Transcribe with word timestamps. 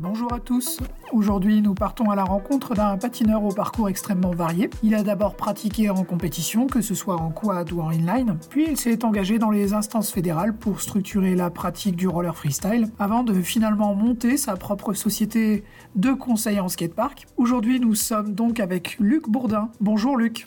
Bonjour 0.00 0.32
à 0.32 0.38
tous. 0.38 0.78
Aujourd'hui, 1.10 1.60
nous 1.60 1.74
partons 1.74 2.08
à 2.08 2.14
la 2.14 2.22
rencontre 2.22 2.72
d'un 2.76 2.96
patineur 2.96 3.42
au 3.42 3.48
parcours 3.48 3.88
extrêmement 3.88 4.30
varié. 4.30 4.70
Il 4.84 4.94
a 4.94 5.02
d'abord 5.02 5.34
pratiqué 5.34 5.90
en 5.90 6.04
compétition, 6.04 6.68
que 6.68 6.80
ce 6.80 6.94
soit 6.94 7.16
en 7.16 7.30
quad 7.30 7.72
ou 7.72 7.80
en 7.80 7.90
inline, 7.90 8.38
puis 8.48 8.66
il 8.70 8.76
s'est 8.76 9.04
engagé 9.04 9.40
dans 9.40 9.50
les 9.50 9.74
instances 9.74 10.12
fédérales 10.12 10.54
pour 10.54 10.80
structurer 10.80 11.34
la 11.34 11.50
pratique 11.50 11.96
du 11.96 12.06
roller 12.06 12.36
freestyle, 12.36 12.86
avant 13.00 13.24
de 13.24 13.42
finalement 13.42 13.92
monter 13.96 14.36
sa 14.36 14.54
propre 14.54 14.92
société 14.92 15.64
de 15.96 16.12
conseil 16.12 16.60
en 16.60 16.68
skatepark. 16.68 17.26
Aujourd'hui, 17.36 17.80
nous 17.80 17.96
sommes 17.96 18.36
donc 18.36 18.60
avec 18.60 18.98
Luc 19.00 19.28
Bourdin. 19.28 19.68
Bonjour 19.80 20.16
Luc. 20.16 20.46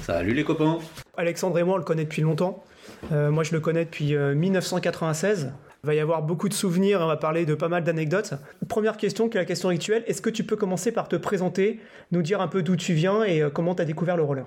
Salut 0.00 0.32
les 0.32 0.44
copains. 0.44 0.78
Alexandre 1.18 1.58
et 1.58 1.64
moi, 1.64 1.74
on 1.74 1.78
le 1.78 1.84
connaît 1.84 2.04
depuis 2.04 2.22
longtemps. 2.22 2.64
Euh, 3.12 3.30
moi, 3.30 3.44
je 3.44 3.52
le 3.52 3.60
connais 3.60 3.84
depuis 3.84 4.14
1996. 4.16 5.52
Euh, 5.80 5.84
il 5.84 5.86
va 5.86 5.94
y 5.94 6.00
avoir 6.00 6.22
beaucoup 6.22 6.48
de 6.48 6.54
souvenirs, 6.54 7.00
on 7.02 7.06
va 7.06 7.16
parler 7.16 7.46
de 7.46 7.54
pas 7.54 7.68
mal 7.68 7.84
d'anecdotes. 7.84 8.34
Première 8.68 8.96
question, 8.96 9.28
qui 9.28 9.36
est 9.36 9.40
la 9.40 9.46
question 9.46 9.68
rituelle, 9.68 10.04
est-ce 10.06 10.22
que 10.22 10.30
tu 10.30 10.44
peux 10.44 10.56
commencer 10.56 10.92
par 10.92 11.08
te 11.08 11.16
présenter, 11.16 11.80
nous 12.12 12.22
dire 12.22 12.40
un 12.40 12.48
peu 12.48 12.62
d'où 12.62 12.76
tu 12.76 12.92
viens 12.92 13.22
et 13.24 13.42
euh, 13.42 13.50
comment 13.50 13.74
tu 13.74 13.82
as 13.82 13.84
découvert 13.84 14.16
le 14.16 14.22
roller? 14.22 14.46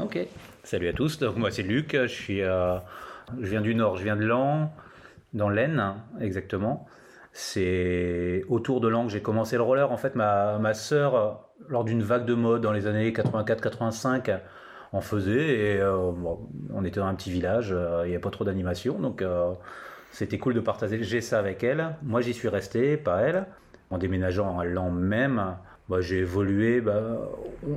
Ok, 0.00 0.18
salut 0.64 0.88
à 0.88 0.92
tous, 0.92 1.18
donc 1.18 1.36
moi 1.36 1.50
c'est 1.50 1.62
Luc, 1.62 1.92
je, 1.92 2.06
suis, 2.06 2.40
euh, 2.40 2.76
je 3.40 3.50
viens 3.50 3.60
du 3.60 3.74
Nord, 3.74 3.96
je 3.96 4.04
viens 4.04 4.16
de 4.16 4.24
Lan, 4.24 4.72
dans 5.34 5.50
l'Aisne 5.50 5.94
exactement. 6.20 6.86
C'est 7.34 8.44
autour 8.48 8.80
de 8.80 8.88
Lan 8.88 9.06
que 9.06 9.12
j'ai 9.12 9.22
commencé 9.22 9.56
le 9.56 9.62
roller. 9.62 9.90
En 9.90 9.96
fait, 9.96 10.14
ma, 10.16 10.58
ma 10.58 10.74
sœur, 10.74 11.48
lors 11.66 11.82
d'une 11.82 12.02
vague 12.02 12.26
de 12.26 12.34
mode 12.34 12.60
dans 12.60 12.72
les 12.72 12.86
années 12.86 13.10
84-85, 13.10 14.38
en 14.92 15.00
faisait 15.00 15.74
et 15.74 15.80
euh, 15.80 16.12
on 16.74 16.84
était 16.84 17.00
dans 17.00 17.06
un 17.06 17.14
petit 17.14 17.30
village, 17.30 17.68
il 17.68 18.08
n'y 18.08 18.12
avait 18.14 18.18
pas 18.18 18.30
trop 18.30 18.44
d'animation, 18.44 18.98
donc 18.98 19.22
c'était 20.12 20.38
cool 20.38 20.54
de 20.54 20.60
partager 20.60 21.20
ça 21.22 21.38
avec 21.38 21.64
elle. 21.64 21.96
Moi, 22.02 22.20
j'y 22.20 22.34
suis 22.34 22.48
resté, 22.48 22.96
pas 22.96 23.22
elle. 23.22 23.46
En 23.90 23.98
déménageant 23.98 24.58
à 24.58 24.64
l'an 24.64 24.90
même, 24.90 25.56
bah, 25.88 26.00
j'ai 26.00 26.18
évolué. 26.18 26.80
Bah, 26.82 27.18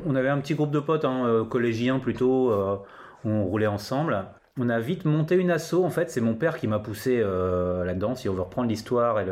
on 0.06 0.16
avait 0.16 0.30
un 0.30 0.40
petit 0.40 0.54
groupe 0.54 0.72
de 0.72 0.80
potes, 0.80 1.06
hein, 1.06 1.26
euh, 1.26 1.44
collégiens 1.46 1.98
plutôt, 1.98 2.52
euh, 2.52 2.78
on 3.24 3.46
roulait 3.46 3.68
ensemble. 3.68 4.26
On 4.60 4.70
a 4.70 4.80
vite 4.80 5.06
monté 5.06 5.36
une 5.36 5.50
asso. 5.50 5.76
En 5.76 5.90
fait, 5.90 6.12
c'est 6.12 6.22
mon 6.22 6.36
père 6.36 6.58
qui 6.58 6.68
m'a 6.68 6.80
poussé 6.80 7.22
euh, 7.24 7.86
là-dedans. 7.86 8.16
Si 8.16 8.28
on 8.28 8.34
veut 8.34 8.42
reprendre 8.42 8.68
l'histoire 8.68 9.20
et 9.22 9.26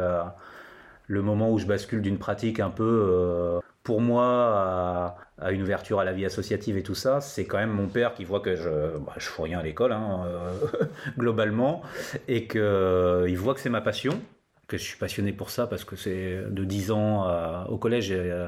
le 1.07 1.21
moment 1.21 1.51
où 1.51 1.59
je 1.59 1.65
bascule 1.65 2.01
d'une 2.01 2.17
pratique 2.17 2.59
un 2.59 2.69
peu 2.69 3.59
pour 3.83 4.01
moi 4.01 5.17
à, 5.37 5.51
une 5.51 5.61
ouverture 5.61 5.99
à 5.99 6.05
la 6.05 6.13
vie 6.13 6.25
associative 6.25 6.77
et 6.77 6.83
tout 6.83 6.95
ça, 6.95 7.19
c'est 7.21 7.45
quand 7.45 7.57
même 7.57 7.71
mon 7.71 7.87
père 7.87 8.13
qui 8.13 8.23
voit 8.23 8.39
que 8.39 8.55
je 8.55 8.97
bah, 8.97 9.13
je 9.17 9.25
fous 9.25 9.43
rien 9.43 9.59
à 9.59 9.63
l'école 9.63 9.91
hein, 9.91 10.25
euh, 10.25 10.85
globalement 11.17 11.81
et 12.27 12.47
que 12.47 12.59
euh, 12.59 13.29
il 13.29 13.37
voit 13.37 13.53
que 13.53 13.59
c'est 13.59 13.69
ma 13.69 13.81
passion, 13.81 14.21
que 14.67 14.77
je 14.77 14.83
suis 14.83 14.97
passionné 14.97 15.33
pour 15.33 15.49
ça 15.49 15.67
parce 15.67 15.83
que 15.83 15.95
c'est 15.95 16.43
de 16.49 16.63
10 16.63 16.91
ans 16.91 17.65
au 17.67 17.77
collège 17.77 18.09
euh, 18.11 18.47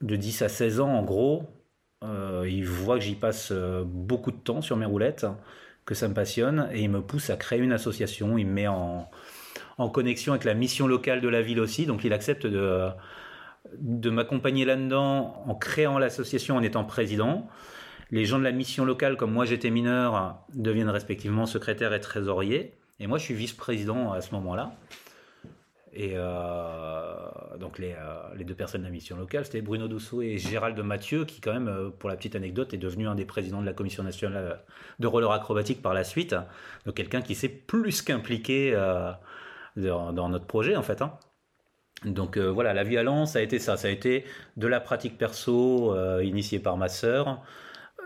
de 0.00 0.16
10 0.16 0.42
à 0.42 0.48
16 0.48 0.80
ans 0.80 0.90
en 0.90 1.02
gros, 1.02 1.44
il 2.44 2.64
voit 2.64 2.98
que 2.98 3.04
j'y 3.04 3.14
passe 3.14 3.52
beaucoup 3.52 4.32
de 4.32 4.36
temps 4.36 4.60
sur 4.60 4.76
mes 4.76 4.86
roulettes, 4.86 5.26
que 5.84 5.94
ça 5.94 6.08
me 6.08 6.14
passionne 6.14 6.68
et 6.72 6.82
il 6.82 6.90
me 6.90 7.00
pousse 7.00 7.30
à 7.30 7.36
créer 7.36 7.60
une 7.60 7.72
association, 7.72 8.38
il 8.38 8.46
me 8.46 8.52
met 8.52 8.68
en 8.68 9.08
en 9.78 9.88
connexion 9.88 10.34
avec 10.34 10.44
la 10.44 10.54
mission 10.54 10.86
locale 10.86 11.20
de 11.20 11.28
la 11.28 11.42
ville 11.42 11.58
aussi, 11.58 11.86
donc 11.86 12.04
il 12.04 12.12
accepte 12.12 12.46
de 12.46 12.90
de 13.78 14.10
m'accompagner 14.10 14.64
là-dedans 14.64 15.42
en 15.46 15.54
créant 15.54 15.98
l'association, 15.98 16.56
en 16.56 16.62
étant 16.62 16.84
président. 16.84 17.48
Les 18.10 18.24
gens 18.24 18.38
de 18.38 18.44
la 18.44 18.52
mission 18.52 18.84
locale, 18.84 19.16
comme 19.16 19.32
moi 19.32 19.44
j'étais 19.44 19.70
mineur, 19.70 20.36
deviennent 20.54 20.90
respectivement 20.90 21.46
secrétaire 21.46 21.94
et 21.94 22.00
trésorier. 22.00 22.74
Et 23.00 23.06
moi 23.06 23.18
je 23.18 23.24
suis 23.24 23.34
vice-président 23.34 24.12
à 24.12 24.20
ce 24.20 24.32
moment-là. 24.34 24.72
Et 25.94 26.12
euh, 26.14 27.56
donc 27.60 27.78
les, 27.78 27.92
euh, 27.92 28.34
les, 28.34 28.44
deux 28.44 28.54
personnes 28.54 28.80
de 28.80 28.86
la 28.86 28.92
mission 28.92 29.16
locale, 29.16 29.44
c'était 29.44 29.60
Bruno 29.60 29.88
Douceau 29.88 30.22
et 30.22 30.38
Gérald 30.38 30.78
Mathieu, 30.78 31.26
qui 31.26 31.42
quand 31.42 31.52
même, 31.52 31.68
euh, 31.68 31.90
pour 31.90 32.08
la 32.08 32.16
petite 32.16 32.34
anecdote, 32.34 32.72
est 32.72 32.78
devenu 32.78 33.08
un 33.08 33.14
des 33.14 33.26
présidents 33.26 33.60
de 33.60 33.66
la 33.66 33.74
commission 33.74 34.02
nationale 34.02 34.62
de 34.98 35.06
roller 35.06 35.30
acrobatique 35.32 35.82
par 35.82 35.92
la 35.92 36.04
suite. 36.04 36.34
Donc 36.86 36.94
quelqu'un 36.94 37.20
qui 37.20 37.34
s'est 37.34 37.50
plus 37.50 38.00
qu'impliqué 38.00 38.72
dans, 39.76 40.12
dans, 40.12 40.28
notre 40.30 40.46
projet 40.46 40.76
en 40.76 40.82
fait. 40.82 41.02
Hein. 41.02 41.12
Donc 42.04 42.36
euh, 42.36 42.50
voilà, 42.50 42.74
la 42.74 42.84
vie 42.84 42.96
à 42.96 43.02
Lens, 43.02 43.32
ça 43.32 43.38
a 43.38 43.42
été 43.42 43.58
ça, 43.58 43.76
ça 43.76 43.88
a 43.88 43.90
été 43.90 44.24
de 44.56 44.66
la 44.66 44.80
pratique 44.80 45.18
perso 45.18 45.94
euh, 45.94 46.24
initiée 46.24 46.58
par 46.58 46.76
ma 46.76 46.88
sœur 46.88 47.42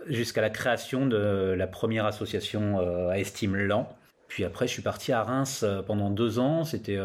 jusqu'à 0.06 0.40
la 0.40 0.50
création 0.50 1.06
de 1.06 1.54
la 1.56 1.66
première 1.66 2.06
association 2.06 2.78
euh, 2.80 3.08
à 3.08 3.18
Estime 3.18 3.56
Lan. 3.56 3.88
Puis 4.28 4.44
après, 4.44 4.66
je 4.66 4.72
suis 4.72 4.82
parti 4.82 5.12
à 5.12 5.22
Reims 5.22 5.64
pendant 5.86 6.10
deux 6.10 6.40
ans. 6.40 6.64
C'était, 6.64 6.98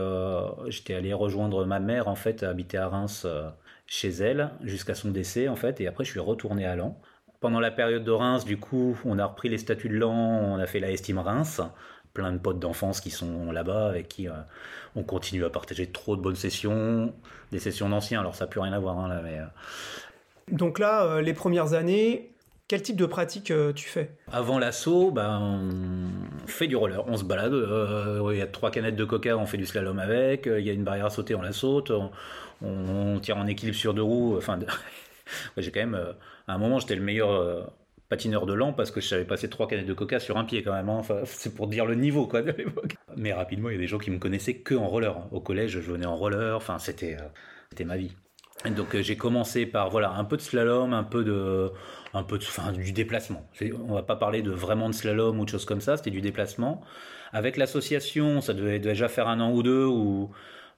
j'étais 0.67 0.95
allé 0.95 1.13
rejoindre 1.13 1.65
ma 1.65 1.79
mère 1.79 2.07
en 2.07 2.15
fait, 2.15 2.41
habiter 2.41 2.77
à 2.77 2.87
Reims 2.87 3.27
chez 3.85 4.09
elle 4.09 4.49
jusqu'à 4.63 4.95
son 4.95 5.11
décès 5.11 5.47
en 5.47 5.55
fait, 5.55 5.81
et 5.81 5.87
après 5.87 6.03
je 6.03 6.09
suis 6.09 6.19
retourné 6.19 6.65
à 6.65 6.75
Lan. 6.75 6.99
Pendant 7.39 7.59
la 7.59 7.69
période 7.69 8.03
de 8.03 8.11
Reims, 8.11 8.43
du 8.43 8.57
coup, 8.57 8.99
on 9.05 9.19
a 9.19 9.25
repris 9.25 9.49
les 9.49 9.59
statuts 9.59 9.89
de 9.89 9.97
Lan, 9.97 10.13
on 10.13 10.57
a 10.57 10.65
fait 10.65 10.79
la 10.79 10.91
Estime 10.91 11.19
Reims 11.19 11.61
plein 12.13 12.31
de 12.31 12.37
potes 12.37 12.59
d'enfance 12.59 13.01
qui 13.01 13.09
sont 13.09 13.51
là-bas 13.51 13.87
avec 13.87 14.07
qui 14.07 14.27
euh, 14.27 14.33
on 14.95 15.03
continue 15.03 15.45
à 15.45 15.49
partager 15.49 15.87
trop 15.87 16.15
de 16.15 16.21
bonnes 16.21 16.35
sessions, 16.35 17.13
des 17.51 17.59
sessions 17.59 17.89
d'anciens. 17.89 18.19
Alors 18.19 18.35
ça 18.35 18.45
n'a 18.45 18.49
plus 18.49 18.59
rien 18.59 18.73
à 18.73 18.79
voir 18.79 18.99
hein, 18.99 19.07
là, 19.07 19.21
mais. 19.23 19.39
Euh. 19.39 19.45
Donc 20.51 20.79
là, 20.79 21.05
euh, 21.05 21.21
les 21.21 21.33
premières 21.33 21.73
années, 21.73 22.31
quel 22.67 22.81
type 22.81 22.97
de 22.97 23.05
pratique 23.05 23.53
tu 23.75 23.87
fais? 23.87 24.11
Avant 24.31 24.59
l'assaut, 24.59 25.11
ben, 25.11 25.39
on 25.39 26.47
fait 26.47 26.67
du 26.67 26.75
roller, 26.75 27.03
on 27.07 27.17
se 27.17 27.23
balade. 27.23 27.53
Il 27.53 28.37
y 28.37 28.41
a 28.41 28.47
trois 28.47 28.71
canettes 28.71 28.95
de 28.95 29.05
coca, 29.05 29.37
on 29.37 29.45
fait 29.45 29.57
du 29.57 29.65
slalom 29.65 29.99
avec. 29.99 30.45
Il 30.45 30.65
y 30.65 30.69
a 30.69 30.73
une 30.73 30.83
barrière 30.83 31.05
à 31.05 31.09
sauter, 31.09 31.35
on 31.35 31.41
la 31.41 31.53
saute. 31.53 31.91
On, 32.61 33.19
tire 33.19 33.37
en 33.37 33.47
équilibre 33.47 33.77
sur 33.77 33.93
deux 33.93 34.03
roues. 34.03 34.35
Enfin, 34.37 34.59
j'ai 35.57 35.71
quand 35.71 35.79
même. 35.79 35.99
à 36.47 36.53
un 36.53 36.57
moment, 36.57 36.79
j'étais 36.79 36.95
le 36.95 37.01
meilleur 37.01 37.71
patineur 38.11 38.45
de 38.45 38.53
l'an 38.53 38.73
parce 38.73 38.91
que 38.91 38.99
je 38.99 39.07
savais 39.07 39.23
passer 39.23 39.49
trois 39.49 39.69
canettes 39.69 39.85
de 39.85 39.93
coca 39.93 40.19
sur 40.19 40.37
un 40.37 40.43
pied 40.43 40.63
quand 40.63 40.73
même. 40.73 40.89
Hein. 40.89 40.97
Enfin, 40.99 41.21
c'est 41.23 41.55
pour 41.55 41.67
dire 41.67 41.85
le 41.85 41.95
niveau 41.95 42.27
quoi 42.27 42.41
de 42.41 42.51
l'époque. 42.51 42.97
Mais 43.15 43.31
rapidement, 43.31 43.69
il 43.69 43.73
y 43.73 43.77
a 43.77 43.79
des 43.79 43.87
gens 43.87 43.99
qui 43.99 44.11
me 44.11 44.19
connaissaient 44.19 44.55
que 44.55 44.75
en 44.75 44.87
roller. 44.87 45.15
Au 45.31 45.39
collège, 45.39 45.71
je 45.71 45.79
venais 45.79 46.05
en 46.05 46.17
roller. 46.17 46.57
Enfin, 46.57 46.77
c'était 46.77 47.15
euh, 47.15 47.25
c'était 47.69 47.85
ma 47.85 47.95
vie. 47.95 48.11
Et 48.65 48.69
donc 48.69 48.93
euh, 48.93 49.01
j'ai 49.01 49.15
commencé 49.15 49.65
par 49.65 49.89
voilà 49.89 50.11
un 50.11 50.25
peu 50.25 50.35
de 50.35 50.41
slalom, 50.41 50.93
un 50.93 51.05
peu 51.05 51.23
de 51.23 51.71
un 52.13 52.23
peu 52.23 52.37
de 52.37 52.71
du 52.73 52.91
déplacement. 52.91 53.49
On 53.87 53.93
va 53.95 54.03
pas 54.03 54.17
parler 54.17 54.41
de 54.41 54.51
vraiment 54.51 54.89
de 54.89 54.93
slalom 54.93 55.39
ou 55.39 55.45
de 55.45 55.49
choses 55.49 55.65
comme 55.65 55.81
ça, 55.81 55.95
c'était 55.95 56.11
du 56.11 56.21
déplacement. 56.21 56.81
Avec 57.31 57.55
l'association, 57.55 58.41
ça 58.41 58.53
devait 58.53 58.79
déjà 58.79 59.07
faire 59.07 59.29
un 59.29 59.39
an 59.39 59.53
ou 59.53 59.63
deux 59.63 59.85
où 59.85 60.31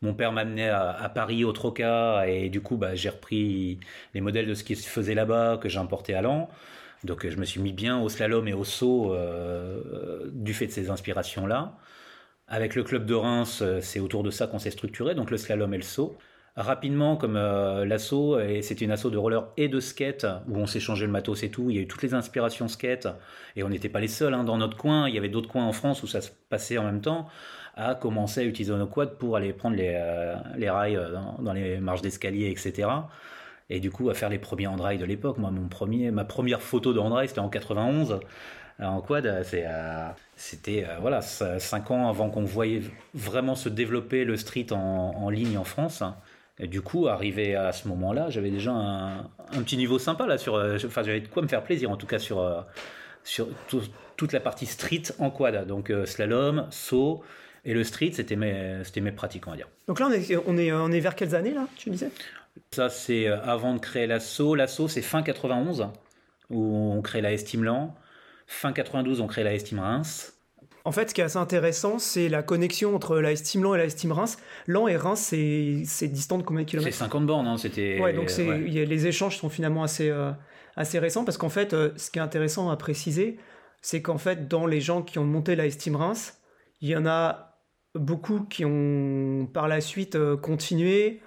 mon 0.04 0.14
père 0.14 0.32
m'amenait 0.32 0.70
à, 0.70 0.92
à, 0.92 1.10
Paris 1.10 1.44
au 1.46 1.52
Troca 1.52 2.28
et 2.28 2.50
du 2.50 2.62
coup 2.62 2.78
bah, 2.78 2.94
j'ai 2.94 3.10
repris 3.10 3.80
les 4.14 4.22
modèles 4.22 4.46
de 4.46 4.54
ce 4.54 4.64
qui 4.64 4.76
se 4.76 4.88
faisait 4.88 5.16
là-bas 5.16 5.58
que 5.58 5.68
j'ai 5.68 5.80
importé 5.80 6.14
à 6.14 6.22
l'an. 6.22 6.50
Donc 7.03 7.28
je 7.28 7.38
me 7.38 7.46
suis 7.46 7.62
mis 7.62 7.74
bien 7.74 8.00
au 8.00 8.09
slalom 8.09 8.47
et 8.47 8.53
au 8.53 8.64
saut 8.64 9.14
euh, 9.14 10.30
du 10.31 10.53
fait 10.53 10.68
de 10.68 10.72
ces 10.72 10.90
inspirations-là. 10.90 11.78
Avec 12.47 12.75
le 12.75 12.84
club 12.84 13.06
de 13.06 13.14
Reims, 13.14 13.62
euh, 13.62 13.80
c'est 13.81 14.00
autour 14.00 14.24
de 14.24 14.30
ça 14.30 14.47
qu'on 14.47 14.59
s'est 14.59 14.72
structuré, 14.72 15.16
donc 15.16 15.31
le 15.31 15.38
slalom 15.38 15.74
et 15.74 15.78
le 15.78 15.84
saut. 15.84 16.18
Rapidement, 16.56 17.18
comme 17.18 17.36
euh, 17.36 17.84
l'assaut, 17.84 18.40
et 18.40 18.62
c'était 18.62 18.86
une 18.86 18.92
assaut 18.92 19.09
de 19.09 19.18
roller 19.18 19.47
et 19.58 19.69
de 19.69 19.80
skate, 19.80 20.28
où 20.47 20.58
on 20.58 20.68
s'est 20.68 20.80
changé 20.80 21.06
le 21.06 21.12
matos 21.12 21.42
et 21.44 21.50
tout, 21.50 21.69
il 21.69 21.75
y 21.78 21.80
a 21.80 21.81
eu 21.81 21.88
toutes 21.88 22.03
les 22.03 22.13
inspirations 22.13 22.68
skate, 22.68 23.08
et 23.56 23.63
on 23.63 23.69
n'était 23.69 23.90
pas 23.90 24.00
les 24.00 24.08
seuls 24.08 24.34
hein, 24.34 24.44
dans 24.44 24.58
notre 24.58 24.78
coin, 24.78 25.09
il 25.09 25.16
y 25.16 25.18
avait 25.18 25.30
d'autres 25.30 25.50
coins 25.50 25.66
en 25.66 25.74
France 25.74 26.03
où 26.03 26.08
ça 26.08 26.22
se 26.22 26.30
passait 26.50 26.78
en 26.78 26.84
même 26.84 27.02
temps, 27.02 27.28
à 27.75 27.96
commencer 27.96 28.42
à 28.42 28.44
utiliser 28.44 28.75
nos 28.75 28.86
quads 28.86 29.18
pour 29.18 29.36
aller 29.36 29.52
prendre 29.52 29.75
les, 29.75 29.94
euh, 29.96 30.36
les 30.56 30.69
rails 30.69 31.00
dans, 31.12 31.42
dans 31.42 31.53
les 31.53 31.80
marches 31.80 32.03
d'escalier, 32.03 32.52
etc 32.52 32.88
et 33.69 33.79
du 33.79 33.91
coup 33.91 34.09
à 34.09 34.13
faire 34.13 34.29
les 34.29 34.40
premiers 34.40 34.68
Android 34.68 34.96
de 34.96 35.06
l'époque. 35.06 35.38
Moi, 35.38 35.51
mon 35.51 35.68
premier, 35.68 36.12
ma 36.12 36.25
première 36.25 36.62
photo 36.62 36.94
d'Android, 36.94 37.25
c'était 37.25 37.40
en 37.40 37.50
91 37.50 38.19
en 38.79 39.01
quad. 39.01 39.25
Euh, 39.25 40.09
c'était 40.35 40.85
euh, 40.88 40.97
voilà 41.00 41.22
cinq 41.22 41.91
ans 41.91 42.10
avant 42.10 42.30
qu'on 42.30 42.44
voyait 42.44 42.81
vraiment 43.13 43.56
se 43.56 43.69
développer 43.69 44.25
le 44.25 44.38
street 44.38 44.68
en, 44.71 45.30
ligne 45.30 45.57
en 45.57 45.63
France. 45.63 46.04
Et 46.60 46.68
du 46.68 46.81
coup, 46.81 47.07
arrivé 47.07 47.56
à 47.56 47.71
ce 47.71 47.88
moment-là, 47.88 48.30
j'avais 48.30 48.51
déjà 48.51 48.71
un, 48.71 49.30
petit 49.63 49.77
niveau 49.77 50.00
sympa 50.00 50.27
là 50.27 50.38
sur. 50.38 50.56
Euh, 50.56 50.77
enfin, 50.86 51.04
j'avais 51.04 51.21
de 51.21 51.27
quoi 51.27 51.42
me 51.42 51.48
faire 51.48 51.63
plaisir 51.63 51.89
en 51.92 51.98
tout 51.98 52.07
cas 52.07 52.19
sur 52.19 52.66
sur 53.24 53.48
toute 54.18 54.33
la 54.33 54.39
partie 54.39 54.66
street 54.66 55.04
en 55.19 55.30
quad. 55.30 55.68
Donc 55.68 55.92
slalom, 56.06 56.68
saut. 56.69 57.24
Et 57.66 57.74
le 57.74 57.86
street, 57.86 58.12
c'était 58.12 58.36
mes, 58.36 58.81
c'était 58.83 59.00
pratiques, 59.13 59.48
on 59.48 59.51
va 59.51 59.56
dire. 59.56 59.69
Donc 59.88 60.01
là, 60.01 60.07
on 60.09 60.12
est, 60.12 60.36
on 60.45 60.57
est, 60.57 60.74
on 60.74 60.92
est 60.92 61.00
vers 61.00 61.16
quelles 61.16 61.33
années, 61.33 61.54
là, 61.54 61.66
tu 61.77 61.89
disais? 61.89 62.09
Ça, 62.72 62.90
c'est 62.90 63.28
euh, 63.28 63.42
avant 63.42 63.74
de 63.74 63.80
créer 63.80 64.08
l'assaut. 64.08 64.56
L'assaut, 64.56 64.88
c'est 64.88 65.02
fin 65.02 65.24
91, 65.24 65.88
où 66.50 66.76
on 66.76 67.02
crée 67.02 67.22
la 67.22 67.32
Estime 67.32 67.64
Lan. 67.64 67.96
Fin 68.48 68.74
92, 68.74 69.22
on 69.22 69.28
crée 69.28 69.44
la 69.44 69.54
Estime 69.54 69.80
Reims. 69.80 70.34
En 70.86 70.92
fait, 70.92 71.10
ce 71.10 71.14
qui 71.14 71.22
est 71.22 71.24
assez 71.24 71.38
intéressant, 71.38 71.98
c'est 71.98 72.28
la 72.28 72.44
connexion 72.44 72.94
entre 72.94 73.20
la 73.20 73.32
Estime 73.32 73.64
Lan 73.64 73.76
et 73.76 73.78
la 73.78 73.86
Estime 73.86 74.12
Reims. 74.12 74.38
Lan 74.68 74.88
et 74.88 74.98
Reims, 74.98 75.20
c'est 75.20 76.08
distant 76.08 76.38
de 76.38 76.44
combien 76.44 76.64
de 76.64 76.70
kilomètres? 76.70 76.94
C'est 76.94 77.04
50 77.04 77.26
bornes, 77.26 77.48
hein, 77.48 77.58
c'était. 77.58 78.00
Ouais, 78.02 78.14
donc 78.14 78.30
les 78.38 79.08
échanges 79.08 79.38
sont 79.38 79.50
finalement 79.50 79.84
assez, 79.84 80.10
euh, 80.10 80.32
assez 80.76 81.00
récents 81.00 81.24
parce 81.24 81.38
qu'en 81.38 81.50
fait, 81.50 81.74
euh, 81.74 81.92
ce 81.96 82.12
qui 82.12 82.20
est 82.20 82.22
intéressant 82.22 82.70
à 82.70 82.76
préciser, 82.76 83.40
c'est 83.82 84.02
qu'en 84.02 84.18
fait, 84.18 84.48
dans 84.50 84.66
les 84.66 84.82
gens 84.82 85.02
qui 85.02 85.20
ont 85.20 85.26
monté 85.26 85.56
la 85.56 85.66
Estime 85.66 85.96
Reims, 85.96 86.42
il 86.82 86.90
y 86.90 86.96
en 86.98 87.06
a 87.06 87.62
beaucoup 87.96 88.42
qui 88.42 88.66
ont 88.66 89.48
par 89.54 89.70
la 89.70 89.80
suite 89.80 90.18
continué, 90.42 91.22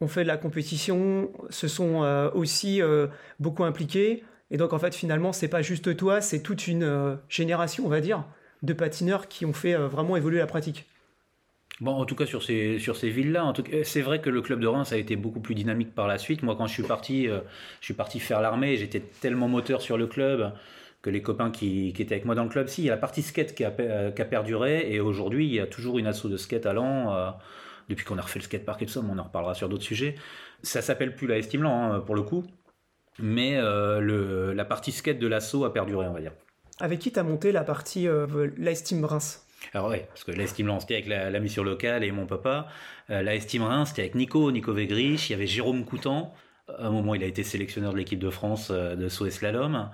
ont 0.00 0.08
fait 0.08 0.22
de 0.22 0.28
la 0.28 0.36
compétition, 0.36 1.30
se 1.50 1.68
sont 1.68 2.30
aussi 2.34 2.80
beaucoup 3.40 3.64
impliqués. 3.64 4.24
Et 4.50 4.56
donc 4.56 4.72
en 4.72 4.78
fait 4.78 4.94
finalement 4.94 5.32
c'est 5.32 5.48
pas 5.48 5.62
juste 5.62 5.96
toi, 5.96 6.20
c'est 6.20 6.40
toute 6.40 6.68
une 6.68 7.18
génération 7.28 7.84
on 7.84 7.88
va 7.88 8.00
dire 8.00 8.24
de 8.62 8.72
patineurs 8.72 9.28
qui 9.28 9.44
ont 9.44 9.52
fait 9.52 9.74
vraiment 9.74 10.16
évoluer 10.16 10.38
la 10.38 10.46
pratique. 10.46 10.86
Bon, 11.80 11.92
en 11.92 12.04
tout 12.04 12.16
cas 12.16 12.26
sur 12.26 12.42
ces 12.42 12.78
sur 12.78 12.96
ces 12.96 13.10
villes-là, 13.10 13.52
c'est 13.84 14.00
vrai 14.00 14.20
que 14.20 14.30
le 14.30 14.40
club 14.40 14.60
de 14.60 14.66
Reims 14.66 14.92
a 14.92 14.96
été 14.96 15.16
beaucoup 15.16 15.40
plus 15.40 15.54
dynamique 15.54 15.94
par 15.94 16.06
la 16.08 16.18
suite. 16.18 16.42
Moi, 16.42 16.56
quand 16.56 16.66
je 16.66 16.72
suis 16.72 16.82
parti, 16.82 17.26
je 17.26 17.84
suis 17.84 17.94
parti 17.94 18.20
faire 18.20 18.40
l'armée, 18.40 18.76
j'étais 18.76 19.00
tellement 19.00 19.48
moteur 19.48 19.82
sur 19.82 19.98
le 19.98 20.06
club 20.06 20.52
que 21.02 21.10
les 21.10 21.22
copains 21.22 21.50
qui, 21.50 21.88
étaient 21.88 22.12
avec 22.12 22.24
moi 22.24 22.34
dans 22.34 22.44
le 22.44 22.48
club, 22.48 22.68
si, 22.68 22.82
il 22.82 22.84
y 22.86 22.88
a 22.88 22.94
la 22.94 22.98
partie 22.98 23.22
skate 23.22 23.54
qui 23.54 23.64
a, 23.64 23.72
euh, 23.80 24.10
qui 24.10 24.22
a 24.22 24.24
perduré, 24.24 24.92
et 24.92 25.00
aujourd'hui, 25.00 25.46
il 25.46 25.54
y 25.54 25.60
a 25.60 25.66
toujours 25.66 25.98
une 25.98 26.06
asso 26.06 26.26
de 26.26 26.36
skate 26.36 26.66
à 26.66 26.72
Lan, 26.72 27.14
euh, 27.14 27.30
depuis 27.88 28.04
qu'on 28.04 28.18
a 28.18 28.22
refait 28.22 28.38
le 28.38 28.44
skatepark 28.44 28.82
et 28.82 28.86
tout 28.86 28.92
ça, 28.92 29.00
on 29.00 29.18
en 29.18 29.22
reparlera 29.22 29.54
sur 29.54 29.68
d'autres 29.68 29.84
sujets. 29.84 30.14
Ça 30.62 30.82
s'appelle 30.82 31.14
plus 31.14 31.26
la 31.26 31.38
Estime 31.38 31.66
hein, 31.66 32.02
pour 32.04 32.14
le 32.14 32.22
coup, 32.22 32.44
mais 33.18 33.56
euh, 33.56 34.00
le, 34.00 34.52
la 34.52 34.64
partie 34.64 34.92
skate 34.92 35.18
de 35.18 35.26
l'asso 35.26 35.64
a 35.64 35.72
perduré, 35.72 36.06
on 36.06 36.12
va 36.12 36.20
dire. 36.20 36.32
Avec 36.80 37.00
qui 37.00 37.12
tu 37.12 37.18
as 37.18 37.22
monté 37.22 37.52
la 37.52 37.64
partie 37.64 38.06
la 38.56 38.70
Estime 38.70 39.04
Reims? 39.04 39.44
Alors 39.74 39.88
oui, 39.88 39.98
parce 40.08 40.22
que 40.22 40.30
la 40.30 40.44
Estime 40.44 40.72
c'était 40.80 40.94
avec 40.94 41.08
la, 41.08 41.40
mission 41.40 41.64
locale 41.64 42.04
et 42.04 42.12
mon 42.12 42.26
papa. 42.26 42.68
la 43.08 43.34
Estime 43.34 43.64
Reims, 43.64 43.88
c'était 43.88 44.02
avec 44.02 44.14
Nico, 44.14 44.52
Nico 44.52 44.72
Vegrich, 44.72 45.28
il 45.28 45.32
y 45.32 45.34
avait 45.34 45.48
Jérôme 45.48 45.84
Coutan. 45.84 46.32
À 46.68 46.86
un 46.86 46.90
moment, 46.90 47.14
il 47.14 47.24
a 47.24 47.26
été 47.26 47.42
sélectionneur 47.42 47.92
de 47.92 47.98
l'équipe 47.98 48.20
de 48.20 48.30
France 48.30 48.70
de 48.70 49.08
saut 49.08 49.26
et 49.26 49.30
slalom. 49.30 49.90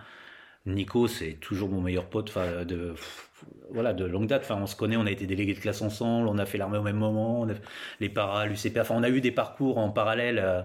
Nico, 0.67 1.09
c'est 1.09 1.35
toujours 1.35 1.69
mon 1.69 1.81
meilleur 1.81 2.07
pote 2.07 2.33
de, 2.67 2.95
voilà, 3.71 3.93
de 3.93 4.05
longue 4.05 4.27
date. 4.27 4.43
Enfin, 4.43 4.59
on 4.61 4.67
se 4.67 4.77
connaît, 4.77 4.97
on 4.97 5.07
a 5.07 5.11
été 5.11 5.27
délégués 5.27 5.55
de 5.55 5.61
classe 5.61 5.83
ensemble, 5.83 6.29
on 6.29 6.39
a 6.39 6.47
fait 6.47 6.59
l'armée 6.59 6.79
au 6.79 6.83
même 6.83 6.97
moment, 6.97 7.47
les 8.01 8.09
paras, 8.09 8.47
l'UCP. 8.47 8.79
Enfin, 8.81 8.95
on 8.97 9.03
a 9.03 9.09
eu 9.09 9.21
des 9.21 9.33
parcours 9.33 9.79
en 9.79 9.91
parallèle. 9.91 10.65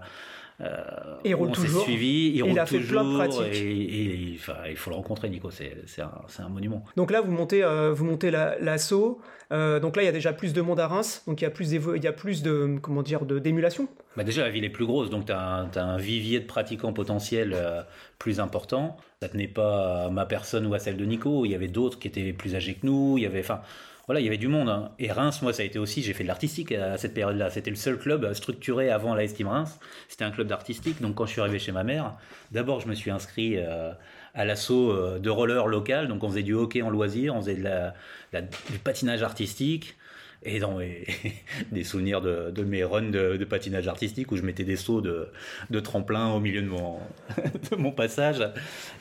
Euh, 0.62 1.16
et 1.24 1.30
il 1.30 1.36
roule 1.36 1.52
toujours. 1.52 1.84
Suivi, 1.84 2.32
il, 2.36 2.60
a 2.60 2.66
fait 2.66 2.80
plein 2.80 3.04
de 3.04 3.16
pratiques. 3.16 3.54
Et, 3.54 4.36
enfin, 4.36 4.56
il 4.70 4.76
faut 4.76 4.90
le 4.90 4.96
rencontrer, 4.96 5.30
Nico. 5.30 5.50
C'est 5.52 6.02
un, 6.02 6.12
un, 6.40 6.50
monument. 6.50 6.84
Donc 6.96 7.12
là, 7.12 7.22
vous 7.22 7.32
montez, 7.32 7.64
euh, 7.64 7.94
vous 7.94 8.06
montez 8.06 8.32
l'assaut. 8.32 9.22
Euh, 9.52 9.80
donc 9.80 9.96
là, 9.96 10.04
il 10.04 10.06
y 10.06 10.10
a 10.10 10.12
déjà 10.12 10.34
plus 10.34 10.54
de 10.54 10.62
monde 10.62 10.80
à 10.80 10.88
Reims. 10.88 11.24
Donc 11.28 11.42
il 11.42 11.44
y 11.44 11.48
a 11.48 11.50
plus, 11.50 11.72
il 11.72 12.04
y 12.04 12.08
a 12.08 12.14
plus 12.14 12.44
de, 12.44 12.78
comment 12.82 13.02
dire, 13.02 13.26
d'émulation. 13.26 13.88
Bah 14.16 14.24
déjà, 14.24 14.44
la 14.44 14.50
ville 14.50 14.64
est 14.64 14.70
plus 14.70 14.86
grosse. 14.86 15.10
Donc 15.10 15.26
tu 15.26 15.32
as, 15.32 15.68
as, 15.74 15.82
un 15.82 15.98
vivier 15.98 16.40
de 16.40 16.46
pratiquants 16.46 16.94
potentiels 16.94 17.54
euh, 17.56 17.82
plus 18.20 18.40
important. 18.40 18.98
Ça 19.22 19.30
tenait 19.30 19.48
pas 19.48 20.06
à 20.06 20.10
ma 20.10 20.26
personne 20.26 20.66
ou 20.68 20.74
à 20.74 20.80
celle 20.80 20.98
de 20.98 21.06
Nico. 21.06 21.46
Il 21.46 21.52
y 21.52 21.56
avait 21.56 21.68
d'autres 21.68 22.00
qui 22.00 22.08
étaient 22.08 22.34
plus 22.34 22.56
âgés 22.56 22.76
que 22.76 22.86
nous. 22.86 23.18
Il 23.18 23.24
y 23.24 23.26
avait, 23.26 23.40
enfin, 23.40 23.62
voilà, 24.10 24.22
il 24.22 24.24
y 24.24 24.28
avait 24.28 24.40
du 24.40 24.48
monde. 24.48 24.70
Hein. 24.70 24.90
Et 24.98 25.12
Reims, 25.12 25.44
moi, 25.44 25.54
ça 25.54 25.62
a 25.62 25.66
été 25.66 25.78
aussi, 25.78 26.02
j'ai 26.02 26.14
fait 26.14 26.24
de 26.24 26.30
l'artistique 26.30 26.72
à 26.72 26.98
cette 26.98 27.14
période-là. 27.14 27.52
C'était 27.52 27.70
le 27.70 27.76
seul 27.76 28.00
club 28.00 28.34
structuré 28.34 28.90
avant 28.90 29.14
la 29.14 29.24
Estime 29.24 29.50
Reims. 29.50 29.80
C'était 30.08 30.24
un 30.24 30.32
club 30.32 30.48
d'artistique. 30.48 31.00
Donc, 31.00 31.14
quand 31.14 31.28
je 31.28 31.34
suis 31.34 31.42
arrivé 31.42 31.60
chez 31.60 31.72
ma 31.72 31.84
mère, 31.84 32.16
d'abord, 32.50 32.80
je 32.80 32.88
me 32.88 32.96
suis 32.96 33.12
inscrit 33.12 33.58
euh, 33.58 33.92
à 34.34 34.46
l'assaut 34.46 34.92
euh, 34.92 35.20
de 35.20 35.30
roller 35.30 35.68
local. 35.68 36.08
Donc, 36.08 36.24
on 36.24 36.30
faisait 36.30 36.42
du 36.42 36.56
hockey 36.56 36.82
en 36.82 36.90
loisir, 36.90 37.36
on 37.36 37.42
faisait 37.42 37.54
de 37.54 37.62
la, 37.62 38.42
du 38.42 38.80
patinage 38.84 39.22
artistique. 39.22 39.96
Et 40.44 40.60
dans 40.60 40.80
des 41.72 41.84
souvenirs 41.84 42.22
de, 42.22 42.64
mes 42.64 42.84
runs 42.84 43.10
de, 43.10 43.44
patinage 43.44 43.88
artistique 43.88 44.32
où 44.32 44.38
je 44.38 44.44
mettais 44.44 44.64
des 44.64 44.78
sauts 44.78 45.02
de, 45.02 45.80
tremplin 45.80 46.32
au 46.32 46.40
milieu 46.40 46.62
de 46.62 46.68
mon, 46.68 46.98
de 47.72 47.76
mon 47.76 47.92
passage. 47.92 48.42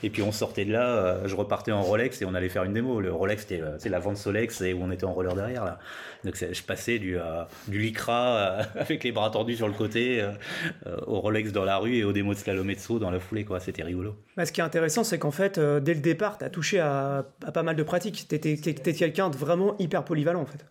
Et 0.03 0.09
puis 0.09 0.21
on 0.21 0.31
sortait 0.31 0.65
de 0.65 0.73
là, 0.73 0.87
euh, 0.89 1.27
je 1.27 1.35
repartais 1.35 1.71
en 1.71 1.81
Rolex 1.81 2.21
et 2.21 2.25
on 2.25 2.33
allait 2.33 2.49
faire 2.49 2.63
une 2.63 2.73
démo. 2.73 2.99
Le 2.99 3.13
Rolex, 3.13 3.43
c'était 3.43 3.61
euh, 3.61 3.77
la 3.85 3.99
vente 3.99 4.17
Solex 4.17 4.61
et 4.61 4.73
où 4.73 4.83
on 4.83 4.91
était 4.91 5.05
en 5.05 5.13
roller 5.13 5.35
derrière. 5.35 5.63
Là. 5.63 5.79
Donc 6.25 6.35
je 6.35 6.63
passais 6.63 6.99
du, 6.99 7.17
euh, 7.17 7.43
du 7.67 7.79
Lycra 7.79 8.57
avec 8.75 9.03
les 9.03 9.11
bras 9.11 9.29
tordus 9.29 9.55
sur 9.55 9.67
le 9.67 9.73
côté 9.73 10.25
au 11.07 11.21
Rolex 11.21 11.51
dans 11.51 11.63
la 11.63 11.77
rue 11.77 11.95
et 11.95 12.03
aux 12.03 12.11
démos 12.11 12.35
de 12.35 12.41
slalom 12.41 12.69
et 12.69 12.75
de 12.75 12.79
saut 12.79 12.99
dans 12.99 13.11
la 13.11 13.19
foulée. 13.19 13.45
C'était 13.59 13.83
rigolo. 13.83 14.15
Bah, 14.35 14.45
ce 14.45 14.51
qui 14.51 14.61
est 14.61 14.63
intéressant, 14.63 15.03
c'est 15.03 15.17
qu'en 15.17 15.31
fait, 15.31 15.59
dès 15.59 15.93
le 15.93 16.01
départ, 16.01 16.37
tu 16.37 16.45
as 16.45 16.49
touché 16.49 16.79
à, 16.79 17.25
à, 17.45 17.51
pas 17.51 17.63
mal 17.63 17.75
de 17.75 17.83
pratiques. 17.83 18.25
Tu 18.29 18.35
étais, 18.35 18.51
étais 18.53 18.93
quelqu'un 18.93 19.29
de 19.29 19.37
vraiment 19.37 19.75
hyper 19.79 20.03
polyvalent 20.03 20.41
en 20.41 20.45
fait. 20.45 20.65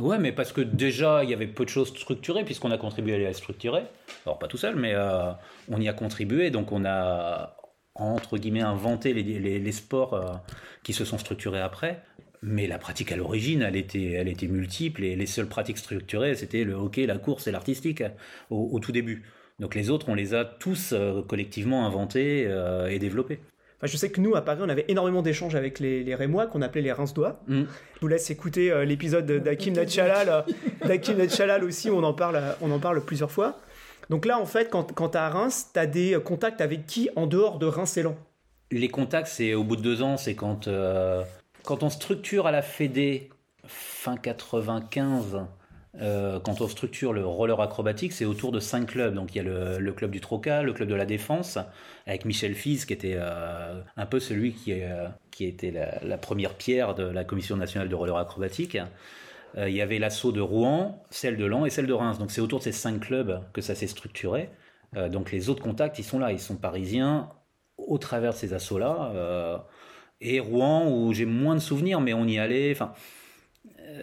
Ouais, 0.00 0.18
mais 0.18 0.32
parce 0.32 0.52
que 0.52 0.60
déjà, 0.60 1.22
il 1.22 1.30
y 1.30 1.34
avait 1.34 1.46
peu 1.46 1.64
de 1.64 1.70
choses 1.70 1.88
structurées, 1.88 2.44
puisqu'on 2.44 2.72
a 2.72 2.78
contribué 2.78 3.14
à 3.14 3.18
les 3.18 3.32
structurer. 3.32 3.84
Alors, 4.26 4.38
pas 4.38 4.48
tout 4.48 4.56
seul, 4.56 4.74
mais 4.74 4.92
euh, 4.94 5.30
on 5.68 5.80
y 5.80 5.88
a 5.88 5.92
contribué. 5.92 6.50
Donc, 6.50 6.72
on 6.72 6.84
a, 6.84 7.56
entre 7.94 8.36
guillemets, 8.38 8.62
inventé 8.62 9.12
les, 9.14 9.72
sports 9.72 10.14
euh, 10.14 10.32
qui 10.82 10.92
se 10.92 11.04
sont 11.04 11.18
structurés 11.18 11.60
après. 11.60 12.02
Mais 12.42 12.66
la 12.66 12.78
pratique 12.78 13.12
à 13.12 13.16
l'origine, 13.16 13.62
elle 13.62 13.76
était, 13.76 14.12
elle 14.12 14.28
était 14.28 14.48
multiple. 14.48 15.04
Et 15.04 15.14
les 15.14 15.26
seules 15.26 15.48
pratiques 15.48 15.78
structurées, 15.78 16.34
c'était 16.34 16.64
le 16.64 16.74
hockey, 16.74 17.06
la 17.06 17.18
course 17.18 17.46
et 17.46 17.52
l'artistique 17.52 18.02
au, 18.50 18.78
tout 18.80 18.92
début. 18.92 19.22
Donc, 19.60 19.76
les 19.76 19.90
autres, 19.90 20.08
on 20.08 20.14
les 20.14 20.34
a 20.34 20.44
tous 20.44 20.92
euh, 20.92 21.22
collectivement 21.22 21.86
inventés 21.86 22.50
et 22.90 22.98
développés 22.98 23.38
je 23.82 23.96
sais 23.96 24.10
que 24.10 24.20
nous, 24.20 24.34
à 24.34 24.42
Paris, 24.42 24.60
on 24.62 24.68
avait 24.68 24.84
énormément 24.88 25.22
d'échanges 25.22 25.54
avec 25.54 25.78
les, 25.78 26.04
les 26.04 26.14
Rémois, 26.14 26.46
qu'on 26.46 26.62
appelait 26.62 26.82
les 26.82 26.92
Rince-Doigts. 26.92 27.40
Mm. 27.48 27.62
Je 27.94 28.00
vous 28.00 28.08
laisse 28.08 28.30
écouter 28.30 28.70
euh, 28.70 28.84
l'épisode 28.84 29.26
d'Akim 29.26 29.74
Natchalal. 29.74 30.44
D'Akim 30.84 31.16
Natchalal 31.16 31.64
aussi, 31.64 31.90
on 31.90 32.02
en, 32.02 32.14
parle, 32.14 32.40
on 32.60 32.70
en 32.70 32.78
parle 32.78 33.04
plusieurs 33.04 33.30
fois. 33.30 33.58
Donc 34.10 34.26
là, 34.26 34.38
en 34.38 34.46
fait, 34.46 34.70
quand, 34.70 34.92
quand 34.92 35.10
tu 35.10 35.18
as 35.18 35.26
à 35.26 35.28
Reims, 35.30 35.70
tu 35.72 35.80
as 35.80 35.86
des 35.86 36.18
contacts 36.24 36.60
avec 36.60 36.86
qui 36.86 37.08
en 37.16 37.26
dehors 37.26 37.58
de 37.58 37.66
Reims 37.66 37.96
et 37.96 38.04
Les 38.70 38.88
contacts, 38.88 39.28
c'est 39.28 39.54
au 39.54 39.64
bout 39.64 39.76
de 39.76 39.82
deux 39.82 40.02
ans, 40.02 40.16
c'est 40.16 40.34
quand, 40.34 40.68
euh, 40.68 41.22
quand 41.64 41.82
on 41.82 41.90
structure 41.90 42.46
à 42.46 42.52
la 42.52 42.62
Fédé 42.62 43.30
fin 43.66 44.16
95 44.16 45.46
euh, 46.00 46.40
quand 46.40 46.60
on 46.60 46.68
structure 46.68 47.12
le 47.12 47.24
roller 47.24 47.60
acrobatique, 47.60 48.12
c'est 48.12 48.24
autour 48.24 48.52
de 48.52 48.60
cinq 48.60 48.86
clubs. 48.86 49.14
Donc 49.14 49.34
il 49.34 49.38
y 49.38 49.40
a 49.40 49.78
le, 49.78 49.92
club 49.92 50.10
du 50.10 50.20
Troca, 50.20 50.62
le 50.62 50.72
club 50.72 50.88
de 50.88 50.94
la 50.94 51.06
Défense, 51.06 51.58
avec 52.06 52.24
Michel 52.24 52.54
Fils, 52.54 52.84
qui 52.84 52.92
était 52.92 53.16
euh, 53.16 53.80
un 53.96 54.06
peu 54.06 54.20
celui 54.20 54.54
qui, 54.54 54.72
euh, 54.72 55.08
qui 55.30 55.44
était 55.44 55.72
la, 56.02 56.18
première 56.18 56.54
pierre 56.54 56.94
de 56.94 57.04
la 57.04 57.24
Commission 57.24 57.56
nationale 57.56 57.88
de 57.88 57.94
roller 57.94 58.16
acrobatique. 58.16 58.76
il 59.56 59.72
y 59.72 59.82
avait 59.82 59.98
l'assaut 59.98 60.32
de 60.32 60.40
Rouen, 60.40 61.04
celle 61.10 61.36
de 61.36 61.44
Lens 61.44 61.66
et 61.66 61.70
celle 61.70 61.86
de 61.86 61.92
Reims. 61.92 62.18
Donc 62.18 62.30
c'est 62.30 62.40
autour 62.40 62.58
de 62.58 62.64
ces 62.64 62.72
cinq 62.72 63.00
clubs 63.00 63.40
que 63.52 63.60
ça 63.60 63.74
s'est 63.74 63.86
structuré. 63.86 64.50
donc 65.10 65.30
les 65.30 65.48
autres 65.48 65.62
contacts, 65.62 65.98
ils 65.98 66.04
sont 66.04 66.18
là, 66.18 66.32
ils 66.32 66.40
sont 66.40 66.56
parisiens 66.56 67.28
au 67.78 67.98
travers 67.98 68.32
de 68.32 68.36
ces 68.36 68.52
assauts-là. 68.52 69.64
et 70.20 70.40
Rouen, 70.40 70.90
où 70.90 71.12
j'ai 71.12 71.26
moins 71.26 71.54
de 71.54 71.60
souvenirs, 71.60 72.00
mais 72.00 72.14
on 72.14 72.26
y 72.26 72.38
allait. 72.38 72.74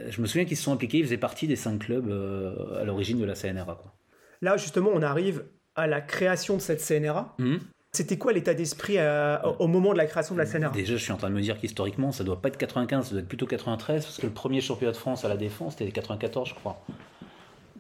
Je 0.10 0.22
me 0.22 0.28
souviens 0.28 0.46
qu'ils 0.46 0.58
se 0.58 0.64
sont 0.64 0.74
impliqués, 0.74 1.00
ils 1.00 1.06
faisaient 1.06 1.18
partie 1.18 1.48
des 1.48 1.56
cinq 1.56 1.80
clubs 1.80 2.10
euh, 2.10 2.80
à 2.80 2.84
l'origine 2.84 3.20
de 3.20 3.26
la 3.26 3.36
CNRA. 3.36 3.76
Quoi. 3.76 3.94
Là, 4.42 4.58
justement, 4.58 4.92
on 4.94 5.02
arrive 5.02 5.46
à 5.76 5.88
la 5.88 6.02
création 6.02 6.56
de 6.56 6.62
cette 6.62 6.82
CNRA. 6.82 7.36
Mhm. 7.40 7.60
C'était 7.94 8.18
quoi 8.18 8.32
l'état 8.32 8.54
d'esprit 8.54 8.98
euh, 8.98 9.38
au 9.60 9.68
moment 9.68 9.92
de 9.92 9.98
la 9.98 10.06
création 10.06 10.34
de 10.34 10.40
la 10.40 10.46
CNRA 10.46 10.72
Déjà, 10.72 10.94
je 10.94 11.04
suis 11.04 11.12
en 11.12 11.18
train 11.18 11.30
de 11.30 11.36
me 11.36 11.42
dire 11.42 11.60
qu'historiquement, 11.60 12.12
ça 12.14 12.24
doit 12.24 12.42
pas 12.42 12.48
être 12.48 12.58
95, 12.58 13.06
ça 13.06 13.12
doit 13.12 13.20
être 13.20 13.28
plutôt 13.28 13.46
93, 13.46 14.06
parce 14.06 14.18
que 14.18 14.26
le 14.26 14.32
premier 14.32 14.62
championnat 14.62 14.94
de 14.94 14.98
France 14.98 15.26
à 15.26 15.30
la 15.30 15.36
défense, 15.36 15.76
c'était 15.78 15.92
94, 15.92 16.50
je 16.50 16.56
crois, 16.56 16.82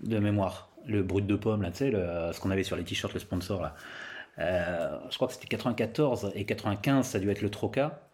de 0.03 0.19
mémoire. 0.19 0.69
Le 0.85 1.01
brut 1.01 1.25
de 1.25 1.35
pomme, 1.35 1.61
là, 1.61 1.71
tu 1.71 1.77
sais, 1.77 1.91
ce 1.91 2.39
qu'on 2.41 2.51
avait 2.51 2.63
sur 2.63 2.75
les 2.75 2.83
t-shirts, 2.83 3.13
le 3.13 3.19
sponsor, 3.21 3.61
là. 3.61 3.75
je 4.37 5.15
crois 5.15 5.29
que 5.29 5.33
c'était 5.33 5.47
94 5.47 6.33
et 6.35 6.43
95, 6.43 7.05
ça 7.05 7.17
a 7.17 7.21
dû 7.21 7.29
être 7.29 7.41
le 7.41 7.49
Troca 7.49 8.10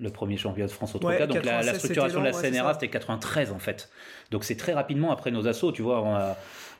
le 0.00 0.10
premier 0.10 0.36
championnat 0.36 0.68
de 0.68 0.72
France 0.72 0.94
au 0.94 0.98
Troca. 0.98 1.26
donc 1.26 1.44
la, 1.44 1.62
structuration 1.74 2.20
de 2.20 2.24
la 2.24 2.32
CNRA, 2.32 2.74
c'était 2.74 2.88
93 2.88 3.52
en 3.52 3.58
fait. 3.58 3.88
Donc 4.30 4.44
c'est 4.44 4.56
très 4.56 4.72
rapidement 4.72 5.10
après 5.10 5.30
nos 5.30 5.46
assauts, 5.48 5.72
tu 5.72 5.82
vois, 5.82 6.02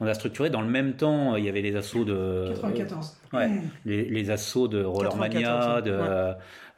on 0.01 0.07
a, 0.07 0.15
structuré. 0.15 0.51
Dans 0.51 0.63
le 0.63 0.69
même 0.69 0.95
temps, 0.95 1.37
il 1.37 1.45
y 1.45 1.49
avait 1.49 1.63
les 1.63 1.77
assauts 1.77 2.05
de... 2.05 2.49
94. 2.55 3.17
ouais, 3.33 3.51
les, 3.85 4.31
assauts 4.31 4.69
de 4.69 4.83
Rollermania, 4.83 5.81
de, 5.81 5.91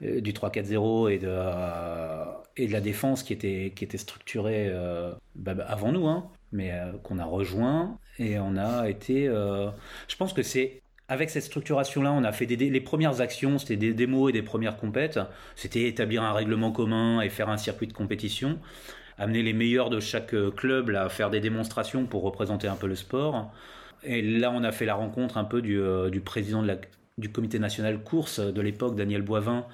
euh, 0.02 0.20
du 0.20 0.32
3-4-0 0.32 1.10
et 1.10 1.18
de, 1.18 1.26
euh, 1.28 2.24
et 2.56 2.66
de 2.66 2.72
la 2.72 2.80
défense 2.80 3.22
qui 3.22 3.32
était, 3.32 3.72
qui 3.76 3.84
était 3.84 3.98
structurée 3.98 4.68
euh, 4.68 5.12
bah, 5.34 5.54
bah, 5.54 5.66
avant 5.68 5.92
nous, 5.92 6.06
hein, 6.06 6.30
mais 6.52 6.72
qu'on 7.02 7.18
a 7.18 7.24
rejoint. 7.24 7.98
Et 8.18 8.38
on 8.38 8.56
a 8.56 8.88
été... 8.88 9.26
je 9.26 10.16
pense 10.16 10.32
que 10.32 10.42
c'est 10.42 10.82
avec 11.10 11.28
cette 11.28 11.42
structuration-là, 11.42 12.12
on 12.12 12.22
a 12.22 12.30
fait 12.30 12.46
des, 12.46 12.54
les 12.56 12.80
premières 12.80 13.20
actions, 13.20 13.58
c'était 13.58 13.76
des 13.76 13.92
démos 13.92 14.30
et 14.30 14.32
des 14.32 14.42
premières 14.42 14.76
compètes. 14.76 15.18
C'était 15.56 15.88
établir 15.88 16.22
un 16.22 16.32
règlement 16.32 16.70
commun 16.70 17.20
et 17.20 17.28
faire 17.28 17.48
un 17.48 17.56
circuit 17.56 17.88
de 17.88 17.92
compétition, 17.92 18.60
amener 19.18 19.42
les 19.42 19.52
meilleurs 19.52 19.90
de 19.90 19.98
chaque 19.98 20.34
euh, 20.34 20.52
club 20.52 20.88
à 20.90 21.08
faire 21.08 21.30
des 21.30 21.40
démonstrations 21.40 22.06
pour 22.06 22.22
représenter 22.22 22.68
un 22.68 22.76
peu 22.76 22.86
le 22.86 22.94
sport. 22.94 23.52
Et 24.04 24.22
là, 24.22 24.52
on 24.52 24.62
a 24.62 24.70
fait 24.70 24.84
la 24.84 24.94
rencontre 24.94 25.36
un 25.36 25.42
peu 25.42 25.60
du, 25.62 25.80
euh, 25.80 26.08
président 26.24 26.64
du 27.18 27.28
comité 27.28 27.58
national 27.58 28.04
course 28.04 28.38
de 28.38 28.60
l'époque, 28.60 28.94
Daniel 28.94 29.22
Boivin, 29.22 29.66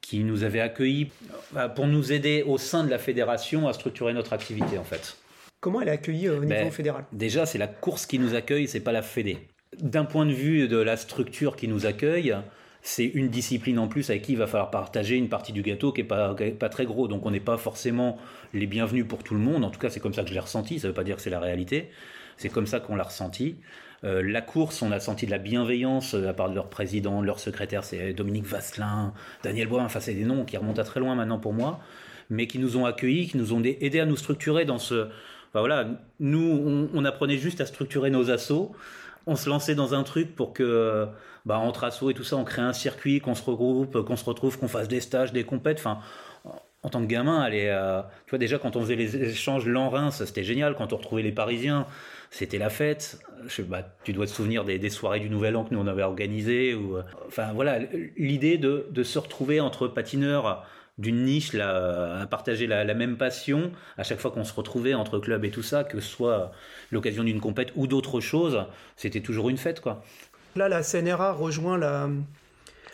qui 0.00 0.24
nous 0.24 0.42
avait 0.42 0.60
accueillis 0.60 1.12
euh, 1.56 1.68
pour 1.68 1.86
nous 1.86 2.10
aider 2.10 2.42
au 2.44 2.58
sein 2.58 2.82
de 2.82 2.90
la 2.90 2.98
fédération 2.98 3.68
à 3.68 3.72
structurer 3.72 4.14
notre 4.14 4.32
activité 4.32 4.78
en 4.78 4.84
fait. 4.84 5.16
Comment 5.60 5.80
elle 5.80 5.88
est 5.88 5.92
accueillie 5.92 6.28
au 6.28 6.40
niveau 6.40 6.48
ben, 6.48 6.72
fédéral? 6.72 7.04
Déjà, 7.12 7.46
c'est 7.46 7.58
la 7.58 7.68
course 7.68 8.04
qui 8.04 8.18
nous 8.18 8.34
accueille, 8.34 8.66
c'est 8.66 8.80
pas 8.80 8.90
la 8.90 9.02
fédé 9.02 9.38
d'un 9.80 10.04
point 10.04 10.26
de 10.26 10.32
vue 10.32 10.68
de 10.68 10.76
la 10.76 10.96
structure 10.96 11.56
qui 11.56 11.68
nous 11.68 11.86
accueille, 11.86 12.36
c'est 12.82 13.06
une 13.06 13.28
discipline 13.28 13.78
en 13.78 13.86
plus 13.86 14.10
avec 14.10 14.22
qui 14.22 14.32
il 14.32 14.38
va 14.38 14.46
falloir 14.46 14.70
partager 14.70 15.16
une 15.16 15.28
partie 15.28 15.52
du 15.52 15.62
gâteau 15.62 15.92
qui 15.92 16.00
est 16.00 16.04
pas, 16.04 16.34
très 16.68 16.84
gros. 16.84 17.08
Donc 17.08 17.24
on 17.24 17.30
n'est 17.30 17.40
pas 17.40 17.56
forcément 17.56 18.18
les 18.52 18.66
bienvenus 18.66 19.06
pour 19.06 19.22
tout 19.22 19.34
le 19.34 19.40
monde. 19.40 19.64
En 19.64 19.70
tout 19.70 19.78
cas, 19.78 19.88
c'est 19.88 20.00
comme 20.00 20.14
ça 20.14 20.22
que 20.22 20.28
je 20.28 20.34
l'ai 20.34 20.40
ressenti. 20.40 20.80
Ça 20.80 20.88
ne 20.88 20.92
veut 20.92 20.94
pas 20.94 21.04
dire 21.04 21.16
que 21.16 21.22
c'est 21.22 21.30
la 21.30 21.40
réalité. 21.40 21.90
C'est 22.36 22.48
comme 22.48 22.66
ça 22.66 22.80
qu'on 22.80 22.96
l'a 22.96 23.04
ressenti. 23.04 23.56
Euh, 24.04 24.22
la 24.22 24.40
course, 24.40 24.82
on 24.82 24.90
a 24.90 24.98
senti 24.98 25.26
de 25.26 25.30
la 25.30 25.38
bienveillance 25.38 26.14
euh, 26.14 26.28
à 26.28 26.32
part 26.32 26.50
de 26.50 26.56
leur 26.56 26.68
président, 26.68 27.20
de 27.20 27.26
leur 27.26 27.38
secrétaire, 27.38 27.84
c'est 27.84 28.12
Dominique 28.12 28.46
Vasselin, 28.46 29.12
Daniel 29.44 29.68
Bois, 29.68 29.82
enfin 29.82 30.00
c'est 30.00 30.14
des 30.14 30.24
noms 30.24 30.44
qui 30.44 30.56
remontent 30.56 30.82
à 30.82 30.84
très 30.84 30.98
loin 30.98 31.14
maintenant 31.14 31.38
pour 31.38 31.52
moi, 31.52 31.78
mais 32.28 32.48
qui 32.48 32.58
nous 32.58 32.76
ont 32.76 32.84
accueillis, 32.84 33.28
qui 33.28 33.36
nous 33.36 33.52
ont 33.52 33.62
aidés 33.62 34.00
à 34.00 34.06
nous 34.06 34.16
structurer 34.16 34.64
dans 34.64 34.78
ce... 34.78 35.06
voilà, 35.54 35.86
nous, 36.18 36.90
on, 36.92 37.04
apprenait 37.04 37.38
juste 37.38 37.60
à 37.60 37.66
structurer 37.66 38.10
nos 38.10 38.28
assauts, 38.30 38.72
on 39.26 39.36
se 39.36 39.48
lançait 39.48 39.74
dans 39.74 39.94
un 39.94 40.02
truc 40.02 40.34
pour 40.34 40.52
que, 40.52 41.06
bah, 41.46 41.58
entre 41.58 41.84
assauts 41.84 42.10
et 42.10 42.14
tout 42.14 42.24
ça, 42.24 42.36
on 42.36 42.44
crée 42.44 42.62
un 42.62 42.72
circuit, 42.72 43.20
qu'on 43.20 43.34
se 43.34 43.42
regroupe, 43.42 44.02
qu'on 44.02 44.16
se 44.16 44.24
retrouve, 44.24 44.58
qu'on 44.58 44.68
fasse 44.68 44.88
des 44.88 45.00
stages, 45.00 45.32
des 45.32 45.44
compètes, 45.44 45.78
enfin 45.78 46.00
en 46.84 46.88
tant 46.88 47.00
que 47.00 47.06
gamin, 47.06 47.40
aller, 47.40 47.68
euh, 47.68 48.02
tu 48.26 48.30
vois, 48.30 48.38
déjà 48.38 48.58
quand 48.58 48.74
on 48.74 48.80
faisait 48.80 48.96
les 48.96 49.16
échanges 49.16 49.66
Lens-Reims, 49.66 50.24
c'était 50.24 50.42
génial. 50.42 50.74
Quand 50.74 50.92
on 50.92 50.96
retrouvait 50.96 51.22
les 51.22 51.30
Parisiens, 51.30 51.86
c'était 52.30 52.58
la 52.58 52.70
fête. 52.70 53.20
Je, 53.46 53.62
bah, 53.62 53.86
tu 54.02 54.12
dois 54.12 54.26
te 54.26 54.32
souvenir 54.32 54.64
des, 54.64 54.90
soirées 54.90 55.20
du 55.20 55.30
Nouvel 55.30 55.54
An 55.56 55.64
que 55.64 55.72
nous 55.72 55.80
on 55.80 55.86
avait 55.86 56.02
organisées. 56.02 56.74
Ou, 56.74 56.96
euh, 56.96 57.02
enfin 57.28 57.52
voilà, 57.52 57.78
l'idée 58.16 58.58
de, 58.58 59.02
se 59.02 59.18
retrouver 59.18 59.60
entre 59.60 59.86
patineurs 59.86 60.66
d'une 61.02 61.24
niche 61.24 61.52
là, 61.52 62.20
à 62.22 62.26
partager 62.26 62.66
la, 62.66 62.94
même 62.94 63.16
passion 63.16 63.70
à 63.98 64.04
chaque 64.04 64.20
fois 64.20 64.30
qu'on 64.30 64.44
se 64.44 64.54
retrouvait 64.54 64.94
entre 64.94 65.18
clubs 65.18 65.44
et 65.44 65.50
tout 65.50 65.62
ça, 65.62 65.84
que 65.84 66.00
ce 66.00 66.08
soit 66.08 66.52
l'occasion 66.90 67.24
d'une 67.24 67.40
compète 67.40 67.72
ou 67.76 67.86
d'autres 67.86 68.20
choses, 68.20 68.64
c'était 68.96 69.20
toujours 69.20 69.50
une 69.50 69.58
fête 69.58 69.80
quoi. 69.80 70.02
Là, 70.54 70.68
la 70.68 70.82
CNRA 70.82 71.32
rejoint 71.32 71.78
la, 71.78 72.10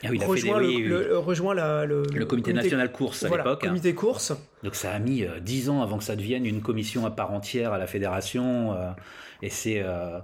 ah 0.05 0.09
oui, 0.11 0.19
rejoint, 0.25 0.61
le, 0.61 1.19
rejoint 1.19 1.55
le, 1.55 2.25
comité, 2.25 2.53
national 2.53 2.93
course 2.93 3.25
à 3.25 3.37
l'époque. 3.37 3.63
comité 3.63 3.95
course. 3.95 4.33
Donc 4.63 4.77
ça 4.77 4.93
a 4.93 4.99
mis 5.01 5.25
euh, 5.25 5.41
dix 5.41 5.69
ans 5.71 5.83
avant 5.83 5.99
que 5.99 6.05
ça 6.05 6.15
devienne 6.15 6.47
une 6.47 6.63
commission 6.63 7.05
à 7.05 7.11
part 7.11 7.33
entière 7.33 7.73
à 7.73 7.79
la 7.79 7.89
fédération. 7.89 8.75
Euh, 8.75 8.91
et 9.43 9.51
c'est 9.51 9.83
euh, 9.83 10.21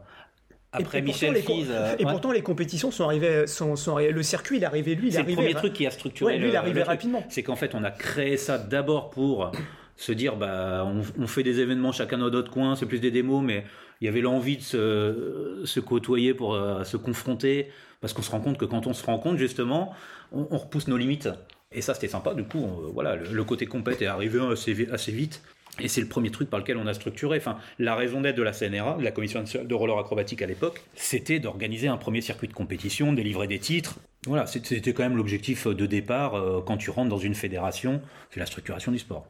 après 0.74 1.02
Michel 1.02 1.36
Fize. 1.36 1.72
et 1.98 2.04
pourtant 2.04 2.32
les 2.32 2.42
compétitions 2.42 2.90
sont 2.90 3.04
arrivées, 3.04 3.46
sont, 3.46 3.76
sont 3.76 3.98
le 3.98 4.22
circuit 4.22 4.58
il 4.58 4.62
est 4.62 4.66
arrivé 4.66 4.94
lui. 4.94 5.12
C'est 5.12 5.22
le 5.22 5.34
premier 5.34 5.54
truc 5.54 5.72
qui 5.72 5.86
a 5.86 5.90
structuré. 5.90 6.38
lui, 6.38 6.48
il 6.48 6.54
est 6.54 6.56
arrivé 6.56 6.82
rapidement. 6.82 7.24
C'est 7.28 7.42
qu'en 7.42 7.56
fait 7.56 7.74
on 7.74 7.84
a 7.84 7.90
créé 7.90 8.36
ça 8.36 8.58
d'abord 8.58 9.10
pour 9.10 9.50
se 9.96 10.12
dire 10.12 10.36
bah 10.36 10.86
on, 11.18 11.26
fait 11.26 11.42
des 11.42 11.60
événements 11.60 11.92
chacun 11.92 12.18
dans 12.18 12.30
notre 12.30 12.50
coin, 12.50 12.76
c'est 12.76 12.86
plus 12.86 13.00
des 13.00 13.10
démos, 13.10 13.42
mais 13.42 13.64
il 14.00 14.06
y 14.06 14.08
avait 14.08 14.20
l'envie 14.20 14.56
de 14.56 14.62
se, 14.62 15.62
se, 15.64 15.80
côtoyer 15.80 16.34
pour 16.34 16.58
se 16.84 16.96
confronter 16.96 17.70
parce 18.04 18.12
qu'on 18.12 18.20
se 18.20 18.30
rend 18.30 18.40
compte 18.40 18.58
que 18.58 18.66
quand 18.66 18.86
on 18.86 18.92
se 18.92 19.02
rend 19.02 19.18
compte, 19.18 19.38
justement, 19.38 19.94
on, 20.30 20.58
repousse 20.58 20.88
nos 20.88 20.98
limites. 20.98 21.30
Et 21.72 21.80
ça, 21.80 21.94
c'était 21.94 22.08
sympa. 22.08 22.34
Du 22.34 22.44
coup, 22.44 22.68
voilà, 22.92 23.16
le, 23.16 23.44
côté 23.44 23.64
compète 23.64 24.02
est 24.02 24.06
arrivé 24.06 24.38
assez, 24.52 24.88
assez 24.92 25.10
vite. 25.10 25.42
Et 25.80 25.88
c'est 25.88 26.00
le 26.00 26.06
premier 26.06 26.30
truc 26.30 26.50
par 26.50 26.60
lequel 26.60 26.76
on 26.76 26.86
a 26.86 26.94
structuré. 26.94 27.38
Enfin, 27.38 27.58
la 27.78 27.94
raison 27.94 28.20
d'être 28.20 28.36
de 28.36 28.42
la 28.42 28.52
CNRA, 28.52 28.96
de 28.98 29.02
la 29.02 29.10
Commission 29.10 29.42
de 29.42 29.74
roller 29.74 29.98
acrobatique 29.98 30.40
à 30.42 30.46
l'époque, 30.46 30.82
c'était 30.94 31.40
d'organiser 31.40 31.88
un 31.88 31.96
premier 31.96 32.20
circuit 32.20 32.46
de 32.46 32.52
compétition, 32.52 33.10
de 33.10 33.16
délivrer 33.16 33.48
des 33.48 33.58
titres. 33.58 33.96
Voilà, 34.26 34.46
c'était 34.46 34.92
quand 34.92 35.02
même 35.02 35.16
l'objectif 35.16 35.66
de 35.66 35.86
départ 35.86 36.34
euh, 36.34 36.62
quand 36.64 36.76
tu 36.76 36.90
rentres 36.90 37.10
dans 37.10 37.18
une 37.18 37.34
fédération, 37.34 38.00
c'est 38.30 38.40
la 38.40 38.46
structuration 38.46 38.92
du 38.92 38.98
sport. 38.98 39.26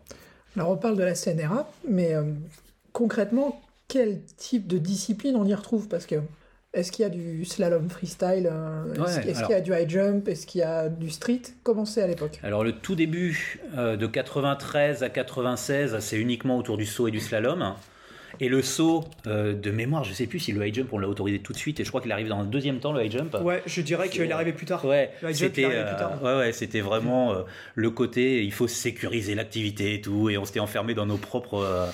Alors 0.56 0.70
on 0.70 0.76
parle 0.76 0.96
de 0.96 1.02
la 1.02 1.14
CNRA, 1.14 1.68
mais 1.88 2.14
euh, 2.14 2.24
concrètement, 2.92 3.60
quel 3.88 4.20
type 4.36 4.66
de 4.66 4.78
discipline 4.78 5.34
on 5.36 5.46
y 5.46 5.54
retrouve? 5.54 5.88
Parce 5.88 6.06
que 6.06 6.16
est-ce 6.75 6.90
qu'il 6.90 7.04
y 7.04 7.07
a 7.07 7.09
du 7.09 7.45
slalom 7.45 7.88
freestyle 7.88 8.50
euh, 8.50 9.07
Est-ce 9.07 9.43
qu'il 9.43 9.50
y 9.50 9.54
a 9.54 9.61
du 9.61 9.73
high 9.73 9.88
jump 9.88 10.28
Est-ce 10.28 10.47
qu'il 10.47 10.61
y 10.61 10.64
a 10.64 10.88
du 10.88 11.09
street? 11.09 11.43
Comment 11.62 11.85
c'est 11.85 12.02
à 12.02 12.07
l'époque? 12.07 12.40
Alors 12.43 12.64
le 12.64 12.73
tout 12.73 12.97
début 12.97 13.61
euh, 13.78 13.97
de 13.97 14.07
93 14.07 15.04
à 15.04 15.09
96, 15.09 15.99
c'est 16.00 16.16
uniquement 16.16 16.59
autour 16.59 16.76
du 16.76 16.85
saut 16.85 17.07
et 17.07 17.11
du 17.12 17.21
slalom. 17.21 17.75
Et 18.40 18.49
le 18.49 18.62
saut 18.62 19.04
euh, 19.28 19.54
de 19.54 19.71
mémoire, 19.71 20.02
je 20.02 20.11
ne 20.11 20.14
sais 20.16 20.26
plus 20.26 20.40
si 20.40 20.50
le 20.50 20.66
high 20.66 20.75
jump 20.75 20.93
on 20.93 20.99
l'a 20.99 21.07
autorisé 21.07 21.38
tout 21.38 21.52
de 21.52 21.59
suite 21.59 21.78
et 21.78 21.85
je 21.85 21.88
crois 21.90 22.00
qu'il 22.00 22.11
arrive 22.11 22.26
dans 22.26 22.40
le 22.40 22.49
deuxième 22.49 22.81
temps 22.81 22.93
le 22.93 23.04
high 23.04 23.12
jump. 23.12 23.37
Ouais, 23.40 23.62
je 23.66 23.81
dirais 23.81 24.09
qu'il 24.09 24.23
est 24.23 24.33
arrivé 24.33 24.52
plus 24.52 24.66
tard. 24.66 24.85
Ouais, 24.85 25.12
c'était 25.33 25.66
ouais, 25.66 26.37
ouais, 26.37 26.52
c'était 26.52 26.81
vraiment 26.81 27.37
le 27.76 27.90
côté 27.90 28.43
il 28.43 28.52
faut 28.52 28.66
sécuriser 28.66 29.37
l'activité 29.37 29.95
et 29.95 30.00
tout 30.00 30.28
et 30.28 30.38
on 30.38 30.45
s'était 30.45 30.59
enfermé 30.59 30.95
dans 30.95 31.07
nos 31.07 31.19
propres 31.19 31.88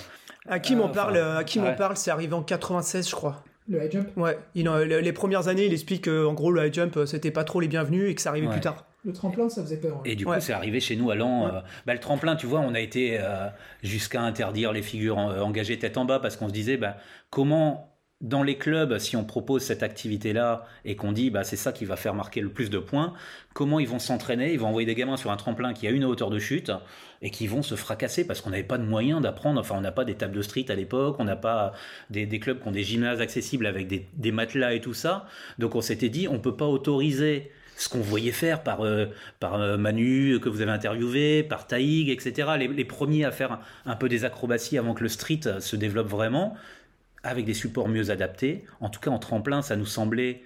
à 0.48 0.58
qui 0.58 0.74
m'en 0.74 0.88
parle, 0.88 1.18
à 1.18 1.44
qui 1.44 1.58
m'en 1.58 1.74
parle, 1.74 1.98
c'est 1.98 2.10
arrivé 2.10 2.32
en 2.32 2.42
96 2.42 3.10
je 3.10 3.14
crois. 3.14 3.44
Le 3.70 3.84
high 3.84 3.92
jump 3.92 4.08
Ouais, 4.16 4.36
il, 4.56 4.68
les 4.68 5.12
premières 5.12 5.46
années, 5.46 5.66
il 5.66 5.72
explique 5.72 6.06
qu'en 6.06 6.34
gros, 6.34 6.50
le 6.50 6.66
high 6.66 6.74
jump, 6.74 6.96
euh, 6.96 7.06
c'était 7.06 7.30
pas 7.30 7.44
trop 7.44 7.60
les 7.60 7.68
bienvenus 7.68 8.10
et 8.10 8.14
que 8.16 8.20
ça 8.20 8.30
arrivait 8.30 8.48
plus 8.48 8.60
tard. 8.60 8.84
Le 9.04 9.12
tremplin, 9.12 9.48
ça 9.48 9.62
faisait 9.62 9.78
peur. 9.78 10.02
Et 10.04 10.16
du 10.16 10.26
coup, 10.26 10.32
c'est 10.40 10.52
arrivé 10.52 10.80
chez 10.80 10.96
nous 10.96 11.10
à 11.10 11.14
Lan. 11.14 11.46
Euh, 11.46 11.60
bah, 11.86 11.94
le 11.94 12.00
tremplin, 12.00 12.34
tu 12.34 12.46
vois, 12.46 12.60
on 12.60 12.74
a 12.74 12.80
été 12.80 13.18
euh, 13.20 13.46
jusqu'à 13.82 14.22
interdire 14.22 14.72
les 14.72 14.82
figures 14.82 15.16
engagées 15.16 15.78
tête 15.78 15.96
en 15.96 16.04
bas 16.04 16.18
parce 16.18 16.36
qu'on 16.36 16.48
se 16.48 16.52
disait, 16.52 16.76
bah, 16.76 16.96
comment 17.30 17.89
dans 18.20 18.42
les 18.42 18.58
clubs, 18.58 18.98
si 18.98 19.16
on 19.16 19.24
propose 19.24 19.62
cette 19.62 19.82
activité-là 19.82 20.66
et 20.84 20.94
qu'on 20.94 21.12
dit 21.12 21.30
bah, 21.30 21.42
c'est 21.42 21.56
ça 21.56 21.72
qui 21.72 21.86
va 21.86 21.96
faire 21.96 22.14
marquer 22.14 22.42
le 22.42 22.50
plus 22.50 22.68
de 22.68 22.78
points, 22.78 23.14
comment 23.54 23.80
ils 23.80 23.88
vont 23.88 23.98
s'entraîner? 23.98 24.52
Ils 24.52 24.60
vont 24.60 24.68
envoyer 24.68 24.84
des 24.84 24.94
gamins 24.94 25.16
sur 25.16 25.30
un 25.30 25.36
tremplin 25.36 25.72
qui 25.72 25.86
a 25.86 25.90
une 25.90 26.04
hauteur 26.04 26.28
de 26.28 26.38
chute 26.38 26.70
et 27.22 27.30
qui 27.30 27.46
vont 27.46 27.62
se 27.62 27.76
fracasser 27.76 28.26
parce 28.26 28.42
qu'on 28.42 28.50
n'avait 28.50 28.62
pas 28.62 28.76
de 28.76 28.84
moyens 28.84 29.22
d'apprendre. 29.22 29.58
Enfin, 29.58 29.76
on 29.78 29.80
n'a 29.80 29.92
pas 29.92 30.04
des 30.04 30.14
tables 30.14 30.36
de 30.36 30.42
street 30.42 30.66
à 30.68 30.74
l'époque, 30.74 31.16
on 31.18 31.24
n'a 31.24 31.36
pas 31.36 31.72
des, 32.10 32.26
clubs 32.38 32.60
qui 32.60 32.68
ont 32.68 32.72
des 32.72 32.84
gymnases 32.84 33.22
accessibles 33.22 33.64
avec 33.64 33.86
des, 33.86 34.32
matelas 34.32 34.74
et 34.74 34.80
tout 34.80 34.94
ça. 34.94 35.26
Donc 35.58 35.74
on 35.74 35.80
s'était 35.80 36.10
dit 36.10 36.28
on 36.28 36.38
peut 36.38 36.56
pas 36.56 36.66
autoriser 36.66 37.50
ce 37.76 37.88
qu'on 37.88 38.00
voyait 38.00 38.32
faire 38.32 38.62
par, 38.62 38.84
euh, 38.84 39.06
par 39.38 39.54
euh, 39.54 39.78
Manu, 39.78 40.38
que 40.40 40.50
vous 40.50 40.60
avez 40.60 40.70
interviewé, 40.70 41.42
par 41.42 41.66
Taïg, 41.66 42.10
etc. 42.10 42.50
Les, 42.58 42.84
premiers 42.84 43.24
à 43.24 43.30
faire 43.30 43.60
un 43.86 43.96
peu 43.96 44.10
des 44.10 44.26
acrobaties 44.26 44.76
avant 44.76 44.92
que 44.92 45.02
le 45.02 45.08
street 45.08 45.40
se 45.60 45.76
développe 45.76 46.08
vraiment 46.08 46.58
avec 47.22 47.44
des 47.44 47.54
supports 47.54 47.88
mieux 47.88 48.10
adaptés. 48.10 48.64
En 48.80 48.88
tout 48.88 49.00
cas, 49.00 49.10
en 49.10 49.18
tremplin, 49.18 49.62
ça 49.62 49.76
nous 49.76 49.86
semblait 49.86 50.42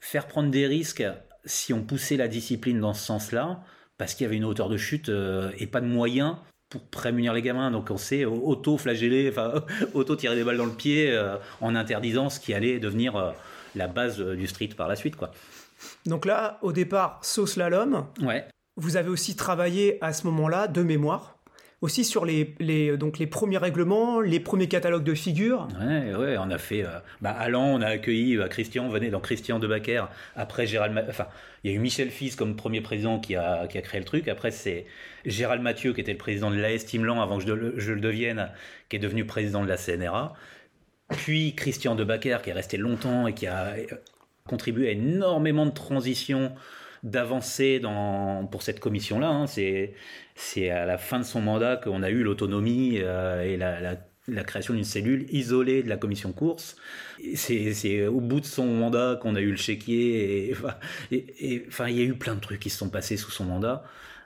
faire 0.00 0.26
prendre 0.26 0.50
des 0.50 0.66
risques 0.66 1.04
si 1.44 1.72
on 1.72 1.82
poussait 1.82 2.16
la 2.16 2.28
discipline 2.28 2.80
dans 2.80 2.94
ce 2.94 3.04
sens-là, 3.04 3.62
parce 3.98 4.14
qu'il 4.14 4.24
y 4.24 4.26
avait 4.26 4.36
une 4.36 4.44
hauteur 4.44 4.68
de 4.68 4.76
chute 4.76 5.08
euh, 5.08 5.50
et 5.58 5.66
pas 5.66 5.80
de 5.80 5.86
moyens 5.86 6.36
pour 6.68 6.82
prémunir 6.82 7.32
les 7.32 7.42
gamins. 7.42 7.70
Donc 7.70 7.90
on 7.90 7.96
s'est 7.96 8.24
auto-flagellé, 8.24 9.28
enfin 9.30 9.64
auto-tirer 9.94 10.34
des 10.36 10.44
balles 10.44 10.56
dans 10.56 10.66
le 10.66 10.72
pied 10.72 11.10
euh, 11.10 11.36
en 11.60 11.74
interdisant 11.74 12.30
ce 12.30 12.40
qui 12.40 12.54
allait 12.54 12.78
devenir 12.78 13.16
euh, 13.16 13.32
la 13.74 13.88
base 13.88 14.20
du 14.20 14.46
street 14.46 14.70
par 14.76 14.88
la 14.88 14.96
suite. 14.96 15.16
quoi. 15.16 15.32
Donc 16.06 16.24
là, 16.24 16.58
au 16.62 16.72
départ, 16.72 17.18
sauce 17.22 17.54
slalom. 17.54 18.06
Ouais. 18.20 18.46
Vous 18.76 18.96
avez 18.96 19.10
aussi 19.10 19.36
travaillé 19.36 20.02
à 20.02 20.12
ce 20.12 20.26
moment-là, 20.26 20.66
de 20.66 20.82
mémoire, 20.82 21.31
aussi 21.82 22.04
sur 22.04 22.24
les, 22.24 22.54
les, 22.60 22.96
donc 22.96 23.18
les 23.18 23.26
premiers 23.26 23.58
règlements, 23.58 24.20
les 24.20 24.38
premiers 24.38 24.68
catalogues 24.68 25.02
de 25.02 25.14
figures. 25.14 25.66
Ouais, 25.80 26.14
ouais, 26.14 26.36
on 26.38 26.48
a 26.48 26.56
fait. 26.56 26.84
Euh, 26.84 27.00
bah, 27.20 27.32
à 27.32 27.48
Lan, 27.48 27.64
on 27.64 27.82
a 27.82 27.88
accueilli 27.88 28.38
euh, 28.38 28.46
Christian, 28.46 28.88
venez 28.88 29.10
dans 29.10 29.20
Christian 29.20 29.58
de 29.58 29.66
Baquer. 29.66 30.04
Après 30.36 30.66
Gérald, 30.66 30.96
enfin, 31.08 31.26
il 31.64 31.70
y 31.70 31.74
a 31.74 31.76
eu 31.76 31.80
Michel 31.80 32.10
Fils 32.10 32.36
comme 32.36 32.54
premier 32.54 32.80
président 32.80 33.18
qui 33.18 33.34
a, 33.34 33.66
qui 33.66 33.78
a 33.78 33.82
créé 33.82 33.98
le 34.00 34.06
truc. 34.06 34.28
Après, 34.28 34.52
c'est 34.52 34.86
Gérald 35.26 35.60
Mathieu 35.60 35.92
qui 35.92 36.00
était 36.00 36.12
le 36.12 36.18
président 36.18 36.52
de 36.52 36.56
l'AS 36.56 36.86
Team 36.86 37.04
Lan 37.04 37.20
avant 37.20 37.38
que 37.38 37.44
je, 37.44 37.92
le 37.92 38.00
devienne, 38.00 38.50
qui 38.88 38.96
est 38.96 39.00
devenu 39.00 39.26
président 39.26 39.62
de 39.62 39.68
la 39.68 39.76
CNRA. 39.76 40.34
Puis 41.08 41.54
Christian 41.56 41.96
de 41.96 42.04
Baquer 42.04 42.38
qui 42.44 42.50
est 42.50 42.54
resté 42.54 42.76
longtemps 42.76 43.26
et 43.26 43.34
qui 43.34 43.48
a 43.48 43.74
euh, 43.74 43.86
contribué 44.46 44.88
à 44.88 44.92
énormément 44.92 45.66
de 45.66 45.72
transitions 45.72 46.52
d'avancer 47.02 47.80
dans 47.80 48.46
pour 48.46 48.62
cette 48.62 48.78
commission 48.78 49.18
là 49.18 49.28
hein. 49.28 49.46
c'est 49.48 49.94
c'est 50.34 50.70
à 50.70 50.86
la 50.86 50.98
fin 50.98 51.18
de 51.18 51.24
son 51.24 51.40
mandat 51.40 51.76
qu'on 51.76 52.02
a 52.02 52.10
eu 52.10 52.22
l'autonomie 52.22 52.98
euh, 53.00 53.42
et 53.42 53.56
la, 53.56 54.44
création 54.44 54.74
d'une 54.74 54.84
cellule 54.84 55.26
isolée 55.30 55.82
de 55.82 55.88
la 55.88 55.96
commission 55.96 56.32
course. 56.32 56.76
C'est 57.34 58.06
au 58.06 58.20
bout 58.20 58.40
de 58.40 58.46
son 58.46 58.66
mandat 58.66 59.18
qu'on 59.20 59.34
a 59.34 59.40
eu 59.40 59.50
le 59.50 59.56
chéquier. 59.56 60.54
Et, 61.10 61.64
enfin, 61.68 61.88
il 61.88 61.96
y 61.96 62.00
a 62.00 62.04
eu 62.04 62.14
plein 62.14 62.34
de 62.34 62.40
trucs 62.40 62.60
qui 62.60 62.70
se 62.70 62.78
sont 62.78 62.88
passés 62.88 63.16
sous 63.16 63.30
son 63.30 63.44
mandat, 63.44 63.84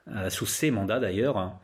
euh, 0.09 0.30
sous 0.30 0.47
ses 0.47 0.71
mandats 0.71 1.00
d'ailleurs. 1.00 1.59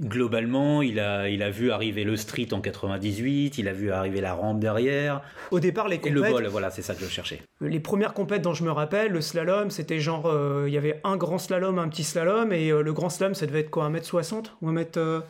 Globalement, 0.00 0.82
il 0.82 1.00
a, 1.00 1.28
il 1.28 1.42
a 1.42 1.50
vu 1.50 1.70
arriver 1.70 2.04
le 2.04 2.16
street 2.16 2.48
en 2.52 2.60
98, 2.60 3.56
il 3.56 3.66
a 3.66 3.72
vu 3.72 3.90
arriver 3.90 4.20
la 4.20 4.34
rampe 4.34 4.60
derrière. 4.60 5.22
Au 5.50 5.58
départ, 5.58 5.88
les 5.88 5.96
compètes... 5.96 6.12
Et 6.12 6.14
le 6.14 6.30
bol, 6.30 6.46
voilà, 6.48 6.70
c'est 6.70 6.82
ça 6.82 6.94
que 6.94 7.00
je 7.00 7.08
cherchais. 7.08 7.40
Les 7.62 7.80
premières 7.80 8.12
compètes 8.12 8.42
dont 8.42 8.52
je 8.52 8.62
me 8.62 8.70
rappelle, 8.70 9.12
le 9.12 9.22
slalom, 9.22 9.70
c'était 9.70 9.98
genre... 10.00 10.26
Euh, 10.26 10.64
il 10.66 10.74
y 10.74 10.76
avait 10.76 11.00
un 11.04 11.16
grand 11.16 11.38
slalom, 11.38 11.78
un 11.78 11.88
petit 11.88 12.04
slalom, 12.04 12.52
et 12.52 12.70
euh, 12.70 12.82
le 12.82 12.92
grand 12.92 13.08
slalom, 13.08 13.34
ça 13.34 13.46
devait 13.46 13.60
être 13.60 13.70
quoi, 13.70 13.88
1m60 13.88 14.46
ou 14.60 14.70
1m... 14.70 15.22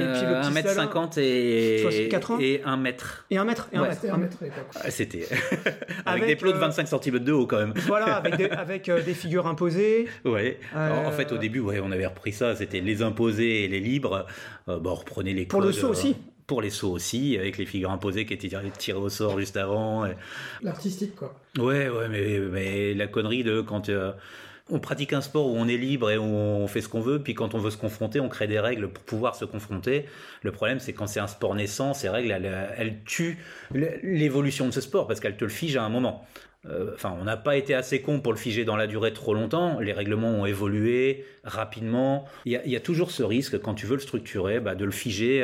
Et 0.00 0.12
puis 0.12 0.26
le 0.26 0.34
1m50 0.40 1.20
et... 1.20 2.08
80 2.08 2.38
et 2.40 2.62
1 2.64 2.76
mètre. 2.76 3.26
Et 3.30 3.36
1 3.36 3.44
mètre. 3.44 3.68
Et 3.72 3.76
1 3.76 4.16
mètre. 4.16 4.38
C'était. 4.88 5.28
avec, 6.06 6.26
des 6.26 6.36
plots 6.36 6.52
de 6.52 6.58
25 6.58 6.82
euh, 6.92 6.98
cm 6.98 7.18
de 7.18 7.32
haut 7.32 7.46
quand 7.46 7.58
même. 7.58 7.74
Voilà, 7.86 8.16
avec 8.16 8.36
des, 8.36 8.46
avec 8.46 8.88
euh, 8.88 9.02
des 9.02 9.14
figures 9.14 9.46
imposées. 9.46 10.08
Ouais. 10.24 10.58
En 10.74 11.10
fait, 11.10 11.32
au 11.32 11.38
début, 11.38 11.60
ouais, 11.60 11.80
on 11.82 11.92
avait 11.92 12.06
repris 12.06 12.32
ça. 12.32 12.56
C'était 12.56 12.80
les 12.80 13.02
imposés 13.02 13.64
et 13.64 13.68
les 13.68 13.80
libres. 13.80 14.26
Euh, 14.68 14.78
bon, 14.78 14.90
on 14.90 14.94
reprenait 14.94 15.34
les 15.34 15.46
Pour 15.46 15.60
le 15.60 15.72
saut 15.72 15.88
aussi 15.88 16.16
pour 16.48 16.60
les 16.60 16.70
sauts 16.70 16.90
aussi, 16.90 17.38
avec 17.38 17.56
les 17.56 17.64
figures 17.64 17.92
imposées 17.92 18.26
qui 18.26 18.34
étaient 18.34 18.50
tirées 18.76 18.98
au 18.98 19.08
sort 19.08 19.38
juste 19.38 19.56
avant. 19.56 20.04
L'artistique, 20.60 21.14
quoi. 21.14 21.34
Ouais, 21.56 21.88
ouais, 21.88 22.08
mais, 22.10 22.40
mais, 22.40 22.94
la 22.94 23.06
connerie 23.06 23.42
de 23.42 23.62
quand 23.62 23.88
on 24.70 24.78
pratique 24.78 25.12
un 25.12 25.20
sport 25.20 25.48
où 25.48 25.56
on 25.56 25.68
est 25.68 25.76
libre 25.76 26.10
et 26.10 26.18
où 26.18 26.22
on 26.22 26.66
fait 26.66 26.80
ce 26.80 26.88
qu'on 26.88 27.00
veut, 27.00 27.22
puis 27.22 27.34
quand 27.34 27.54
on 27.54 27.58
veut 27.58 27.70
se 27.70 27.76
confronter, 27.76 28.20
on 28.20 28.28
crée 28.28 28.46
des 28.46 28.60
règles 28.60 28.88
pour 28.88 29.04
pouvoir 29.04 29.34
se 29.34 29.44
confronter. 29.44 30.06
Le 30.42 30.52
problème, 30.52 30.78
c'est 30.78 30.92
quand 30.92 31.06
c'est 31.06 31.20
un 31.20 31.26
sport 31.26 31.54
naissant, 31.54 31.94
ces 31.94 32.08
règles, 32.08 32.30
elles, 32.30 33.02
tuent 33.04 33.38
l'évolution 33.72 34.66
de 34.66 34.70
ce 34.72 34.80
sport 34.80 35.06
parce 35.06 35.20
qu'elles 35.20 35.36
te 35.36 35.44
le 35.44 35.50
figent 35.50 35.76
à 35.76 35.82
un 35.82 35.88
moment. 35.88 36.24
Euh, 36.64 36.92
enfin, 36.94 37.16
on 37.20 37.24
n'a 37.24 37.36
pas 37.36 37.56
été 37.56 37.74
assez 37.74 38.02
con 38.02 38.20
pour 38.20 38.32
le 38.32 38.38
figer 38.38 38.64
dans 38.64 38.76
la 38.76 38.86
durée 38.86 39.12
trop 39.12 39.34
longtemps. 39.34 39.80
Les 39.80 39.92
règlements 39.92 40.30
ont 40.30 40.46
évolué 40.46 41.24
rapidement. 41.42 42.24
Il 42.44 42.52
y, 42.52 42.76
a, 42.76 42.80
toujours 42.80 43.10
ce 43.10 43.24
risque, 43.24 43.60
quand 43.60 43.74
tu 43.74 43.86
veux 43.86 43.96
le 43.96 44.00
structurer, 44.00 44.60
bah, 44.60 44.76
de 44.76 44.84
le 44.84 44.92
figer 44.92 45.42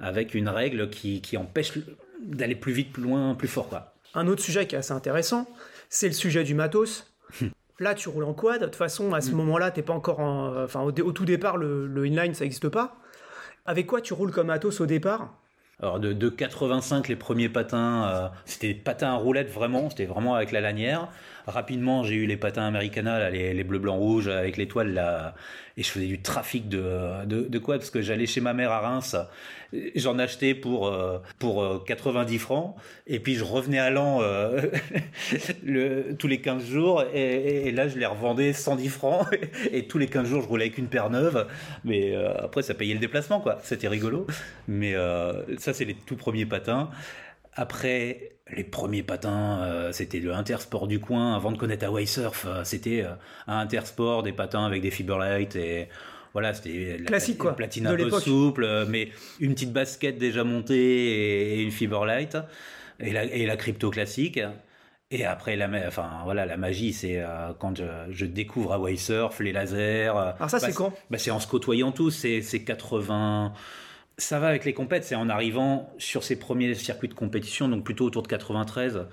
avec 0.00 0.34
une 0.34 0.48
règle 0.48 0.90
qui, 0.90 1.36
empêche 1.36 1.74
d'aller 2.20 2.56
plus 2.56 2.72
vite, 2.72 2.92
plus 2.92 3.04
loin, 3.04 3.36
plus 3.36 3.48
fort. 3.48 3.68
Quoi. 3.68 3.94
Un 4.14 4.26
autre 4.26 4.42
sujet 4.42 4.66
qui 4.66 4.74
est 4.74 4.78
assez 4.78 4.92
intéressant, 4.92 5.48
c'est 5.88 6.08
le 6.08 6.14
sujet 6.14 6.42
du 6.42 6.54
matos. 6.54 7.06
Là, 7.82 7.94
tu 7.94 8.08
roules 8.08 8.24
en 8.24 8.32
quad. 8.32 8.60
De 8.60 8.66
toute 8.66 8.76
façon, 8.76 9.12
à 9.12 9.20
ce 9.20 9.32
mm. 9.32 9.34
moment-là, 9.34 9.70
t'es 9.72 9.82
pas 9.82 9.92
encore 9.92 10.20
en. 10.20 10.62
Enfin, 10.62 10.82
au, 10.82 10.92
tout 10.92 11.24
départ, 11.24 11.56
le, 11.56 12.06
inline, 12.06 12.32
ça 12.32 12.44
n'existe 12.44 12.68
pas. 12.68 12.96
Avec 13.66 13.86
quoi 13.86 14.00
tu 14.00 14.14
roules 14.14 14.30
comme 14.30 14.46
matos 14.46 14.80
au 14.80 14.86
départ? 14.86 15.34
Alors 15.80 15.98
de, 15.98 16.28
85, 16.28 17.08
les 17.08 17.16
premiers 17.16 17.48
patins, 17.48 18.08
euh, 18.08 18.28
c'était 18.44 18.72
patins 18.72 19.10
à 19.10 19.16
roulettes 19.16 19.50
vraiment, 19.50 19.90
c'était 19.90 20.04
vraiment 20.04 20.36
avec 20.36 20.52
la 20.52 20.60
lanière. 20.60 21.08
Rapidement, 21.48 22.04
j'ai 22.04 22.14
eu 22.14 22.26
les 22.26 22.36
patins 22.36 22.62
Americana, 22.62 23.30
les, 23.30 23.52
les 23.52 23.64
bleus, 23.64 23.80
blancs, 23.80 23.98
rouges, 23.98 24.28
avec 24.28 24.56
l'étoile 24.58 24.94
là, 24.94 25.34
et 25.76 25.82
je 25.82 25.88
faisais 25.88 26.06
du 26.06 26.20
trafic 26.20 26.68
de, 26.68 27.24
de, 27.24 27.58
quoi? 27.58 27.78
Parce 27.78 27.90
que 27.90 28.02
j'allais 28.02 28.26
chez 28.26 28.40
ma 28.40 28.52
mère 28.52 28.70
à 28.72 28.80
Reims, 28.80 29.16
j'en 29.94 30.18
achetais 30.18 30.54
pour, 30.54 30.88
euh, 30.88 31.18
pour 31.38 31.84
90 31.84 32.34
euh, 32.34 32.38
francs, 32.38 32.76
et 33.06 33.20
puis 33.20 33.34
je 33.34 33.44
revenais 33.44 33.78
à 33.78 33.90
l'an 33.90 34.20
tous 36.18 36.28
les 36.28 36.40
15 36.40 36.64
jours, 36.64 37.04
et, 37.14 37.70
là 37.72 37.88
je 37.88 37.98
les 37.98 38.06
revendais 38.06 38.52
110 38.52 38.88
francs, 38.88 39.26
et, 39.72 39.86
tous 39.86 39.98
les 39.98 40.06
15 40.06 40.28
jours 40.28 40.42
je 40.42 40.48
roulais 40.48 40.66
avec 40.66 40.78
une 40.78 40.88
paire 40.88 41.10
neuve, 41.10 41.46
mais 41.84 42.14
après 42.14 42.62
ça 42.62 42.74
payait 42.74 42.94
le 42.94 43.00
déplacement, 43.00 43.40
quoi. 43.40 43.58
C'était 43.62 43.88
rigolo. 43.88 44.26
Mais 44.68 44.94
ça, 45.58 45.72
c'est 45.72 45.84
les 45.84 45.94
tout 45.94 46.16
premiers 46.16 46.46
patins. 46.46 46.90
Après, 47.54 48.32
les 48.52 48.64
premiers 48.64 49.02
patins, 49.02 49.62
euh, 49.62 49.92
c'était 49.92 50.20
le 50.20 50.32
Intersport 50.34 50.86
du 50.86 51.00
coin. 51.00 51.34
Avant 51.34 51.52
de 51.52 51.58
connaître 51.58 51.86
Hawaii 51.86 52.06
Surf, 52.06 52.46
euh, 52.46 52.64
c'était 52.64 53.02
euh, 53.02 53.12
un 53.46 53.58
Intersport, 53.58 54.22
des 54.22 54.32
patins 54.32 54.64
avec 54.64 54.82
des 54.82 54.90
Fiberlight 54.90 55.56
et 55.56 55.88
voilà, 56.32 56.54
c'était 56.54 56.98
classique 57.06 57.38
quoi. 57.38 57.54
Platine 57.54 57.86
un 57.86 57.94
peu 57.94 58.10
souple, 58.10 58.86
mais 58.88 59.10
une 59.40 59.54
petite 59.54 59.72
basket 59.72 60.18
déjà 60.18 60.44
montée 60.44 61.58
et, 61.58 61.62
une 61.62 61.70
Fiberlight 61.70 62.38
et 63.00 63.12
la, 63.12 63.24
et 63.24 63.44
la 63.44 63.56
crypto 63.56 63.90
classique. 63.90 64.40
Et 65.10 65.26
après, 65.26 65.56
la, 65.56 65.68
enfin, 65.86 66.08
voilà, 66.24 66.46
la 66.46 66.56
magie, 66.56 66.94
c'est 66.94 67.22
quand 67.58 67.74
je, 68.08 68.24
découvre 68.24 68.72
Hawaii 68.72 68.96
Surf, 68.96 69.40
les 69.40 69.52
lasers. 69.52 70.08
Alors 70.08 70.48
ça, 70.48 70.58
c'est 70.58 70.68
bah, 70.68 70.72
quand? 70.74 70.94
bah, 71.10 71.18
C'est 71.18 71.30
en 71.30 71.38
se 71.38 71.46
côtoyant 71.46 71.92
tous, 71.92 72.10
c'est 72.10 72.60
80 72.64 73.52
ça 74.22 74.38
va 74.38 74.48
avec 74.48 74.64
les 74.64 74.72
compètes, 74.72 75.04
c'est 75.04 75.14
en 75.14 75.28
arrivant 75.28 75.92
sur 75.98 76.24
ces 76.24 76.38
premiers 76.38 76.74
circuits 76.74 77.08
de 77.08 77.14
compétition, 77.14 77.68
donc 77.68 77.84
plutôt 77.84 78.04
autour 78.04 78.22
de 78.22 78.28
93, 78.28 79.06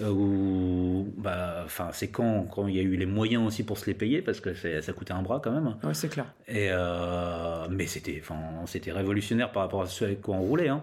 euh, 0.00 0.10
où, 0.10 1.12
bah, 1.16 1.62
enfin, 1.64 1.90
c'est 1.92 2.08
quand, 2.08 2.44
quand 2.44 2.66
il 2.66 2.76
y 2.76 2.78
a 2.78 2.82
eu 2.82 2.96
les 2.96 3.06
moyens 3.06 3.46
aussi 3.46 3.62
pour 3.64 3.78
se 3.78 3.86
les 3.86 3.94
payer, 3.94 4.22
parce 4.22 4.40
que 4.40 4.54
ça 4.54 4.92
coûtait 4.92 5.12
un 5.12 5.22
bras 5.22 5.40
quand 5.42 5.52
même. 5.52 5.76
Ouais, 5.82 5.94
c'est 5.94 6.08
clair. 6.08 6.26
Et, 6.46 6.68
euh, 6.70 7.66
mais 7.70 7.86
c'était, 7.86 8.18
enfin, 8.22 8.38
c'était 8.66 8.92
révolutionnaire 8.92 9.52
par 9.52 9.62
rapport 9.62 9.82
à 9.82 9.86
ce 9.86 10.04
avec 10.04 10.20
quoi 10.20 10.36
on 10.36 10.42
roulait. 10.42 10.68
Hein. 10.68 10.82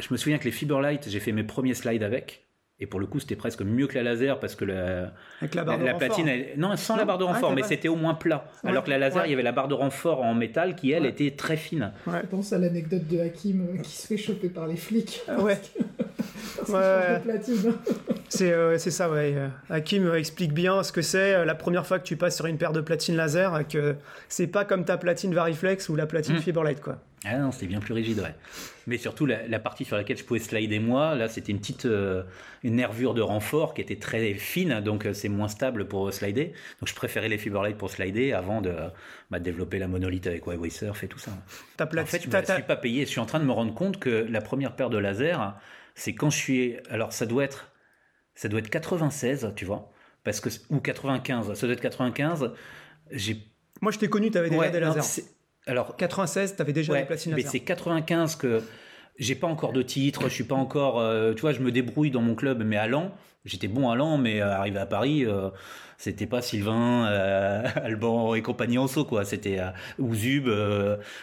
Je 0.00 0.08
me 0.10 0.16
souviens 0.16 0.38
que 0.38 0.44
les 0.44 0.52
Fiberlight, 0.52 1.08
j'ai 1.08 1.20
fait 1.20 1.32
mes 1.32 1.44
premiers 1.44 1.74
slides 1.74 2.02
avec. 2.02 2.47
Et 2.80 2.86
pour 2.86 3.00
le 3.00 3.06
coup, 3.06 3.18
c'était 3.18 3.34
presque 3.34 3.62
mieux 3.62 3.88
que 3.88 3.96
la 3.96 4.04
laser 4.04 4.38
parce 4.38 4.54
que 4.54 4.64
la, 4.64 5.12
Avec 5.40 5.54
la, 5.56 5.64
barre 5.64 5.78
de 5.80 5.98
platine, 5.98 6.30
non, 6.56 6.76
sans 6.76 6.96
la 6.96 7.04
barre 7.04 7.18
de 7.18 7.24
renfort, 7.24 7.52
mais 7.52 7.64
c'était 7.64 7.88
au 7.88 7.96
moins 7.96 8.14
plat. 8.14 8.48
Alors 8.64 8.84
que 8.84 8.90
la 8.90 8.98
laser, 8.98 9.26
il 9.26 9.30
y 9.30 9.32
avait 9.32 9.42
la 9.42 9.52
barre 9.52 9.66
de 9.66 9.74
renfort 9.74 10.22
en 10.22 10.34
métal 10.34 10.76
qui, 10.76 10.92
elle, 10.92 11.06
était 11.06 11.32
très 11.32 11.56
fine. 11.56 11.92
Je 12.06 12.26
pense 12.26 12.52
à 12.52 12.58
l'anecdote 12.58 13.06
de 13.08 13.18
Hakim 13.18 13.62
euh, 13.62 13.82
qui 13.82 13.90
se 13.90 14.06
fait 14.06 14.16
choper 14.16 14.48
par 14.48 14.66
les 14.66 14.76
flics. 14.76 15.22
Ah 15.26 15.36
ouais. 16.68 17.20
c'est 18.28 18.52
euh, 18.52 18.78
c'est 18.78 18.90
ça, 18.90 19.10
ouais. 19.10 19.34
Hakim 19.70 20.12
explique 20.14 20.52
bien 20.52 20.82
ce 20.82 20.92
que 20.92 21.02
c'est 21.02 21.34
euh, 21.34 21.44
la 21.44 21.54
première 21.54 21.86
fois 21.86 21.98
que 21.98 22.04
tu 22.04 22.16
passes 22.16 22.36
sur 22.36 22.46
une 22.46 22.58
paire 22.58 22.72
de 22.72 22.80
platines 22.80 23.16
laser, 23.16 23.66
que 23.68 23.96
c'est 24.28 24.46
pas 24.46 24.64
comme 24.64 24.84
ta 24.84 24.96
platine 24.98 25.34
Variflex 25.34 25.88
ou 25.88 25.96
la 25.96 26.06
platine 26.06 26.36
mmh. 26.36 26.42
Fiberlight, 26.42 26.80
quoi. 26.80 26.98
Ah 27.24 27.36
non, 27.38 27.50
c'était 27.50 27.66
bien 27.66 27.80
plus 27.80 27.94
rigide, 27.94 28.20
ouais. 28.20 28.34
Mais 28.86 28.96
surtout, 28.96 29.26
la, 29.26 29.58
partie 29.58 29.84
sur 29.84 29.96
laquelle 29.96 30.16
je 30.16 30.24
pouvais 30.24 30.40
slider 30.40 30.78
moi, 30.78 31.14
là, 31.14 31.28
c'était 31.28 31.50
une 31.50 31.58
petite 31.58 31.84
euh, 31.84 32.22
une 32.62 32.76
nervure 32.76 33.12
de 33.12 33.20
renfort 33.20 33.74
qui 33.74 33.80
était 33.80 33.96
très 33.96 34.34
fine, 34.34 34.80
donc 34.80 35.04
euh, 35.04 35.12
c'est 35.12 35.28
moins 35.28 35.48
stable 35.48 35.88
pour 35.88 36.12
slider. 36.12 36.52
Donc 36.80 36.88
je 36.88 36.94
préférais 36.94 37.28
les 37.28 37.38
Fiberlight 37.38 37.76
pour 37.76 37.90
slider 37.90 38.32
avant 38.32 38.60
de 38.60 38.72
bah, 39.30 39.40
développer 39.40 39.78
la 39.78 39.88
monolithe 39.88 40.28
avec 40.28 40.46
Huawei 40.46 40.70
Surf 40.70 41.02
et 41.02 41.08
tout 41.08 41.18
ça. 41.18 41.32
en 41.32 41.86
fait, 42.06 42.22
je 42.22 42.28
ne 42.28 42.44
suis 42.44 42.62
pas 42.62 42.76
payé. 42.76 43.04
Je 43.04 43.10
suis 43.10 43.20
en 43.20 43.26
train 43.26 43.40
de 43.40 43.44
me 43.44 43.52
rendre 43.52 43.74
compte 43.74 43.98
que 43.98 44.26
la 44.30 44.40
première 44.40 44.76
paire 44.76 44.90
de 44.90 44.98
laser, 44.98 45.58
c'est 45.98 46.14
quand 46.14 46.30
je 46.30 46.36
suis... 46.36 46.76
Alors 46.90 47.12
ça 47.12 47.26
doit 47.26 47.44
être, 47.44 47.72
ça 48.34 48.48
doit 48.48 48.60
être 48.60 48.70
96, 48.70 49.52
tu 49.56 49.64
vois, 49.64 49.90
parce 50.22 50.40
que... 50.40 50.48
ou 50.70 50.80
95, 50.80 51.54
ça 51.54 51.66
doit 51.66 51.74
être 51.74 51.80
95. 51.80 52.52
J'ai... 53.10 53.42
Moi, 53.80 53.92
je 53.92 53.98
t'ai 53.98 54.08
connu, 54.08 54.30
tu 54.30 54.38
avais 54.38 54.50
déjà 54.50 54.70
des 54.70 54.80
lasers. 54.80 55.24
Alors 55.66 55.96
96, 55.96 56.56
tu 56.56 56.62
avais 56.62 56.72
déjà 56.72 56.92
ouais, 56.92 57.00
des 57.00 57.06
platines 57.06 57.34
Mais 57.34 57.42
c'est 57.42 57.60
95 57.60 58.36
que 58.36 58.62
j'ai 59.18 59.34
pas 59.34 59.46
encore 59.46 59.72
de 59.72 59.82
titre, 59.82 60.22
je 60.24 60.34
suis 60.34 60.44
pas 60.44 60.54
encore, 60.54 61.00
euh, 61.00 61.34
tu 61.34 61.40
vois, 61.40 61.52
je 61.52 61.60
me 61.60 61.72
débrouille 61.72 62.10
dans 62.10 62.22
mon 62.22 62.34
club, 62.34 62.62
mais 62.64 62.76
à 62.76 62.86
Lan, 62.86 63.10
j'étais 63.44 63.68
bon 63.68 63.90
à 63.90 63.96
Lan, 63.96 64.16
mais 64.16 64.40
euh, 64.40 64.54
arrivé 64.54 64.78
à 64.78 64.86
Paris, 64.86 65.24
euh, 65.24 65.50
c'était 65.96 66.26
pas 66.26 66.40
Sylvain, 66.40 67.04
Alban 67.76 68.34
et 68.34 68.42
compagnie 68.42 68.78
en 68.78 68.86
saut, 68.86 69.04
quoi. 69.04 69.24
C'était 69.24 69.58
ou 69.98 70.14
Zub, 70.14 70.48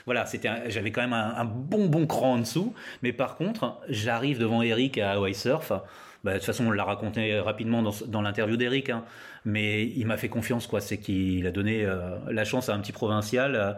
voilà, 0.06 0.26
c'était, 0.26 0.70
j'avais 0.70 0.92
quand 0.92 1.02
même 1.02 1.14
un, 1.14 1.46
bon 1.46 1.86
bon 1.86 2.06
cran 2.06 2.34
en 2.34 2.40
dessous. 2.40 2.74
Mais 3.02 3.14
par 3.14 3.38
contre, 3.38 3.80
j'arrive 3.88 4.38
devant 4.38 4.62
Eric 4.62 4.98
à 4.98 5.12
Hawaii 5.14 5.34
Surf. 5.34 5.72
Bah, 6.26 6.34
de 6.34 6.38
toute 6.38 6.46
façon, 6.46 6.66
on 6.66 6.72
l'a 6.72 6.84
raconté 6.84 7.40
rapidement 7.40 7.84
dans, 7.84 7.94
dans 8.08 8.22
l'interview 8.22 8.58
d'Eric, 8.58 8.90
hein, 8.90 9.06
mais 9.46 9.88
il 9.88 10.06
m'a 10.08 10.18
fait 10.18 10.30
confiance, 10.30 10.68
quoi. 10.68 10.82
C'est 10.82 10.98
qu'il 10.98 11.46
a 11.48 11.52
donné 11.52 11.88
la 12.30 12.46
chance 12.46 12.70
à 12.70 12.74
un 12.76 12.80
petit 12.80 12.92
provincial 12.92 13.78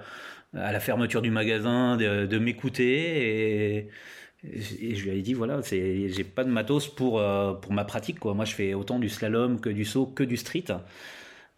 à 0.53 0.71
la 0.71 0.80
fermeture 0.80 1.21
du 1.21 1.32
magasin 1.32 1.97
de, 1.97 2.38
m'écouter. 2.38 3.77
Et, 3.77 3.89
je 4.43 5.03
lui 5.03 5.17
ai 5.17 5.21
dit 5.23 5.34
voilà 5.34 5.62
c'est 5.63 6.10
j'ai 6.10 6.23
pas 6.23 6.43
de 6.43 6.49
matos 6.49 6.88
pour 6.88 7.19
euh, 7.19 7.53
pour 7.53 7.73
ma 7.73 7.84
pratique 7.86 8.19
quoi. 8.19 8.36
Moi 8.36 8.45
je 8.45 8.53
fais 8.53 8.75
autant 8.75 8.99
du 8.99 9.10
slalom 9.10 9.60
que 9.60 9.69
du 9.69 9.84
saut 9.84 10.06
que 10.06 10.23
du 10.23 10.38
street. 10.38 10.65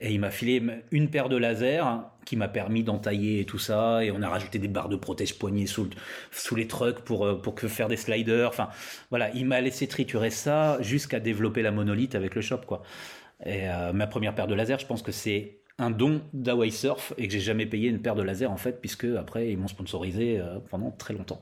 Et 0.01 0.13
il 0.13 0.19
m'a 0.21 0.31
filé 0.31 0.63
une 0.91 1.09
paire 1.09 1.27
de 1.27 1.35
lasers 1.35 1.83
qui 2.25 2.37
m'a 2.37 2.47
permis 2.47 2.83
d'entailler 2.83 3.43
tout 3.43 3.59
ça. 3.59 4.01
Et 4.05 4.11
on 4.11 4.21
a 4.21 4.29
rajouté 4.29 4.57
des 4.57 4.69
barres 4.69 4.87
de 4.87 4.95
protège 4.95 5.37
poignets 5.37 5.65
sous 5.65 5.89
sous 6.31 6.55
les 6.55 6.67
trucks 6.67 7.01
pour 7.01 7.25
euh, 7.25 7.35
pour 7.35 7.53
que 7.53 7.67
faire 7.67 7.89
des 7.89 7.97
sliders. 7.97 8.47
Enfin 8.47 8.69
voilà 9.09 9.29
il 9.35 9.45
m'a 9.45 9.59
laissé 9.59 9.87
triturer 9.87 10.29
ça 10.29 10.81
jusqu'à 10.81 11.19
développer 11.19 11.61
la 11.61 11.71
monolithe 11.71 12.15
avec 12.15 12.33
le 12.33 12.41
shop 12.41 12.61
quoi 12.65 12.81
et 13.45 13.69
euh, 13.69 13.93
ma 13.93 14.07
première 14.07 14.35
paire 14.35 14.47
de 14.47 14.55
lasers 14.55 14.79
je 14.79 14.85
pense 14.85 15.01
que 15.01 15.11
c'est 15.11 15.59
un 15.79 15.89
don 15.89 16.21
d'Hawaii 16.33 16.71
Surf 16.71 17.13
et 17.17 17.27
que 17.27 17.33
j'ai 17.33 17.39
jamais 17.39 17.65
payé 17.65 17.89
une 17.89 18.01
paire 18.01 18.15
de 18.15 18.21
laser 18.21 18.51
en 18.51 18.57
fait, 18.57 18.79
puisque 18.81 19.05
après 19.05 19.49
ils 19.49 19.57
m'ont 19.57 19.67
sponsorisé 19.67 20.39
euh, 20.39 20.59
pendant 20.69 20.91
très 20.91 21.13
longtemps. 21.13 21.41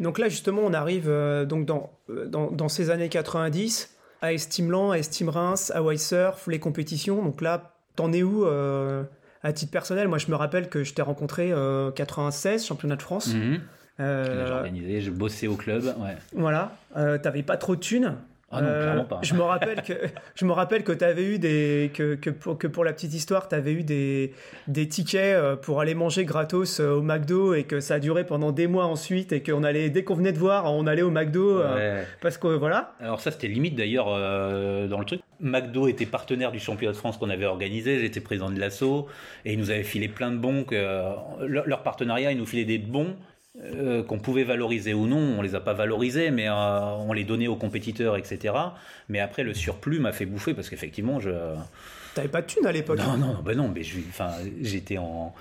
Donc 0.00 0.18
là 0.18 0.28
justement 0.28 0.62
on 0.64 0.74
arrive 0.74 1.08
euh, 1.08 1.46
donc 1.46 1.68
euh, 2.10 2.26
dans, 2.26 2.50
dans, 2.50 2.68
ces 2.68 2.90
années 2.90 3.08
90 3.08 3.96
à 4.20 4.32
Estimeland, 4.32 4.90
à 4.90 4.98
Estime 4.98 5.28
Reims, 5.28 5.72
Hawaii 5.74 5.98
Surf, 5.98 6.48
les 6.48 6.58
compétitions. 6.58 7.22
Donc 7.22 7.40
là 7.40 7.76
t'en 7.94 8.12
es 8.12 8.22
où 8.22 8.44
à 8.44 9.52
titre 9.52 9.70
personnel? 9.70 10.08
Moi 10.08 10.18
je 10.18 10.30
me 10.30 10.34
rappelle 10.34 10.68
que 10.68 10.82
je 10.84 10.92
t'ai 10.92 11.02
rencontré 11.02 11.52
96 11.94 12.66
championnat 12.66 12.96
de 12.96 13.02
France. 13.02 13.32
Mhm. 13.32 13.60
j'ai 13.98 14.52
organisé, 14.52 15.00
je 15.00 15.10
bossais 15.10 15.46
au 15.46 15.56
club. 15.56 15.84
Ouais. 15.84 16.16
Voilà, 16.34 16.72
t'avais 17.22 17.42
pas 17.42 17.56
trop 17.56 17.76
de 17.76 17.80
thunes. 17.80 18.16
Ah 18.52 18.62
non, 18.62 18.68
clairement 18.68 19.04
pas. 19.04 19.18
je 19.22 19.34
me 19.34 19.42
rappelle 19.42 19.82
que 19.82 19.92
je 20.36 20.44
me 20.44 20.52
rappelle 20.52 20.84
que 20.84 20.92
tu 20.92 21.04
avais 21.04 21.24
eu 21.24 21.40
des 21.40 21.90
que, 21.92 22.14
que, 22.14 22.30
pour, 22.30 22.56
que 22.56 22.68
pour 22.68 22.84
la 22.84 22.92
petite 22.92 23.12
histoire, 23.12 23.48
tu 23.48 23.56
avais 23.56 23.72
eu 23.72 23.82
des 23.82 24.32
des 24.68 24.88
tickets 24.88 25.34
euh, 25.36 25.56
pour 25.56 25.80
aller 25.80 25.94
manger 25.96 26.24
gratos 26.24 26.78
euh, 26.78 26.92
au 26.92 27.02
McDo 27.02 27.54
et 27.54 27.64
que 27.64 27.80
ça 27.80 27.94
a 27.94 27.98
duré 27.98 28.24
pendant 28.24 28.52
des 28.52 28.68
mois 28.68 28.86
ensuite 28.86 29.32
et 29.32 29.42
qu'on 29.42 29.64
allait 29.64 29.90
dès 29.90 30.04
qu'on 30.04 30.14
venait 30.14 30.32
de 30.32 30.38
voir, 30.38 30.72
on 30.72 30.86
allait 30.86 31.02
au 31.02 31.10
McDo 31.10 31.58
euh, 31.58 32.04
parce 32.20 32.38
que 32.38 32.46
voilà. 32.46 32.94
Alors 33.00 33.20
ça 33.20 33.32
c'était 33.32 33.48
limite 33.48 33.74
d'ailleurs 33.74 34.06
dans 34.06 34.98
le 35.00 35.04
truc. 35.04 35.20
McDo 35.40 35.88
était 35.88 36.06
partenaire 36.06 36.52
du 36.52 36.60
championnat 36.60 36.92
de 36.92 36.96
France 36.96 37.18
qu'on 37.18 37.30
avait 37.30 37.46
organisé, 37.46 37.98
j'étais 37.98 38.20
président 38.20 38.48
de 38.48 38.60
l'assaut 38.60 39.08
et 39.44 39.54
ils 39.54 39.58
nous 39.58 39.70
avaient 39.70 39.82
filé 39.82 40.08
plein 40.08 40.30
de 40.30 40.36
bons 40.36 40.62
que 40.62 40.76
leur, 41.46 41.66
leur 41.66 41.82
partenariat, 41.82 42.30
ils 42.30 42.38
nous 42.38 42.46
filaient 42.46 42.64
des 42.64 42.78
bons 42.78 43.16
euh, 43.64 44.02
qu'on 44.02 44.18
pouvait 44.18 44.44
valoriser 44.44 44.92
ou 44.92 45.06
non, 45.06 45.38
on 45.38 45.40
les 45.40 45.54
a 45.54 45.60
pas 45.60 45.72
valorisés, 45.72 46.30
mais 46.30 46.46
euh, 46.46 46.52
on 46.52 47.14
les 47.14 47.24
donnait 47.24 47.46
aux 47.46 47.56
compétiteurs, 47.56 48.18
etc. 48.18 48.54
Mais 49.08 49.18
après, 49.18 49.44
le 49.44 49.54
surplus 49.54 49.98
m'a 49.98 50.12
fait 50.12 50.26
bouffer 50.26 50.52
parce 50.52 50.68
qu'effectivement, 50.68 51.20
je. 51.20 51.30
T'avais 52.14 52.28
pas 52.28 52.42
de 52.42 52.46
thunes 52.46 52.66
à 52.66 52.72
l'époque 52.72 52.98
Non, 52.98 53.16
non, 53.16 53.38
ben 53.42 53.56
non, 53.56 53.72
mais 53.74 53.82
j'étais 54.60 54.98
en. 54.98 55.34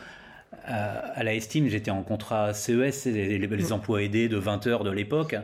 à, 0.63 1.23
la 1.23 1.34
Estime, 1.34 1.67
j'étais 1.67 1.91
en 1.91 2.04
contrat 2.04 2.54
CES, 2.54 3.06
les, 3.06 3.38
les, 3.38 3.47
mm. 3.47 3.73
emplois 3.73 4.01
aidés 4.01 4.30
de 4.30 4.38
20 4.38 4.65
heures 4.67 4.84
de 4.86 4.91
l'époque. 4.91 5.36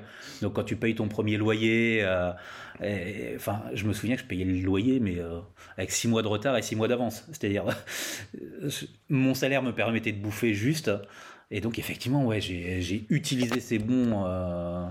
Donc 0.42 0.54
quand 0.54 0.64
tu 0.64 0.78
payes 0.78 0.96
ton 0.96 1.10
premier 1.10 1.36
loyer, 1.36 2.06
enfin, 3.36 3.64
je 3.74 3.86
me 3.86 3.92
souviens 3.92 4.16
que 4.16 4.22
je 4.22 4.28
payais 4.28 4.46
le 4.46 4.58
loyer, 4.62 5.02
mais 5.02 5.18
avec 5.78 5.92
6 5.92 6.08
mois 6.08 6.22
de 6.22 6.28
retard 6.28 6.56
et 6.56 6.62
6 6.62 6.78
mois 6.78 6.88
d'avance. 6.88 7.26
C'est-à-dire, 7.34 7.66
mon 9.10 9.34
salaire 9.34 9.62
me 9.62 9.74
permettait 9.74 10.14
de 10.14 10.22
bouffer 10.22 10.54
juste. 10.54 10.90
Et 11.52 11.60
donc, 11.60 11.78
effectivement, 11.78 12.26
ouais, 12.26 12.40
j'ai 12.40 13.06
utilisé 13.10 13.60
ces 13.60 13.78
bons 13.78 14.24
euh, 14.26 14.86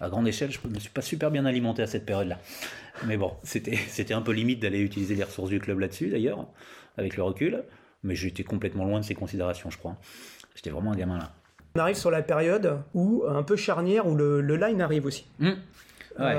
à 0.00 0.08
grande 0.08 0.26
échelle. 0.26 0.50
Je 0.50 0.58
ne 0.64 0.74
me 0.74 0.78
suis 0.78 0.90
pas 0.90 1.02
super 1.02 1.30
bien 1.30 1.44
alimenté 1.44 1.82
à 1.82 1.86
cette 1.86 2.06
période-là. 2.06 2.38
Mais 3.06 3.18
bon, 3.18 3.32
c'était 3.42 4.14
un 4.14 4.22
peu 4.22 4.32
limite 4.32 4.60
d'aller 4.60 4.80
utiliser 4.80 5.14
les 5.14 5.24
ressources 5.24 5.50
du 5.50 5.60
club 5.60 5.78
là-dessus, 5.78 6.08
d'ailleurs, 6.08 6.46
avec 6.96 7.16
le 7.16 7.22
recul. 7.22 7.62
Mais 8.02 8.14
j'étais 8.14 8.42
complètement 8.42 8.84
loin 8.84 9.00
de 9.00 9.04
ces 9.04 9.14
considérations, 9.14 9.70
je 9.70 9.76
crois. 9.76 9.96
J'étais 10.54 10.70
vraiment 10.70 10.92
un 10.92 10.96
gamin 10.96 11.18
là. 11.18 11.32
On 11.76 11.80
arrive 11.80 11.96
sur 11.96 12.10
la 12.10 12.22
période 12.22 12.80
où, 12.94 13.24
un 13.28 13.42
peu 13.42 13.54
charnière, 13.54 14.06
où 14.06 14.16
le, 14.16 14.40
line 14.40 14.80
arrive 14.80 15.04
aussi. 15.04 15.26
Mmh. 15.38 15.50
Ouais. 16.18 16.34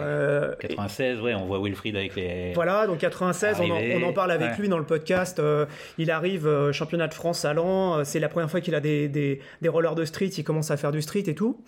96, 0.59 1.19
euh, 1.19 1.21
ouais, 1.21 1.33
on 1.33 1.45
voit 1.45 1.59
Wilfried 1.61 1.95
avec 1.95 2.15
les. 2.15 2.51
Voilà, 2.53 2.85
donc 2.85 2.99
96, 2.99 3.59
on 3.61 4.03
en, 4.03 4.13
parle 4.13 4.31
avec 4.31 4.57
lui 4.57 4.67
dans 4.67 4.77
le 4.77 4.85
podcast. 4.85 5.39
Euh, 5.39 5.65
il 5.97 6.11
arrive 6.11 6.47
euh, 6.47 6.73
championnat 6.73 7.07
de 7.07 7.13
France 7.13 7.45
à 7.45 7.53
Lens. 7.53 8.07
C'est 8.07 8.19
la 8.19 8.29
première 8.29 8.51
fois 8.51 8.61
qu'il 8.61 8.75
a 8.75 8.81
des, 8.81 9.07
des, 9.07 9.41
des, 9.61 9.69
rollers 9.69 9.95
de 9.95 10.05
street. 10.05 10.27
Il 10.37 10.43
commence 10.43 10.71
à 10.71 10.77
faire 10.77 10.91
du 10.91 11.01
street 11.01 11.23
et 11.27 11.35
tout. 11.35 11.61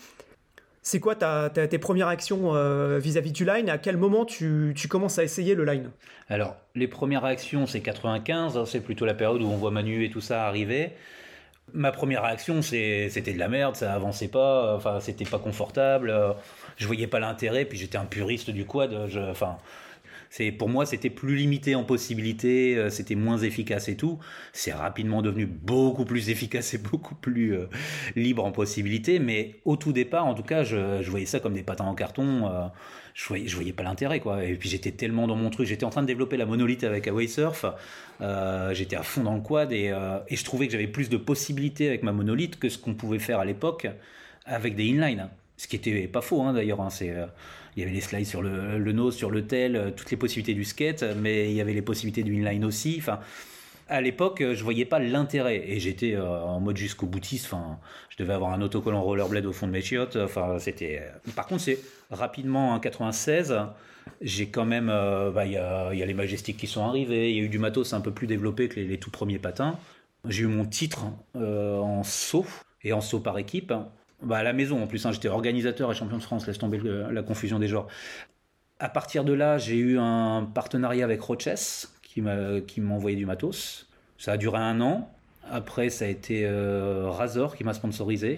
C'est 0.84 1.00
quoi 1.00 1.16
ta, 1.16 1.50
tes 1.50 1.78
premières 1.78 2.08
actions 2.08 2.54
vis-à-vis 2.98 3.32
du 3.32 3.46
line? 3.46 3.70
À 3.70 3.78
quel 3.78 3.98
moment 3.98 4.26
tu, 4.26 4.74
tu, 4.76 4.88
commences 4.88 5.20
à 5.20 5.24
essayer 5.24 5.54
le 5.54 5.64
line? 5.64 5.92
Alors, 6.28 6.56
les 6.74 6.88
premières 6.88 7.22
réactions, 7.22 7.68
c'est 7.68 7.82
95. 7.82 8.58
Hein, 8.58 8.64
c'est 8.66 8.80
plutôt 8.80 9.06
la 9.06 9.14
période 9.14 9.44
où 9.44 9.46
on 9.46 9.58
voit 9.58 9.70
Manu 9.70 10.04
et 10.04 10.10
tout 10.10 10.22
ça 10.22 10.48
arriver. 10.48 10.94
Ma 11.74 11.92
première 11.92 12.24
réaction, 12.24 12.62
c'était 12.62 13.34
de 13.34 13.40
la 13.40 13.48
merde, 13.48 13.76
ça 13.76 13.94
avançait 13.94 14.28
pas, 14.28 14.76
enfin, 14.76 15.00
c'était 15.00 15.26
pas 15.26 15.40
confortable 15.40 16.14
je 16.82 16.88
voyais 16.88 17.08
pas 17.08 17.20
l'intérêt. 17.20 17.66
Puis 17.66 17.78
j'étais 17.78 17.98
un 17.98 18.06
puriste 18.06 18.50
du 18.50 18.66
quad. 18.66 18.94
enfin, 19.30 19.58
c'est 20.32 20.54
pour 20.54 20.70
moi 20.70 20.86
c'était 20.86 21.10
plus 21.10 21.36
limité 21.36 21.76
en 21.76 21.84
possibilités, 21.84 22.78
euh, 22.78 22.90
c'était 22.90 23.16
moins 23.16 23.38
efficace 23.38 23.90
et 23.90 23.98
tout. 23.98 24.18
C'est 24.54 24.72
rapidement 24.72 25.22
devenu 25.22 25.46
beaucoup 25.46 26.06
plus 26.06 26.30
efficace 26.32 26.74
et 26.74 26.78
beaucoup 26.78 27.16
plus 27.16 27.54
euh, 27.54 27.66
libre 28.16 28.46
en 28.46 28.54
possibilités. 28.54 29.20
Mais 29.20 29.56
au 29.66 29.76
tout 29.76 29.92
départ, 29.92 30.26
en 30.26 30.34
tout 30.34 30.44
cas, 30.44 30.64
je, 30.64 31.04
voyais 31.10 31.26
ça 31.26 31.42
comme 31.42 31.54
des 31.54 31.64
patins 31.64 31.84
en 31.84 31.96
carton. 31.96 32.48
Euh, 32.48 32.68
je 33.14 33.28
voyais, 33.28 33.46
je 33.46 33.56
voyais 33.56 33.74
pas 33.74 33.84
l'intérêt 33.84 34.22
quoi. 34.22 34.46
Et 34.46 34.56
puis 34.56 34.70
j'étais 34.70 34.92
tellement 34.92 35.28
dans 35.28 35.36
mon 35.36 35.50
truc, 35.50 35.68
j'étais 35.68 35.84
en 35.84 35.90
train 35.90 36.02
de 36.02 36.08
développer 36.08 36.38
la 36.38 36.46
monolithe 36.46 36.86
avec 36.86 37.10
Away 37.10 37.28
Surf. 37.28 37.66
j'étais 38.72 38.96
à 38.96 39.04
fond 39.04 39.24
dans 39.24 39.36
le 39.36 39.42
quad 39.42 39.74
et, 39.74 39.94
et 40.30 40.36
je 40.38 40.46
trouvais 40.46 40.68
que 40.68 40.72
j'avais 40.72 40.88
plus 40.88 41.10
de 41.10 41.18
possibilités 41.18 41.90
avec 41.90 42.04
ma 42.04 42.14
monolithe 42.14 42.58
que 42.58 42.70
ce 42.70 42.78
qu'on 42.78 42.94
pouvait 42.94 43.20
faire 43.20 43.40
à 43.40 43.46
l'époque 43.46 43.86
avec 44.46 44.76
des 44.76 44.90
inline. 44.90 45.28
Ce 45.62 45.68
qui 45.68 45.76
était 45.76 46.08
pas 46.08 46.22
faux 46.22 46.42
hein, 46.42 46.54
d'ailleurs. 46.54 46.82
Hein, 46.82 46.90
c'est, 46.90 47.12
euh, 47.12 47.28
il 47.76 47.82
y 47.82 47.84
avait 47.84 47.94
les 47.94 48.02
slides 48.02 48.26
sur 48.26 48.42
le, 48.42 48.80
nose, 48.94 49.16
sur 49.16 49.30
le 49.30 49.46
tel, 49.46 49.76
euh, 49.76 49.92
toutes 49.92 50.10
les 50.10 50.18
possibilités 50.18 50.56
du 50.56 50.66
skate, 50.66 51.06
mais 51.18 51.52
il 51.52 51.56
y 51.56 51.62
avait 51.62 51.74
les 51.74 51.84
possibilités 51.84 52.24
du 52.24 52.34
inline 52.34 52.66
aussi. 52.66 52.96
Enfin, 52.98 53.20
à 53.88 54.02
l'époque, 54.02 54.42
je 54.42 54.64
voyais 54.64 54.86
pas 54.86 54.98
l'intérêt 54.98 55.62
et 55.70 55.80
j'étais 55.80 56.16
euh, 56.16 56.42
en 56.42 56.60
mode 56.60 56.78
jusqu'au 56.78 57.06
boutiste. 57.06 57.46
Enfin, 57.46 57.78
je 58.10 58.18
devais 58.18 58.34
avoir 58.34 58.54
un 58.54 58.62
autocollant 58.64 59.04
rollerblade 59.04 59.46
au 59.46 59.54
fond 59.54 59.68
de 59.68 59.72
mes 59.72 59.82
chiottes. 59.82 60.16
Enfin, 60.16 60.58
c'était. 60.58 61.04
Par 61.36 61.46
contre, 61.46 61.62
c'est 61.62 61.78
rapidement 62.10 62.72
en 62.72 62.80
96. 62.80 63.56
J'ai 64.20 64.48
quand 64.48 64.66
même, 64.66 64.88
bah, 64.88 65.46
il 65.46 65.52
y, 65.52 65.58
a, 65.58 65.94
y, 65.94 66.02
a, 66.02 66.06
les 66.08 66.16
Majestics 66.16 66.58
qui 66.58 66.66
sont 66.66 66.84
arrivés. 66.84 67.30
Il 67.30 67.38
y 67.38 67.40
a 67.40 67.44
eu 67.44 67.50
du 67.50 67.60
matos 67.60 67.94
un 67.94 68.02
peu 68.02 68.10
plus 68.10 68.26
développé 68.26 68.68
que 68.68 68.80
les 68.80 68.98
tout 68.98 69.12
premiers 69.12 69.38
patins. 69.38 69.78
J'ai 70.28 70.42
eu 70.42 70.48
mon 70.48 70.66
titre 70.66 71.06
en 71.36 72.02
saut 72.04 72.48
et 72.84 72.94
en 72.94 73.02
saut 73.02 73.20
par 73.20 73.38
équipe. 73.38 73.72
Bah 74.24 74.38
à 74.38 74.44
la 74.44 74.54
maison 74.54 74.82
en 74.82 74.88
plus, 74.88 75.06
hein, 75.06 75.12
j'étais 75.12 75.28
organisateur 75.28 75.92
et 75.92 75.96
champion 75.96 76.18
de 76.18 76.24
France, 76.24 76.46
laisse 76.48 76.58
tomber 76.58 76.80
la 76.84 77.24
confusion 77.24 77.60
des 77.60 77.68
genres. 77.68 77.88
À 78.80 78.90
partir 78.90 79.24
de 79.24 79.34
là, 79.34 79.58
j'ai 79.58 79.76
eu 79.76 80.00
un 80.00 80.50
partenariat 80.54 81.06
avec 81.06 81.22
Roches 81.22 81.88
qui 82.02 82.22
m'a 82.22 82.60
envoyé 82.90 83.16
du 83.16 83.26
matos. 83.26 83.88
Ça 84.18 84.34
a 84.34 84.38
duré 84.38 84.60
un 84.60 84.82
an. 84.82 85.10
Après, 85.50 85.90
ça 85.90 86.06
a 86.06 86.08
été 86.08 86.46
euh, 86.46 87.10
Razor 87.10 87.56
qui 87.56 87.64
m'a 87.64 87.74
sponsorisé. 87.74 88.38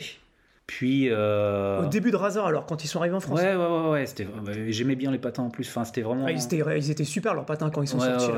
Puis 0.65 1.09
euh... 1.09 1.83
au 1.83 1.87
début 1.87 2.11
de 2.11 2.15
Razor, 2.15 2.47
alors 2.47 2.65
quand 2.65 2.83
ils 2.83 2.87
sont 2.87 2.99
arrivés 2.99 3.15
en 3.15 3.19
France. 3.19 3.39
Ouais, 3.39 3.53
ouais, 3.53 3.67
ouais, 3.67 3.89
ouais 3.89 4.05
c'était. 4.05 4.27
J'aimais 4.69 4.95
bien 4.95 5.11
les 5.11 5.17
patins 5.17 5.43
en 5.43 5.49
plus. 5.49 5.67
Enfin, 5.67 5.83
c'était 5.83 6.01
vraiment. 6.01 6.25
Ah, 6.25 6.31
ils, 6.31 6.43
étaient, 6.43 6.63
ils, 6.77 6.89
étaient, 6.89 7.03
super 7.03 7.33
leurs 7.33 7.45
patins 7.45 7.69
quand 7.69 7.81
ils 7.81 7.87
sont 7.87 7.99
sortis. 7.99 8.31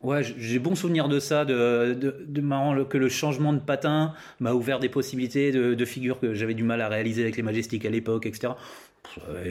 Ouais, 0.00 0.22
j'ai 0.22 0.60
bon 0.60 0.76
souvenir 0.76 1.08
de 1.08 1.18
ça, 1.18 1.44
de, 1.44 2.40
marrant 2.40 2.84
que 2.84 2.96
le 2.96 3.08
changement 3.08 3.52
de 3.52 3.58
patin 3.58 4.14
m'a 4.38 4.52
ouvert 4.52 4.78
des 4.78 4.88
possibilités 4.88 5.50
de, 5.50 5.84
figures 5.84 6.20
que 6.20 6.34
j'avais 6.34 6.54
du 6.54 6.62
mal 6.62 6.80
à 6.80 6.88
réaliser 6.88 7.22
avec 7.22 7.36
les 7.36 7.42
Majestics 7.42 7.84
à 7.84 7.90
l'époque, 7.90 8.24
etc. 8.24 8.52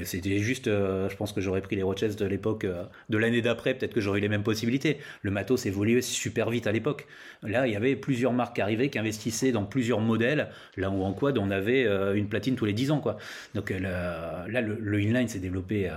C'était 0.03 0.37
juste, 0.37 0.67
euh, 0.67 1.09
je 1.09 1.17
pense 1.17 1.33
que 1.33 1.41
j'aurais 1.41 1.59
pris 1.59 1.75
les 1.75 1.83
Roches 1.83 2.15
de 2.15 2.25
l'époque, 2.25 2.63
euh, 2.63 2.83
de 3.09 3.17
l'année 3.17 3.41
d'après, 3.41 3.73
peut-être 3.73 3.93
que 3.93 3.99
j'aurais 3.99 4.19
eu 4.19 4.21
les 4.21 4.29
mêmes 4.29 4.43
possibilités. 4.43 4.99
Le 5.21 5.31
matos 5.31 5.65
évoluait 5.65 6.01
super 6.01 6.49
vite 6.49 6.67
à 6.67 6.71
l'époque. 6.71 7.07
Là, 7.43 7.67
il 7.67 7.73
y 7.73 7.75
avait 7.75 7.97
plusieurs 7.97 8.31
marques 8.31 8.59
arrivaient, 8.59 8.89
qui 8.89 8.99
investissaient 8.99 9.51
dans 9.51 9.65
plusieurs 9.65 9.99
modèles, 9.99 10.49
là 10.77 10.89
où 10.89 11.03
en 11.03 11.11
quad, 11.11 11.37
on 11.37 11.51
avait 11.51 11.85
euh, 11.85 12.13
une 12.13 12.29
platine 12.29 12.55
tous 12.55 12.65
les 12.65 12.73
10 12.73 12.91
ans. 12.91 12.99
Quoi. 12.99 13.17
Donc 13.53 13.69
là, 13.71 14.45
le 14.47 14.99
inline 14.99 15.27
s'est 15.27 15.39
développé 15.39 15.89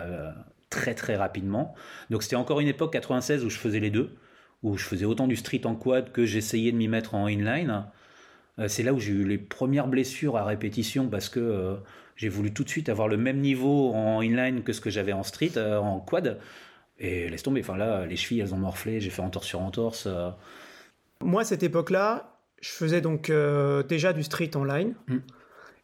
très 0.71 0.95
très 0.95 1.15
rapidement. 1.15 1.75
Donc 2.09 2.25
c'était 2.25 2.37
encore 2.37 2.59
une 2.59 2.69
époque 2.69 2.93
96 2.93 3.45
où 3.45 3.51
je 3.51 3.59
faisais 3.59 3.81
les 3.81 3.91
deux 3.91 4.11
où 4.63 4.77
je 4.77 4.85
faisais 4.85 5.05
autant 5.05 5.27
du 5.27 5.37
street 5.37 5.63
en 5.65 5.75
quad 5.75 6.13
que 6.13 6.25
j'essayais 6.25 6.73
de 6.73 6.77
m'y 6.77 6.89
mettre 6.89 7.15
en 7.15 7.27
inline. 7.27 7.85
Euh, 8.59 8.69
c'est 8.69 8.83
là 8.83 8.93
où 8.93 9.01
j'ai 9.01 9.13
eu 9.13 9.25
les 9.25 9.39
premières 9.39 9.89
blessures 9.89 10.37
à 10.37 10.45
répétition 10.45 11.09
parce 11.09 11.29
que 11.29 11.41
euh, 11.41 11.77
j'ai 12.17 12.29
voulu 12.29 12.53
tout 12.53 12.65
de 12.65 12.69
suite 12.69 12.89
avoir 12.89 13.09
le 13.09 13.17
même 13.17 13.41
niveau 13.41 13.93
en 13.95 14.21
inline 14.21 14.63
que 14.63 14.73
ce 14.73 14.81
que 14.81 14.91
j'avais 14.91 15.13
en 15.13 15.23
street, 15.23 15.53
euh, 15.57 15.79
en 15.79 16.01
quad. 16.01 16.39
Et 16.99 17.31
laisse 17.31 17.43
tomber, 17.43 17.61
enfin 17.61 17.79
là, 17.79 18.05
les 18.05 18.17
chevilles, 18.17 18.41
elles 18.41 18.53
ont 18.53 18.59
morflé, 18.59 19.01
j'ai 19.01 19.09
fait 19.09 19.23
entorse 19.23 19.47
sur 19.47 19.63
entorse. 19.63 20.07
Moi, 21.23 21.41
à 21.41 21.45
cette 21.47 21.63
époque-là, 21.63 22.39
je 22.61 22.69
faisais 22.69 23.01
donc 23.01 23.33
déjà 23.89 24.13
du 24.13 24.23
street 24.23 24.51
en 24.55 24.65
line, 24.65 24.95
hmm. 25.09 25.21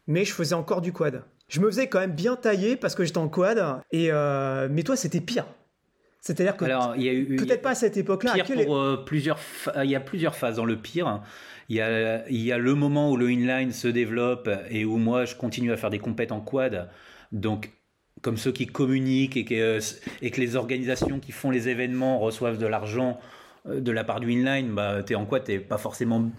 mais 0.05 0.25
je 0.25 0.33
faisais 0.33 0.53
encore 0.53 0.81
du 0.81 0.93
quad. 0.93 1.23
Je 1.47 1.59
me 1.59 1.65
faisais 1.71 1.89
quand 1.89 1.99
même 1.99 2.11
bien 2.11 2.35
tailler 2.35 2.75
parce 2.75 2.93
que 2.93 3.03
j'étais 3.03 3.17
en 3.17 3.29
quad, 3.29 3.81
et, 3.91 4.11
mais 4.69 4.83
toi, 4.83 4.95
c'était 4.95 5.19
pire. 5.19 5.47
C'est-à-dire 6.27 6.57
que 6.57 6.65
peut-être 7.37 7.61
pas 7.61 7.69
à 7.69 7.75
cette 7.75 7.95
époque-là. 7.95 8.35
Euh, 8.49 8.97
plusieurs, 8.97 9.39
il 9.81 9.89
y 9.89 9.95
a 9.95 10.01
plusieurs 10.01 10.35
phases 10.35 10.57
dans 10.57 10.65
le 10.65 10.75
pire. 10.75 11.21
Il 11.69 11.77
y, 11.77 11.81
a, 11.81 12.27
il 12.27 12.41
y 12.41 12.51
a 12.51 12.57
le 12.57 12.75
moment 12.75 13.09
où 13.09 13.15
le 13.15 13.29
inline 13.29 13.71
se 13.71 13.87
développe 13.87 14.49
et 14.69 14.83
où 14.83 14.97
moi 14.97 15.23
je 15.23 15.35
continue 15.35 15.71
à 15.71 15.77
faire 15.77 15.89
des 15.89 15.99
compètes 15.99 16.33
en 16.33 16.41
quad. 16.41 16.89
Donc 17.31 17.71
comme 18.21 18.35
ceux 18.35 18.51
qui 18.51 18.67
communiquent 18.67 19.37
et 19.37 19.45
que, 19.45 19.79
et 20.21 20.31
que 20.31 20.41
les 20.41 20.57
organisations 20.57 21.21
qui 21.21 21.31
font 21.31 21.49
les 21.49 21.69
événements 21.69 22.19
reçoivent 22.19 22.57
de 22.57 22.67
l'argent 22.67 23.21
euh, 23.69 23.79
de 23.79 23.91
la 23.93 24.03
part 24.03 24.19
du 24.19 24.29
inline, 24.29 24.73
bah, 24.73 24.99
es 25.07 25.15
en 25.15 25.25
quad, 25.25 25.45
t'es 25.45 25.59
pas 25.59 25.77
forcément 25.77 26.29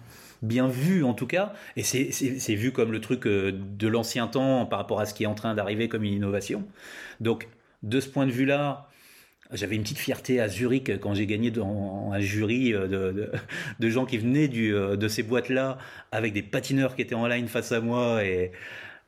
bien 0.43 0.69
vu 0.69 1.03
en 1.03 1.15
tout 1.15 1.27
cas, 1.27 1.55
et 1.77 1.83
c'est 1.83 2.55
vu 2.55 2.73
comme 2.73 2.93
le 2.93 3.01
truc 3.01 3.27
euh, 3.27 3.53
de 3.53 3.89
l'ancien 3.89 4.27
temps 4.27 4.67
par 4.67 4.81
rapport 4.81 5.01
à 5.01 5.07
ce 5.07 5.15
qui 5.15 5.23
est 5.23 5.27
en 5.27 5.35
train 5.35 5.55
d'arriver 5.55 5.89
comme 5.89 6.05
une 6.05 6.13
innovation. 6.13 6.65
Donc 7.21 7.49
de 7.83 8.01
ce 8.01 8.09
point 8.09 8.27
de 8.27 8.33
vue-là, 8.33 8.89
j'avais 9.53 9.77
une 9.77 9.83
petite 9.83 9.99
fierté 9.99 10.41
à 10.41 10.49
Zurich 10.49 10.99
quand 11.01 11.15
j'ai 11.15 11.27
gagné 11.27 11.51
dans 11.51 12.11
un 12.13 12.21
jury 12.21 12.75
euh, 12.75 12.87
de, 12.87 13.31
de, 13.81 13.91
gens 13.91 14.05
qui 14.05 14.19
venaient 14.19 14.49
du, 14.49 14.75
euh, 14.75 14.97
de 14.97 15.09
ces 15.09 15.23
boîtes-là 15.23 15.79
avec 16.13 16.33
des 16.33 16.43
patineurs 16.43 16.95
qui 16.95 17.03
étaient 17.03 17.15
en 17.15 17.27
ligne 17.27 17.47
face 17.47 17.73
à 17.73 17.81
moi 17.81 18.25
et, 18.25 18.53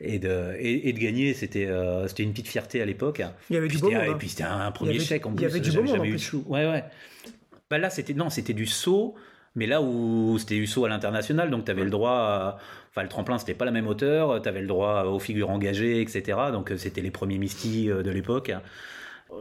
et, 0.00 0.18
de, 0.18 0.54
et, 0.58 0.92
de 0.92 0.98
gagner. 0.98 1.34
C'était 1.34 1.66
euh, 1.66 2.08
c'était 2.08 2.22
une 2.22 2.30
petite 2.30 2.48
fierté 2.48 2.80
à 2.80 2.86
l'époque. 2.86 3.22
Il 3.50 3.54
y 3.54 3.56
avait 3.56 3.68
du 3.68 3.78
beau 3.78 3.90
monde. 3.90 4.02
Et 4.02 4.14
puis 4.14 4.28
c'était 4.28 4.44
un 4.44 4.70
premier 4.72 4.98
chèque 4.98 5.26
en 5.26 5.32
plus. 5.32 5.44
Il 5.44 5.48
y 5.48 5.50
avait 5.50 5.60
du 5.60 5.72
beau 5.72 5.82
monde 5.82 6.00
en 6.00 6.02
plus. 6.02 6.32
Ouais, 6.46 6.66
ouais. 6.66 6.84
Bah 7.68 7.78
là, 7.78 7.90
c'était 7.90 8.14
non, 8.14 8.30
c'était 8.30 8.54
du 8.54 8.66
saut, 8.66 9.14
mais 9.54 9.66
là 9.66 9.80
où 9.80 10.38
c'était 10.38 10.56
du 10.56 10.66
saut 10.66 10.86
à 10.86 10.88
l'international, 10.88 11.50
donc 11.50 11.66
tu 11.66 11.70
avais 11.70 11.84
le 11.84 11.90
droit. 11.90 12.58
Enfin, 12.90 13.04
le 13.04 13.08
tremplin, 13.08 13.38
c'était 13.38 13.54
pas 13.54 13.64
la 13.64 13.70
même 13.70 13.86
hauteur, 13.86 14.42
tu 14.42 14.48
avais 14.48 14.60
le 14.60 14.66
droit 14.66 15.04
aux 15.04 15.20
figures 15.20 15.50
engagées, 15.50 16.00
etc. 16.00 16.36
Donc 16.50 16.72
c'était 16.78 17.02
les 17.02 17.12
premiers 17.12 17.38
Misty 17.38 17.86
de 17.86 18.10
l'époque. 18.10 18.50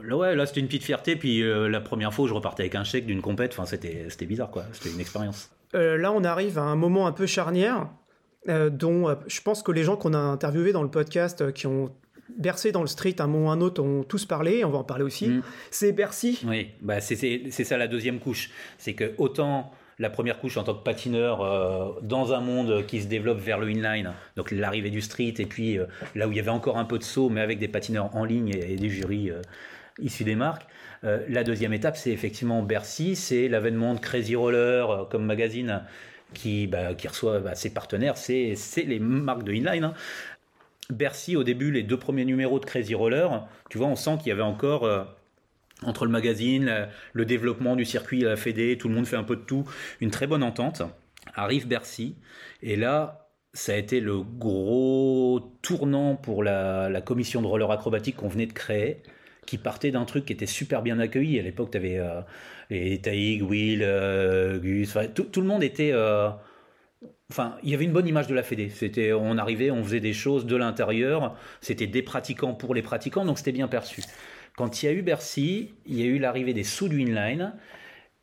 Là, 0.04 0.18
ouais, 0.18 0.36
là 0.36 0.46
c'était 0.46 0.60
une 0.60 0.68
petite 0.68 0.84
fierté. 0.84 1.16
Puis 1.16 1.42
euh, 1.42 1.70
la 1.70 1.82
première 1.82 2.14
fois, 2.14 2.28
je 2.28 2.34
repartais 2.34 2.64
avec 2.64 2.76
un 2.76 2.84
chèque 2.84 3.06
d'une 3.06 3.22
compète. 3.22 3.52
Enfin, 3.54 3.66
c'était, 3.66 4.06
c'était 4.10 4.26
bizarre, 4.26 4.52
quoi. 4.52 4.64
C'était 4.74 4.94
une 4.94 5.00
expérience. 5.00 5.50
Euh, 5.76 5.98
là, 5.98 6.12
on 6.12 6.24
arrive 6.24 6.58
à 6.58 6.64
un 6.64 6.76
moment 6.76 7.08
un 7.08 7.12
peu 7.12 7.26
charnière, 7.26 7.90
euh, 8.48 8.70
dont 8.70 9.16
je 9.28 9.42
pense 9.42 9.62
que 9.62 9.72
les 9.72 9.84
gens 9.84 9.98
qu'on 9.98 10.14
a 10.14 10.18
interviewés 10.18 10.72
dans 10.72 10.84
le 10.84 10.90
podcast, 10.90 11.52
qui 11.54 11.68
ont 11.68 11.92
bercé 12.38 12.72
dans 12.72 12.82
le 12.82 12.88
street 12.88 13.16
un 13.20 13.28
moment 13.28 13.48
ou 13.48 13.52
un 13.52 13.62
autre, 13.62 13.84
ont 13.84 14.04
tous 14.04 14.26
parlé. 14.26 14.64
On 14.64 14.70
va 14.70 14.80
en 14.80 14.84
parler 14.84 15.04
aussi. 15.04 15.28
Mm. 15.28 15.44
C'est 15.72 15.92
Bercy. 15.92 16.42
Oui, 16.48 16.70
bah 16.82 17.02
c'est, 17.02 17.16
c'est, 17.16 17.64
ça 17.64 17.78
la 17.78 17.88
deuxième 17.88 18.20
couche. 18.20 18.50
C'est 18.78 18.94
que 18.94 19.14
autant 19.18 19.72
la 19.98 20.10
première 20.10 20.40
couche 20.40 20.56
en 20.56 20.64
tant 20.64 20.76
que 20.76 20.84
patineur 20.84 22.00
dans 22.02 22.32
un 22.32 22.40
monde 22.40 22.86
qui 22.86 23.02
se 23.02 23.08
développe 23.08 23.40
vers 23.40 23.60
le 23.60 23.68
inline, 23.70 24.14
donc 24.38 24.52
l'arrivée 24.52 24.92
du 24.92 25.02
street, 25.02 25.34
et 25.40 25.46
puis 25.46 25.78
là 26.16 26.26
où 26.26 26.32
il 26.32 26.38
y 26.38 26.40
avait 26.40 26.48
encore 26.48 26.78
un 26.78 26.86
peu 26.86 26.98
de 26.98 27.04
saut, 27.04 27.28
mais 27.28 27.42
avec 27.42 27.60
des 27.60 27.68
patineurs 27.68 28.16
en 28.16 28.24
ligne 28.24 28.48
et, 28.56 28.78
des 28.78 28.88
jurys 28.90 29.34
issus 30.02 30.24
des 30.24 30.36
marques. 30.36 30.68
Euh, 31.04 31.26
la 31.30 31.44
deuxième 31.44 31.74
étape, 31.74 31.98
c'est 31.98 32.12
effectivement 32.12 32.62
Bercy, 32.62 33.16
c'est 33.16 33.48
l'avènement 33.48 33.94
de 33.94 34.00
Crazy 34.00 34.36
Roller 34.36 34.90
euh, 34.90 35.06
comme 35.06 35.26
magazine 35.26 35.84
qui, 36.34 36.68
bah, 36.68 36.90
reçoit 37.08 37.40
bah, 37.40 37.56
ses 37.56 37.74
partenaires, 37.74 38.18
c'est 38.18 38.56
les 38.78 39.00
marques 39.00 39.44
de 39.44 39.54
inline. 39.54 39.84
Hein. 39.84 39.94
Bercy, 40.90 41.36
au 41.36 41.44
début, 41.44 41.72
les 41.72 41.84
deux 41.84 41.98
premiers 41.98 42.26
numéros 42.26 42.60
de 42.60 42.66
Crazy 42.66 42.96
Roller, 42.96 43.48
tu 43.70 43.78
vois, 43.78 43.88
on 43.88 43.96
sent 43.96 44.18
qu'il 44.20 44.28
y 44.28 44.32
avait 44.32 44.42
encore 44.42 44.84
euh, 44.84 45.04
entre 45.84 46.06
le 46.06 46.12
magazine, 46.12 46.88
le 47.14 47.26
développement 47.26 47.76
du 47.76 47.86
circuit, 47.86 48.22
la 48.22 48.36
Fédé, 48.36 48.78
tout 48.78 48.90
le 48.90 48.96
monde 48.96 49.08
fait 49.08 49.16
un 49.16 49.24
peu 49.24 49.36
de 49.36 49.42
tout, 49.42 49.66
une 50.02 50.12
très 50.12 50.28
bonne 50.28 50.44
entente. 50.44 50.82
Arrive 51.36 51.68
Bercy, 51.68 52.16
et 52.62 52.76
là, 52.76 53.30
ça 53.54 53.74
a 53.74 53.76
été 53.76 54.00
le 54.00 54.22
gros 54.22 55.58
tournant 55.62 56.16
pour 56.16 56.44
la, 56.44 57.02
commission 57.02 57.42
de 57.42 57.48
roller 57.48 57.72
acrobatique 57.72 58.18
qu'on 58.18 58.28
venait 58.28 58.46
de 58.46 58.54
créer, 58.54 59.02
qui 59.46 59.58
partait 59.58 59.92
d'un 59.92 60.06
truc 60.06 60.26
qui 60.26 60.34
était 60.34 60.46
super 60.46 60.82
bien 60.82 61.00
accueilli. 61.00 61.40
À 61.40 61.42
l'époque, 61.42 61.72
tu 61.72 61.78
avais 61.78 61.98
euh, 61.98 62.22
les 62.70 63.00
Taïg, 63.00 63.42
Will, 63.44 63.82
euh, 63.84 64.60
Gus, 64.60 64.98
tout, 65.16 65.42
le 65.42 65.48
monde 65.48 65.64
était. 65.64 65.92
Euh, 65.92 66.30
enfin, 67.32 67.58
il 67.64 67.70
y 67.70 67.74
avait 67.74 67.86
une 67.86 67.94
bonne 67.94 68.08
image 68.08 68.28
de 68.28 68.36
la 68.36 68.44
Fédé. 68.44 68.70
C'était, 68.70 69.14
on 69.14 69.38
arrivait, 69.38 69.72
on 69.72 69.84
faisait 69.84 70.00
des 70.00 70.14
choses 70.14 70.46
de 70.46 70.56
l'intérieur. 70.56 71.36
C'était 71.62 71.88
des 71.88 72.02
pratiquants 72.02 72.54
pour 72.54 72.76
les 72.76 72.82
pratiquants, 72.82 73.26
donc 73.26 73.38
c'était 73.38 73.52
bien 73.52 73.68
perçu. 73.68 74.04
Quand 74.56 74.84
il 74.84 74.86
y 74.88 74.90
a 74.90 74.92
eu 74.92 75.02
Bercy, 75.02 75.74
il 75.86 76.00
y 76.00 76.04
a 76.04 76.06
eu 76.06 76.20
l'arrivée 76.20 76.54
des 76.54 76.64
sous 76.64 76.90
du 76.90 77.02
inline. 77.02 77.54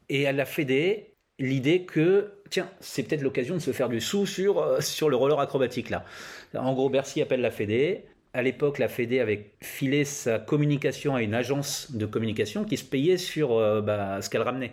Et 0.08 0.26
à 0.26 0.32
la 0.32 0.44
Fédé, 0.44 1.14
l'idée 1.38 1.84
que, 1.84 2.34
tiens, 2.50 2.70
c'est 2.80 3.02
peut-être 3.02 3.22
l'occasion 3.22 3.54
de 3.54 3.60
se 3.60 3.72
faire 3.72 3.88
du 3.88 4.00
sou 4.00 4.26
sur, 4.26 4.58
euh, 4.58 4.80
sur 4.80 5.08
le 5.08 5.16
roller 5.16 5.40
acrobatique 5.40 5.90
là. 5.90 6.04
En 6.54 6.74
gros, 6.74 6.88
Bercy 6.88 7.22
appelle 7.22 7.40
la 7.40 7.50
Fédé. 7.50 8.04
À 8.32 8.42
l'époque, 8.42 8.78
la 8.78 8.88
Fédé 8.88 9.20
avait 9.20 9.52
filé 9.62 10.04
sa 10.04 10.38
communication 10.38 11.14
à 11.14 11.22
une 11.22 11.34
agence 11.34 11.92
de 11.92 12.06
communication 12.06 12.64
qui 12.64 12.76
se 12.76 12.84
payait 12.84 13.16
sur 13.16 13.52
euh, 13.52 13.80
bah, 13.80 14.20
ce 14.20 14.28
qu'elle 14.28 14.42
ramenait. 14.42 14.72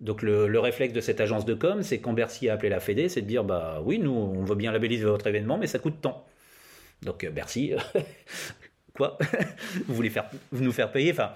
Donc 0.00 0.22
le, 0.22 0.60
réflexe 0.60 0.92
de 0.92 1.00
cette 1.00 1.20
agence 1.20 1.44
de 1.44 1.54
com, 1.54 1.82
c'est 1.82 1.98
quand 1.98 2.12
Bercy 2.12 2.48
a 2.48 2.54
appelé 2.54 2.68
la 2.68 2.80
Fédé, 2.80 3.08
c'est 3.08 3.22
de 3.22 3.26
dire 3.26 3.44
bah 3.44 3.80
oui, 3.84 3.98
nous 3.98 4.12
on 4.12 4.44
veut 4.44 4.54
bien 4.54 4.70
labelliser 4.70 5.04
votre 5.04 5.26
événement, 5.26 5.58
mais 5.58 5.66
ça 5.66 5.78
coûte 5.78 6.00
tant. 6.00 6.24
Donc 7.02 7.24
euh, 7.24 7.30
Bercy, 7.30 7.72
quoi? 8.94 9.18
Vous 9.86 9.94
voulez 9.94 10.10
faire, 10.10 10.30
nous 10.52 10.72
faire 10.72 10.92
payer? 10.92 11.10
Enfin, 11.10 11.32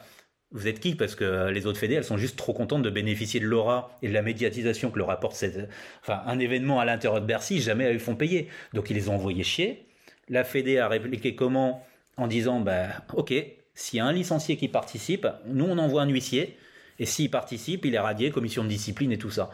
vous 0.53 0.69
êtes 0.69 0.79
qui? 0.81 0.95
Parce 0.95 1.15
que 1.15 1.49
les 1.49 1.67
autres 1.67 1.79
fédés, 1.79 1.95
elles 1.95 2.05
sont 2.05 2.19
juste 2.19 2.37
trop 2.37 2.53
contentes 2.53 2.83
de 2.83 2.91
bénéficier 2.91 3.41
de 3.41 3.47
l'aura 3.47 3.99
et 4.03 4.09
de 4.09 4.13
la 4.13 4.23
médiatisation 4.23 4.91
que 4.91 4.99
leur 4.99 5.11
apporte 5.11 5.35
cette, 5.35 5.69
enfin, 6.03 6.23
un 6.27 6.39
événement 6.39 6.79
à 6.79 6.85
l'intérieur 6.85 7.21
de 7.21 7.27
Bercy. 7.27 7.61
Jamais 7.61 7.85
elles 7.85 8.01
font 8.01 8.15
payer. 8.15 8.49
Donc 8.75 8.91
ils 8.91 8.95
les 8.95 9.09
ont 9.09 9.15
envoyés 9.15 9.45
chier. 9.45 9.87
La 10.33 10.45
fédé 10.45 10.79
a 10.79 10.89
répliqué 10.89 11.35
comment 11.35 11.87
En 12.17 12.27
disant, 12.27 12.59
bah, 12.61 12.87
ok, 13.15 13.35
s'il 13.75 13.99
y 13.99 14.01
a 14.01 14.07
un 14.07 14.13
licencié 14.13 14.57
qui 14.57 14.67
participe, 14.67 15.27
nous 15.47 15.67
on 15.67 15.77
envoie 15.77 16.03
un 16.03 16.09
huissier. 16.09 16.57
Et 16.99 17.05
s'il 17.05 17.31
participe, 17.31 17.85
il 17.85 17.95
est 17.95 17.99
radié, 17.99 18.31
commission 18.31 18.65
de 18.65 18.69
discipline 18.69 19.13
et 19.13 19.19
tout 19.19 19.31
ça. 19.31 19.51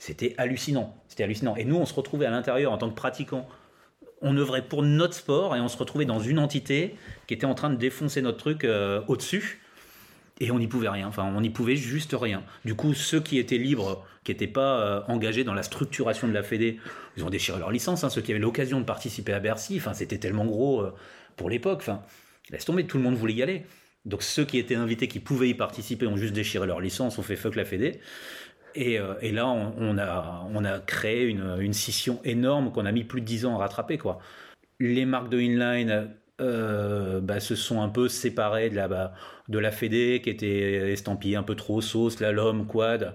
C'était 0.00 0.34
hallucinant. 0.36 0.96
C'était 1.06 1.22
hallucinant. 1.22 1.54
Et 1.54 1.64
nous, 1.64 1.76
on 1.76 1.86
se 1.86 1.94
retrouvait 1.94 2.26
à 2.26 2.30
l'intérieur 2.30 2.72
en 2.72 2.78
tant 2.78 2.90
que 2.90 2.94
pratiquants. 2.96 3.48
On 4.20 4.36
œuvrait 4.36 4.66
pour 4.66 4.82
notre 4.82 5.14
sport 5.14 5.54
et 5.54 5.60
on 5.60 5.68
se 5.68 5.76
retrouvait 5.76 6.06
dans 6.06 6.18
une 6.18 6.40
entité 6.40 6.96
qui 7.28 7.34
était 7.34 7.46
en 7.46 7.54
train 7.54 7.70
de 7.70 7.76
défoncer 7.76 8.20
notre 8.20 8.38
truc 8.38 8.64
euh, 8.64 9.02
au-dessus 9.06 9.60
et 10.40 10.50
on 10.50 10.58
n'y 10.58 10.66
pouvait 10.66 10.88
rien. 10.88 11.06
Enfin, 11.06 11.30
on 11.36 11.40
n'y 11.40 11.50
pouvait 11.50 11.76
juste 11.76 12.16
rien. 12.18 12.42
Du 12.64 12.74
coup, 12.74 12.94
ceux 12.94 13.20
qui 13.20 13.38
étaient 13.38 13.58
libres, 13.58 14.04
qui 14.24 14.32
n'étaient 14.32 14.46
pas 14.46 14.80
euh, 14.80 15.02
engagés 15.06 15.44
dans 15.44 15.54
la 15.54 15.62
structuration 15.62 16.26
de 16.26 16.32
la 16.32 16.42
Fédé, 16.42 16.80
ils 17.16 17.24
ont 17.24 17.30
déchiré 17.30 17.58
leur 17.58 17.70
licence. 17.70 18.04
Hein. 18.04 18.10
Ceux 18.10 18.22
qui 18.22 18.32
avaient 18.32 18.40
l'occasion 18.40 18.80
de 18.80 18.84
participer 18.84 19.34
à 19.34 19.40
Bercy, 19.40 19.76
enfin, 19.76 19.92
c'était 19.92 20.18
tellement 20.18 20.46
gros 20.46 20.80
euh, 20.80 20.94
pour 21.36 21.50
l'époque. 21.50 21.80
Enfin, 21.80 22.02
laisse 22.50 22.64
tomber, 22.64 22.86
tout 22.86 22.96
le 22.96 23.04
monde 23.04 23.14
voulait 23.14 23.34
y 23.34 23.42
aller. 23.42 23.64
Donc 24.06 24.22
ceux 24.22 24.46
qui 24.46 24.58
étaient 24.58 24.76
invités, 24.76 25.08
qui 25.08 25.20
pouvaient 25.20 25.50
y 25.50 25.54
participer, 25.54 26.06
ont 26.06 26.16
juste 26.16 26.32
déchiré 26.32 26.66
leur 26.66 26.80
licence, 26.80 27.18
ont 27.18 27.22
fait 27.22 27.36
fuck 27.36 27.54
la 27.54 27.66
Fédé. 27.66 28.00
Et, 28.74 28.98
euh, 28.98 29.14
là, 29.22 29.46
on, 29.46 29.98
a, 29.98 30.78
créé 30.80 31.26
une, 31.26 31.72
scission 31.72 32.20
énorme 32.24 32.72
qu'on 32.72 32.86
a 32.86 32.92
mis 32.92 33.04
plus 33.04 33.20
de 33.20 33.26
10 33.26 33.46
ans 33.46 33.56
à 33.56 33.58
rattraper. 33.58 33.98
Quoi. 33.98 34.20
Les 34.78 35.04
marques 35.04 35.28
de 35.28 35.38
inline 35.38 36.10
euh, 36.40 37.20
bah, 37.20 37.40
se 37.40 37.54
sont 37.54 37.82
un 37.82 37.88
peu 37.88 38.08
séparés 38.08 38.70
de 38.70 38.76
la, 38.76 38.88
bah, 38.88 39.14
de 39.48 39.58
la 39.58 39.70
Fédé 39.70 40.20
qui 40.22 40.30
était 40.30 40.92
estampillée 40.92 41.36
un 41.36 41.42
peu 41.42 41.54
trop 41.54 41.80
sauce, 41.80 42.16
slalom, 42.16 42.66
quad, 42.66 43.14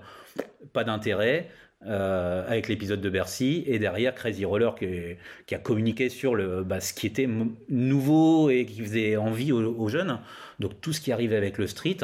pas 0.74 0.84
d'intérêt. 0.84 1.50
Euh, 1.88 2.44
avec 2.48 2.68
l'épisode 2.68 3.00
de 3.00 3.10
Bercy 3.12 3.64
et 3.68 3.78
derrière 3.78 4.16
Crazy 4.16 4.44
Roller 4.44 4.74
qui, 4.74 5.54
a 5.54 5.60
communiqué 5.60 6.10
sur 6.10 6.34
le, 6.34 6.64
bah, 6.64 6.80
ce 6.80 6.94
qui 6.94 7.06
était 7.06 7.30
nouveau 7.70 8.50
et 8.50 8.66
qui 8.66 8.82
faisait 8.82 9.18
envie 9.18 9.52
aux, 9.52 9.88
jeunes. 9.88 10.20
Donc 10.60 10.82
tout 10.82 10.94
ce 10.94 11.02
qui 11.02 11.12
arrivait 11.12 11.36
avec 11.36 11.60
le 11.60 11.68
street, 11.68 11.98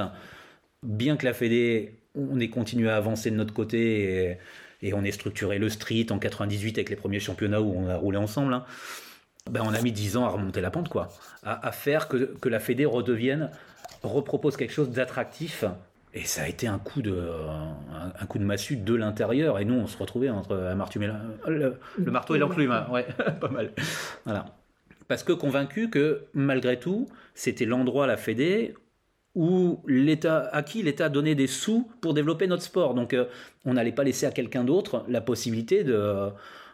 bien 0.84 1.18
que 1.18 1.26
la 1.26 1.34
Fédé, 1.34 1.96
on 2.14 2.40
ait 2.40 2.50
continué 2.50 2.92
à 2.92 2.98
avancer 2.98 3.32
de 3.32 3.36
notre 3.36 3.56
côté 3.56 4.38
et, 4.84 4.94
on 4.94 5.04
ait 5.04 5.12
structuré 5.12 5.58
le 5.58 5.70
street 5.70 6.08
en 6.12 6.20
98 6.20 6.78
avec 6.78 6.90
les 6.90 6.96
premiers 6.96 7.20
championnats 7.20 7.62
où 7.62 7.74
on 7.76 7.88
a 7.88 7.96
roulé 7.96 8.18
ensemble. 8.18 8.54
Hein, 8.54 8.66
ben, 9.52 9.62
on 9.66 9.74
a 9.74 9.82
mis 9.82 9.92
10 9.92 10.18
ans 10.18 10.26
à 10.26 10.30
remonter 10.30 10.62
la 10.62 10.72
pente, 10.72 10.90
quoi. 10.90 11.10
À, 11.44 11.72
faire 11.72 12.08
que, 12.08 12.36
que, 12.40 12.50
la 12.50 12.60
Fédé 12.60 12.86
redevienne, 12.86 13.52
repropose 14.02 14.56
quelque 14.56 14.74
chose 14.74 14.90
d'attractif. 14.90 15.66
Et 16.14 16.24
ça 16.24 16.44
a 16.44 16.48
été 16.48 16.68
un 16.68 16.80
coup 16.80 17.02
de, 17.02 17.30
un, 18.20 18.26
coup 18.26 18.40
de 18.40 18.44
massue 18.44 18.78
de 18.78 18.96
l'intérieur. 18.96 19.60
Et 19.60 19.66
nous, 19.66 19.76
on 19.76 19.88
se 19.88 19.98
retrouvait 19.98 20.30
entre 20.30 20.56
le, 20.56 21.78
le 21.98 22.12
marteau 22.12 22.36
et 22.36 22.40
l'enclume. 22.40 22.86
Ouais, 22.92 23.06
pas 23.42 23.50
mal. 23.50 23.72
Voilà. 24.26 24.46
Parce 25.08 25.24
que 25.24 25.34
convaincu 25.34 25.90
que, 25.90 26.24
malgré 26.34 26.80
tout, 26.80 27.08
c'était 27.36 27.66
l'endroit, 27.66 28.08
la 28.08 28.18
Fédé, 28.18 28.74
où 29.36 29.82
l'État, 29.88 30.50
à 30.52 30.64
qui 30.64 30.84
l'État 30.84 31.10
donnait 31.10 31.36
des 31.36 31.48
sous 31.48 31.90
pour 32.00 32.14
développer 32.14 32.48
notre 32.48 32.64
sport. 32.64 32.94
Donc, 32.94 33.14
euh, 33.14 33.26
on 33.66 33.74
n'allait 33.74 33.92
pas 33.92 34.04
laisser 34.04 34.26
à 34.26 34.32
quelqu'un 34.32 34.64
d'autre 34.64 35.04
la 35.08 35.22
possibilité 35.22 35.84
de 35.84 36.30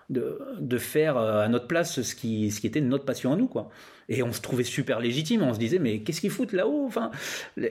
de, 0.10 0.78
faire 0.78 1.18
euh, 1.18 1.42
à 1.42 1.48
notre 1.48 1.68
place 1.68 2.02
ce 2.02 2.16
qui, 2.16 2.50
ce 2.52 2.62
qui 2.62 2.68
était 2.68 2.82
notre 2.82 3.06
passion 3.06 3.34
à 3.34 3.36
nous, 3.36 3.48
quoi. 3.48 3.70
Et 4.10 4.24
on 4.24 4.32
se 4.32 4.40
trouvait 4.40 4.64
super 4.64 5.02
légitime, 5.02 5.42
on 5.42 5.54
se 5.54 5.60
disait, 5.60 5.80
mais 5.80 6.00
qu'est-ce 6.00 6.22
qu'ils 6.22 6.32
foutent 6.32 6.54
là-haut? 6.54 6.86
Enfin, 6.86 7.12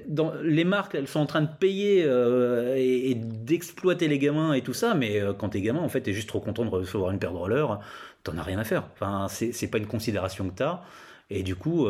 dans, 0.06 0.34
Les 0.42 0.64
marques, 0.64 0.94
elles 0.94 1.08
sont 1.08 1.20
en 1.20 1.26
train 1.26 1.40
de 1.40 1.48
payer 1.58 2.04
euh, 2.04 2.74
et, 2.76 3.14
d'exploiter 3.14 4.06
les 4.06 4.18
gamins 4.18 4.52
et 4.52 4.60
tout 4.60 4.74
ça, 4.74 4.94
mais 4.94 5.18
euh, 5.18 5.32
quand 5.32 5.50
t'es 5.50 5.62
gamin, 5.62 5.80
en 5.80 5.88
fait, 5.88 6.02
t'es 6.02 6.12
juste 6.12 6.28
trop 6.28 6.40
content 6.40 6.66
de 6.66 6.70
recevoir 6.70 7.10
une 7.10 7.18
paire 7.18 7.32
de 7.32 7.38
rollers, 7.38 7.80
t'en 8.22 8.36
as 8.36 8.42
rien 8.42 8.58
à 8.58 8.64
faire. 8.64 8.86
Enfin, 8.92 9.28
c'est 9.30 9.68
pas 9.68 9.78
une 9.78 9.86
considération 9.86 10.46
que 10.50 10.54
t'as. 10.54 10.82
Et 11.30 11.42
du 11.42 11.56
coup, 11.56 11.86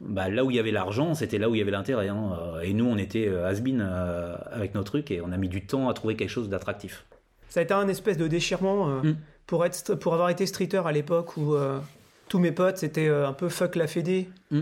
bah, 0.00 0.28
là 0.28 0.44
où 0.44 0.50
il 0.50 0.56
y 0.56 0.60
avait 0.60 0.70
l'argent, 0.70 1.14
c'était 1.14 1.38
là 1.38 1.50
où 1.50 1.54
il 1.54 1.58
y 1.58 1.62
avait 1.62 1.70
l'intérêt. 1.70 2.08
Hein. 2.08 2.38
Et 2.62 2.72
nous, 2.72 2.86
on 2.86 2.96
était 2.98 3.28
has-been 3.28 3.80
avec 3.80 4.74
nos 4.74 4.82
trucs 4.82 5.10
et 5.10 5.20
on 5.22 5.32
a 5.32 5.36
mis 5.36 5.48
du 5.48 5.66
temps 5.66 5.88
à 5.88 5.94
trouver 5.94 6.14
quelque 6.14 6.30
chose 6.30 6.48
d'attractif. 6.48 7.04
Ça 7.48 7.60
a 7.60 7.62
été 7.62 7.74
un 7.74 7.88
espèce 7.88 8.16
de 8.16 8.28
déchirement. 8.28 8.86
Mm 9.02 9.16
pour, 9.50 9.66
être, 9.66 9.96
pour 9.96 10.14
avoir 10.14 10.30
été 10.30 10.46
streeter 10.46 10.80
à 10.86 10.92
l'époque 10.92 11.36
où 11.36 11.54
euh, 11.54 11.80
tous 12.28 12.38
mes 12.38 12.52
potes 12.52 12.76
c'était 12.76 13.08
euh, 13.08 13.26
un 13.26 13.32
peu 13.32 13.48
fuck 13.48 13.74
la 13.74 13.88
fédé. 13.88 14.28
Mm. 14.52 14.60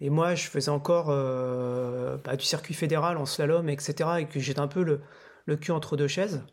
Et 0.00 0.10
moi, 0.10 0.36
je 0.36 0.46
faisais 0.46 0.70
encore 0.70 1.08
euh, 1.10 2.18
bah, 2.24 2.36
du 2.36 2.44
circuit 2.44 2.72
fédéral 2.72 3.16
en 3.16 3.26
slalom, 3.26 3.68
etc. 3.68 3.94
Et 4.20 4.26
que 4.26 4.38
j'étais 4.38 4.60
un 4.60 4.68
peu 4.68 4.84
le, 4.84 5.00
le, 5.46 5.56
cul 5.56 5.72
entre 5.72 5.96
deux 5.96 6.06
chaises. 6.06 6.44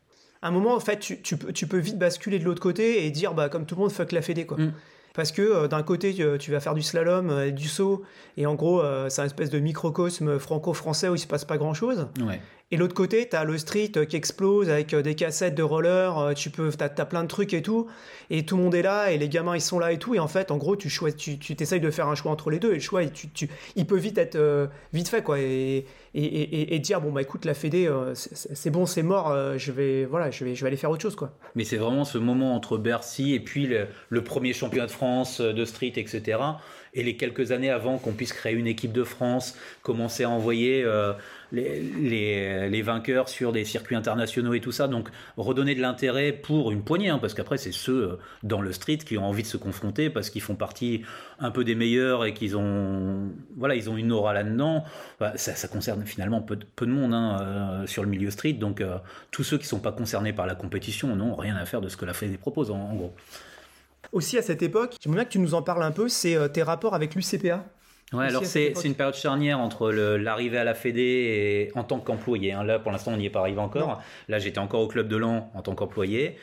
À 0.41 0.48
un 0.48 0.52
moment, 0.52 0.74
en 0.74 0.80
fait, 0.80 0.98
tu, 0.98 1.21
tu, 1.21 1.38
tu 1.38 1.67
peux 1.67 1.78
vite 1.78 2.00
basculer 2.00 2.39
de 2.39 2.43
l'autre 2.43 2.60
côté 2.60 3.06
et 3.06 3.12
dire, 3.12 3.36
bah, 3.36 3.50
comme 3.50 3.67
tout 3.67 3.76
le 3.76 3.82
monde, 3.82 3.91
fuck 3.91 4.12
la 4.13 4.24
fédé, 4.24 4.48
quoi. 4.48 4.58
Mm. 4.58 4.74
Parce 5.13 5.32
que 5.32 5.67
d'un 5.67 5.84
côté, 5.84 6.13
tu, 6.39 6.52
vas 6.52 6.60
faire 6.60 6.74
du 6.74 6.82
slalom, 6.82 7.52
du 7.52 7.69
saut, 7.69 8.04
et 8.36 8.48
en 8.48 8.56
gros, 8.56 8.84
c'est 9.08 9.21
un 9.21 9.26
espèce 9.26 9.50
de 9.50 9.60
microcosme 9.60 10.39
franco-français 10.39 11.08
où 11.08 11.15
il 11.15 11.19
se 11.19 11.28
passe 11.28 11.45
pas 11.45 11.58
grand-chose. 11.58 12.10
Ouais. 12.19 12.41
Et 12.71 12.78
l'autre 12.78 12.95
côté, 12.95 13.30
tu 13.30 13.36
as 13.36 13.43
le 13.43 13.60
street 13.60 13.91
qui 14.10 14.15
explose 14.15 14.71
avec 14.71 14.95
euh, 14.95 15.04
des 15.04 15.13
cassettes 15.13 15.54
de 15.54 15.62
roller, 15.62 16.17
euh, 16.17 16.34
tu 16.34 16.49
peux, 16.49 16.71
as, 16.80 17.06
plein 17.06 17.21
de 17.21 17.28
trucs 17.28 17.54
et 17.54 17.62
tout, 17.62 17.86
et 18.32 18.43
tout 18.43 18.58
le 18.58 18.63
monde 18.63 18.73
est 18.73 18.82
là, 18.82 19.12
et 19.12 19.19
les 19.19 19.30
gamins 19.30 19.56
ils 19.56 19.62
sont 19.62 19.78
là 19.78 19.91
et 19.91 19.99
tout, 19.99 20.15
et 20.15 20.19
en 20.19 20.28
fait, 20.28 20.49
en 20.49 20.58
gros, 20.58 20.75
tu 20.75 20.89
tu, 21.15 21.38
tu 21.38 21.56
t'essayes 21.56 21.80
de 21.80 21.91
faire 21.91 22.08
un 22.08 22.15
choix 22.15 22.32
entre 22.32 22.49
les 22.49 22.58
deux, 22.58 22.71
et 22.71 22.75
le 22.75 22.80
choix, 22.80 23.06
tu, 23.06 23.30
tu, 23.30 23.49
il 23.75 23.86
peut 23.86 23.97
vite 23.97 24.17
être 24.17 24.36
euh, 24.36 24.65
vite 24.93 25.10
fait, 25.10 25.21
quoi, 25.21 25.38
et, 25.39 25.86
dire 26.80 27.01
bon 27.01 27.12
bah 27.12 27.21
écoute 27.21 27.45
la 27.45 27.54
Fédé, 27.54 27.91
c'est 28.13 28.69
bon, 28.69 28.86
c'est 28.86 29.04
mort, 29.04 29.36
je 29.58 29.71
vais 29.73 30.06
voilà, 30.06 30.32
je 30.32 30.45
vais 30.45 30.56
je 30.56 30.62
vais 30.62 30.67
aller 30.67 30.78
faire 30.78 30.89
autre 30.89 31.01
chose, 31.01 31.15
quoi. 31.15 31.32
Mais 31.56 31.65
c'est 31.65 31.75
vraiment 31.75 32.06
ce 32.06 32.17
moment 32.17 32.56
entre 32.56 32.78
Bercy 32.78 33.34
et 33.34 33.41
puis 33.41 33.69
le 34.10 34.23
premier 34.23 34.54
championnat 34.54 34.86
de 34.86 34.91
France 34.91 35.41
de 35.41 35.65
street, 35.65 35.93
etc 35.97 36.38
et 36.96 37.04
les 37.04 37.18
quelques 37.18 37.52
années 37.52 37.70
avant 37.70 37.98
qu'on 37.98 38.14
puisse 38.14 38.34
créer 38.34 38.54
une 38.54 38.68
équipe 38.68 38.94
de 38.94 39.04
France, 39.04 39.56
commencer 39.84 40.24
à 40.24 40.30
envoyer 40.30 40.84
euh, 40.84 41.14
les, 41.52 42.70
les, 42.70 42.82
vainqueurs 42.82 43.30
sur 43.30 43.52
des 43.52 43.66
circuits 43.66 43.96
internationaux 43.96 44.54
et 44.54 44.62
tout 44.62 44.72
ça. 44.72 44.88
Donc 44.88 45.10
redonner 45.38 45.76
de 45.76 45.82
l'intérêt 45.82 46.32
pour 46.32 46.72
une 46.72 46.84
poignée, 46.84 47.10
hein, 47.10 47.20
parce 47.20 47.34
qu'après 47.34 47.58
c'est 47.58 47.74
ceux 47.74 48.12
euh, 48.12 48.20
dans 48.44 48.62
le 48.62 48.72
street 48.72 49.00
qui 49.00 49.18
ont 49.18 49.26
envie 49.26 49.44
de 49.44 49.48
se 49.48 49.58
confronter 49.58 50.10
parce 50.10 50.30
qu'ils 50.30 50.42
font 50.42 50.56
partie 50.56 51.02
un 51.40 51.52
peu 51.52 51.66
des 51.66 51.76
meilleurs 51.76 52.26
et 52.26 52.34
qu'ils 52.34 52.56
ont, 52.56 53.30
voilà, 53.58 53.76
ils 53.76 53.90
ont 53.90 53.98
une 53.98 54.14
aura 54.14 54.34
là-dedans. 54.34 54.86
Bah, 55.20 55.34
ça, 55.36 55.68
concerne 55.68 56.06
finalement 56.06 56.42
peu, 56.42 56.56
de 56.56 56.92
monde 56.92 57.14
hein, 57.14 57.38
euh, 57.42 57.88
sur 57.88 58.04
le 58.04 58.10
milieu 58.10 58.32
street. 58.32 58.54
Donc 58.54 58.82
tous 59.32 59.44
ceux 59.44 59.58
qui 59.58 59.66
ne 59.66 59.70
sont 59.70 59.80
pas 59.80 59.92
concernés 59.92 60.32
par 60.32 60.46
la 60.46 60.56
compétition 60.56 61.14
n'ont 61.16 61.36
rien 61.36 61.58
à 61.58 61.66
faire 61.66 61.82
de 61.82 61.90
ce 61.90 61.98
que 61.98 62.06
la 62.06 62.14
Fédé 62.14 62.38
propose 62.38 62.72
en 62.72 62.94
gros. 62.94 63.14
Aussi 64.12 64.38
à 64.38 64.41
cette 64.41 64.62
époque, 64.62 64.96
j'aimerais 65.02 65.18
bien 65.18 65.26
que 65.26 65.32
tu 65.32 65.39
nous 65.39 65.54
en 65.54 65.62
parles 65.62 65.84
un 65.84 65.91
peu, 65.91 66.08
c'est 66.10 66.36
euh, 66.36 66.48
tes 66.48 66.63
rapports 66.63 66.94
avec 66.94 67.15
l'UCPA. 67.15 67.65
Ouais, 68.13 68.28
alors 68.28 68.46
c'est 68.46 68.74
une 68.84 68.94
période 68.94 69.15
charnière 69.15 69.60
entre 69.60 69.91
l'arrivée 69.91 70.60
à 70.60 70.63
la 70.63 70.76
Fédé 70.76 71.02
et 71.02 71.78
en 71.78 71.84
tant 71.84 72.00
qu'employé. 72.00 72.54
Hein. 72.54 72.63
Là, 72.63 72.80
pour 72.80 72.91
l'instant, 72.91 73.12
on 73.13 73.18
n'y 73.18 73.26
est 73.26 73.32
pas 73.32 73.39
arrivé 73.39 73.60
encore. 73.60 74.02
Là, 74.30 74.39
j'étais 74.39 74.60
encore 74.60 74.82
au 74.82 74.88
club 74.88 75.08
de 75.08 75.18
l'an 75.18 75.52
en 75.56 75.62
tant 75.62 75.74
qu'employé. 75.74 76.38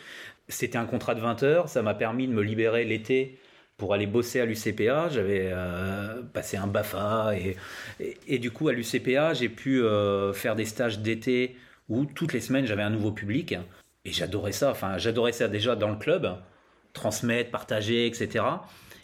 C'était 0.49 0.77
un 0.77 0.85
contrat 0.85 1.15
de 1.15 1.21
20 1.21 1.43
heures, 1.45 1.69
ça 1.69 1.83
m'a 1.83 1.95
permis 1.95 2.27
de 2.27 2.33
me 2.33 2.43
libérer 2.43 2.85
l'été 2.85 3.39
pour 3.77 3.95
aller 3.95 4.07
bosser 4.07 4.41
à 4.41 4.45
l'UCPA. 4.45 5.09
J'avais 5.09 5.51
euh, 5.53 6.23
passé 6.33 6.57
un 6.57 6.67
BAFA 6.67 7.37
et, 7.37 7.57
et, 8.27 8.39
du 8.39 8.51
coup 8.51 8.69
à 8.69 8.73
l'UCPA, 8.73 9.35
j'ai 9.35 9.49
pu 9.49 9.83
euh, 9.83 10.33
faire 10.33 10.57
des 10.57 10.65
stages 10.65 10.99
d'été 10.99 11.57
où 11.89 12.05
toutes 12.05 12.33
les 12.33 12.41
semaines 12.41 12.67
j'avais 12.67 12.83
un 12.83 12.91
nouveau 12.91 13.13
public 13.13 13.55
et 14.05 14.13
j'adorais 14.13 14.53
ça. 14.53 14.71
Enfin, 14.71 14.99
j'adorais 14.99 15.33
ça 15.33 15.49
déjà 15.49 15.77
dans 15.77 15.89
le 15.89 15.97
club, 15.97 16.37
transmettre, 16.93 17.51
partager, 17.51 18.07
etc. 18.07 18.45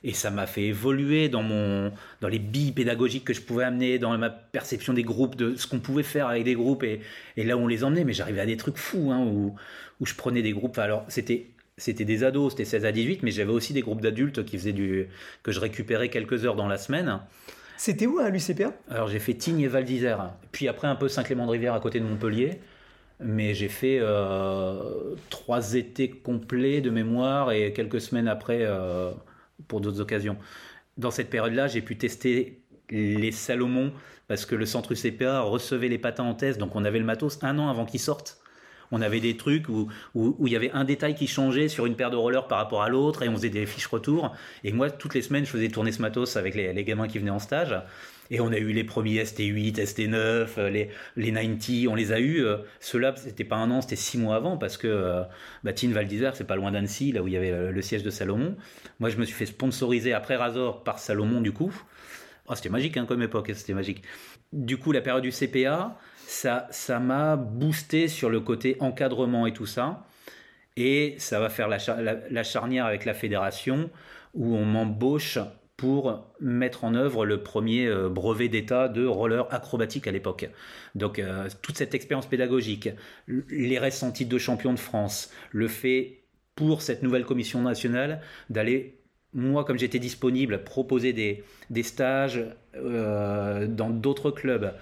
Et 0.05 0.13
ça 0.13 0.31
m'a 0.31 0.47
fait 0.47 0.63
évoluer 0.63 1.29
dans, 1.29 1.43
mon, 1.43 1.93
dans 2.21 2.29
les 2.29 2.39
billes 2.39 2.73
pédagogiques 2.73 3.25
que 3.25 3.35
je 3.35 3.41
pouvais 3.41 3.65
amener, 3.65 3.99
dans 3.99 4.17
ma 4.17 4.31
perception 4.31 4.93
des 4.93 5.03
groupes, 5.03 5.35
de 5.35 5.57
ce 5.57 5.67
qu'on 5.67 5.81
pouvait 5.81 6.05
faire 6.05 6.29
avec 6.29 6.45
des 6.45 6.55
groupes 6.55 6.85
et, 6.85 7.01
et 7.37 7.45
là 7.45 7.57
où 7.57 7.61
on 7.61 7.67
les 7.67 7.85
emmenait. 7.85 8.05
Mais 8.05 8.13
j'arrivais 8.13 8.41
à 8.41 8.47
des 8.47 8.57
trucs 8.57 8.77
fous 8.77 9.11
hein, 9.11 9.25
où, 9.25 9.55
où 10.01 10.07
je 10.07 10.15
prenais 10.15 10.43
des 10.43 10.53
groupes. 10.53 10.79
Alors, 10.79 11.05
c'était 11.09 11.47
c'était 11.79 12.05
des 12.05 12.25
ados, 12.25 12.53
c'était 12.53 12.65
16 12.65 12.85
à 12.85 12.93
18, 12.93 13.23
mais 13.23 13.31
j'avais 13.31 13.53
aussi 13.53 13.73
des 13.73 13.83
groupes 13.83 14.01
d'adultes 14.01 14.45
qui 14.45 14.59
faisaient 14.59 14.73
du 14.73 15.07
que 15.45 15.53
je 15.53 15.61
récupérais 15.61 16.09
quelques 16.09 16.45
heures 16.45 16.57
dans 16.57 16.67
la 16.67 16.77
semaine. 16.77 17.21
C'était 17.77 18.07
où 18.07 18.19
à 18.19 18.29
l'UCPA 18.29 18.73
Alors 18.91 19.07
j'ai 19.07 19.21
fait 19.21 19.35
Tignes 19.35 19.61
et 19.61 19.69
Val 19.69 19.85
d'Isère, 19.85 20.33
puis 20.51 20.67
après 20.67 20.89
un 20.89 20.97
peu 20.97 21.09
Saint-Clément-de-Rivière 21.09 21.75
à 21.75 21.81
côté 21.81 22.01
de 22.01 22.05
Montpellier, 22.05 22.59
mais 23.21 23.55
j'ai 23.55 23.69
fait 23.69 23.99
euh, 24.01 25.15
trois 25.31 25.75
étés 25.75 26.11
complets 26.11 26.81
de 26.81 26.91
mémoire 26.91 27.53
et 27.53 27.73
quelques 27.73 28.01
semaines 28.01 28.29
après 28.29 28.61
euh, 28.63 29.11
pour 29.67 29.81
d'autres 29.81 30.01
occasions. 30.01 30.37
Dans 30.97 31.11
cette 31.11 31.31
période-là, 31.31 31.67
j'ai 31.69 31.83
pu 31.83 31.97
tester 31.97 32.63
les 32.91 33.33
Salomon 33.33 33.93
parce 34.29 34.47
que 34.47 34.55
le 34.55 34.67
centre 34.67 34.93
UCPA 34.93 35.41
recevait 35.41 35.89
les 35.89 35.99
patins 35.99 36.25
en 36.25 36.35
thèse, 36.35 36.59
donc 36.59 36.77
on 36.77 36.85
avait 36.85 36.99
le 36.99 37.05
matos 37.05 37.39
un 37.43 37.59
an 37.59 37.69
avant 37.69 37.87
qu'ils 37.87 38.01
sortent 38.01 38.39
on 38.91 39.03
avait 39.03 39.21
des 39.21 39.37
trucs 39.37 39.69
où, 39.69 39.89
où, 40.15 40.47
il 40.47 40.53
y 40.53 40.57
avait 40.57 40.71
un 40.73 40.85
détail 40.85 41.15
qui 41.15 41.27
changeait 41.27 41.69
sur 41.69 41.87
une 41.87 41.97
paire 41.97 42.11
de 42.11 42.17
rollers 42.17 42.47
par 42.49 42.59
rapport 42.59 42.83
à 42.83 42.89
l'autre 42.89 43.23
et 43.23 43.29
on 43.29 43.37
faisait 43.37 43.51
des 43.51 43.67
fiches 43.67 43.87
retour. 43.87 44.35
Et 44.65 44.73
moi, 44.73 44.91
toutes 44.91 45.15
les 45.15 45.23
semaines, 45.23 45.45
je 45.45 45.51
faisais 45.51 45.69
tourner 45.69 45.93
ce 45.93 46.01
matos 46.01 46.37
avec 46.37 46.55
les, 46.55 46.85
gamins 46.85 47.09
qui 47.09 47.19
venaient 47.19 47.31
en 47.31 47.39
stage. 47.39 47.75
Et 48.31 48.41
on 48.41 48.53
a 48.53 48.59
eu 48.59 48.73
les 48.73 48.85
premiers 48.85 49.23
ST8, 49.23 49.75
ST9, 49.75 50.67
les, 50.69 50.91
les 51.17 51.33
90, 51.33 51.89
on 51.89 51.95
les 51.95 52.13
a 52.13 52.21
eu. 52.21 52.45
Euh, 52.45 52.59
ceux-là, 52.81 53.15
c'était 53.17 53.45
pas 53.45 53.57
un 53.57 53.71
an, 53.71 53.81
c'était 53.81 53.97
six 53.97 54.19
mois 54.19 54.37
avant 54.37 54.57
parce 54.57 54.77
que 54.77 54.87
euh, 54.87 55.23
bah, 55.65 55.73
Val 55.83 56.07
d'Isère, 56.07 56.37
c'est 56.37 56.47
pas 56.47 56.57
loin 56.57 56.71
d'Annecy, 56.71 57.13
là 57.13 57.23
où 57.23 57.29
il 57.29 57.35
y 57.35 57.37
avait 57.37 57.73
le, 57.73 57.83
siège 57.83 58.03
de 58.03 58.11
Salomon. 58.11 58.57
Moi, 59.01 59.11
je 59.11 59.17
me 59.17 59.25
suis 59.25 59.35
fait 59.35 59.47
sponsoriser 59.47 60.13
après 60.13 60.37
Razor 60.37 60.85
par 60.85 60.99
Salomon, 60.99 61.41
du 61.41 61.53
coup. 61.53 61.73
Oh, 62.49 62.55
c'était 62.55 62.71
magique 62.71 62.97
hein, 62.97 63.07
comme 63.07 63.23
époque, 63.23 63.51
c'était 63.55 63.75
magique. 63.75 64.03
Du 64.53 64.79
coup, 64.79 64.93
la 64.93 65.03
période 65.03 65.23
du 65.23 65.33
CPA, 65.33 65.99
ça, 66.17 66.67
ça 66.71 66.99
m'a 66.99 67.37
boosté 67.37 68.09
sur 68.09 68.31
le 68.31 68.41
côté 68.41 68.77
encadrement 68.81 69.47
et 69.47 69.53
tout 69.53 69.67
ça. 69.67 70.07
Et 70.77 71.17
ça 71.19 71.41
va 71.41 71.49
faire 71.49 71.67
la, 71.67 72.43
charnière 72.45 72.87
avec 72.87 73.05
la 73.05 73.13
fédération 73.13 73.91
où 74.35 74.55
on 74.55 74.65
m'embauche 74.65 75.39
pour 75.79 76.27
mettre 76.41 76.83
en 76.83 76.95
œuvre 76.95 77.25
le 77.25 77.43
premier 77.45 77.87
euh, 77.87 78.09
brevet 78.09 78.49
d'état 78.49 78.89
de 78.89 79.07
roller 79.07 79.47
acrobatique 79.55 80.09
à 80.09 80.11
l'époque. 80.11 80.51
Donc 80.97 81.21
euh, 81.21 81.49
toute 81.63 81.79
cette 81.79 81.95
expérience 81.95 82.27
pédagogique, 82.27 82.91
les 83.29 83.79
ressentis 83.79 84.27
de 84.27 84.39
champion 84.39 84.75
de 84.75 84.79
France, 84.79 85.31
le 85.53 85.69
fait 85.69 86.25
pour 86.57 86.83
cette 86.83 87.05
nouvelle 87.05 87.25
commission 87.25 87.63
nationale 87.63 88.21
d'aller, 88.51 88.99
moi 89.33 89.65
comme 89.65 89.79
j'étais 89.79 90.01
disponible, 90.01 90.65
proposer 90.65 91.13
des, 91.13 91.45
des 91.71 91.85
stages 91.85 92.45
euh, 92.75 93.69
dans 93.69 93.91
d'autres 93.91 94.33
clubs, 94.33 94.75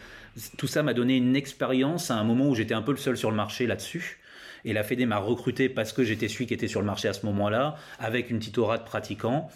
tout 0.56 0.66
ça 0.66 0.82
m'a 0.82 0.94
donné 0.94 1.18
une 1.18 1.36
expérience 1.36 2.10
à 2.10 2.16
un 2.16 2.24
moment 2.24 2.48
où 2.48 2.54
j'étais 2.54 2.74
un 2.74 2.82
peu 2.82 2.92
le 2.92 2.96
seul 2.96 3.18
sur 3.18 3.30
le 3.30 3.36
marché 3.36 3.66
là-dessus. 3.66 4.20
Et 4.64 4.72
la 4.72 4.82
Fédé 4.82 5.04
m'a 5.04 5.18
recruté 5.18 5.68
parce 5.68 5.92
que 5.92 6.04
j'étais 6.04 6.28
celui 6.28 6.46
qui 6.46 6.54
était 6.54 6.68
sur 6.68 6.80
le 6.80 6.86
marché 6.86 7.06
à 7.06 7.12
ce 7.12 7.26
moment-là, 7.26 7.76
avec 7.98 8.30
une 8.30 8.38
petite 8.38 8.56
aura 8.56 8.78
de 8.78 8.84
pratiquants. 8.84 9.50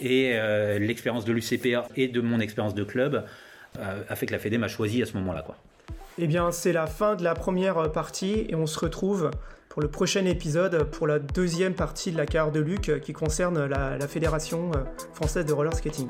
Et 0.00 0.32
euh, 0.34 0.78
l'expérience 0.78 1.24
de 1.24 1.32
l'UCPA 1.32 1.88
et 1.96 2.08
de 2.08 2.20
mon 2.20 2.40
expérience 2.40 2.74
de 2.74 2.84
club 2.84 3.24
euh, 3.78 4.02
a 4.08 4.16
fait 4.16 4.26
que 4.26 4.32
la 4.32 4.38
Fédé 4.38 4.58
m'a 4.58 4.68
choisi 4.68 5.02
à 5.02 5.06
ce 5.06 5.14
moment-là. 5.14 5.44
Eh 6.18 6.26
bien, 6.26 6.50
c'est 6.50 6.72
la 6.72 6.86
fin 6.86 7.14
de 7.14 7.24
la 7.24 7.34
première 7.34 7.92
partie 7.92 8.46
et 8.48 8.54
on 8.54 8.66
se 8.66 8.78
retrouve 8.78 9.30
pour 9.76 9.82
le 9.82 9.88
prochain 9.88 10.24
épisode 10.24 10.84
pour 10.84 11.06
la 11.06 11.18
deuxième 11.18 11.74
partie 11.74 12.10
de 12.10 12.16
la 12.16 12.24
carrière 12.24 12.50
de 12.50 12.60
Luc 12.60 12.98
qui 13.02 13.12
concerne 13.12 13.66
la, 13.66 13.98
Fédération 14.08 14.70
euh, 14.74 14.78
française 15.12 15.44
de 15.44 15.52
roller 15.52 15.74
skating. 15.74 16.08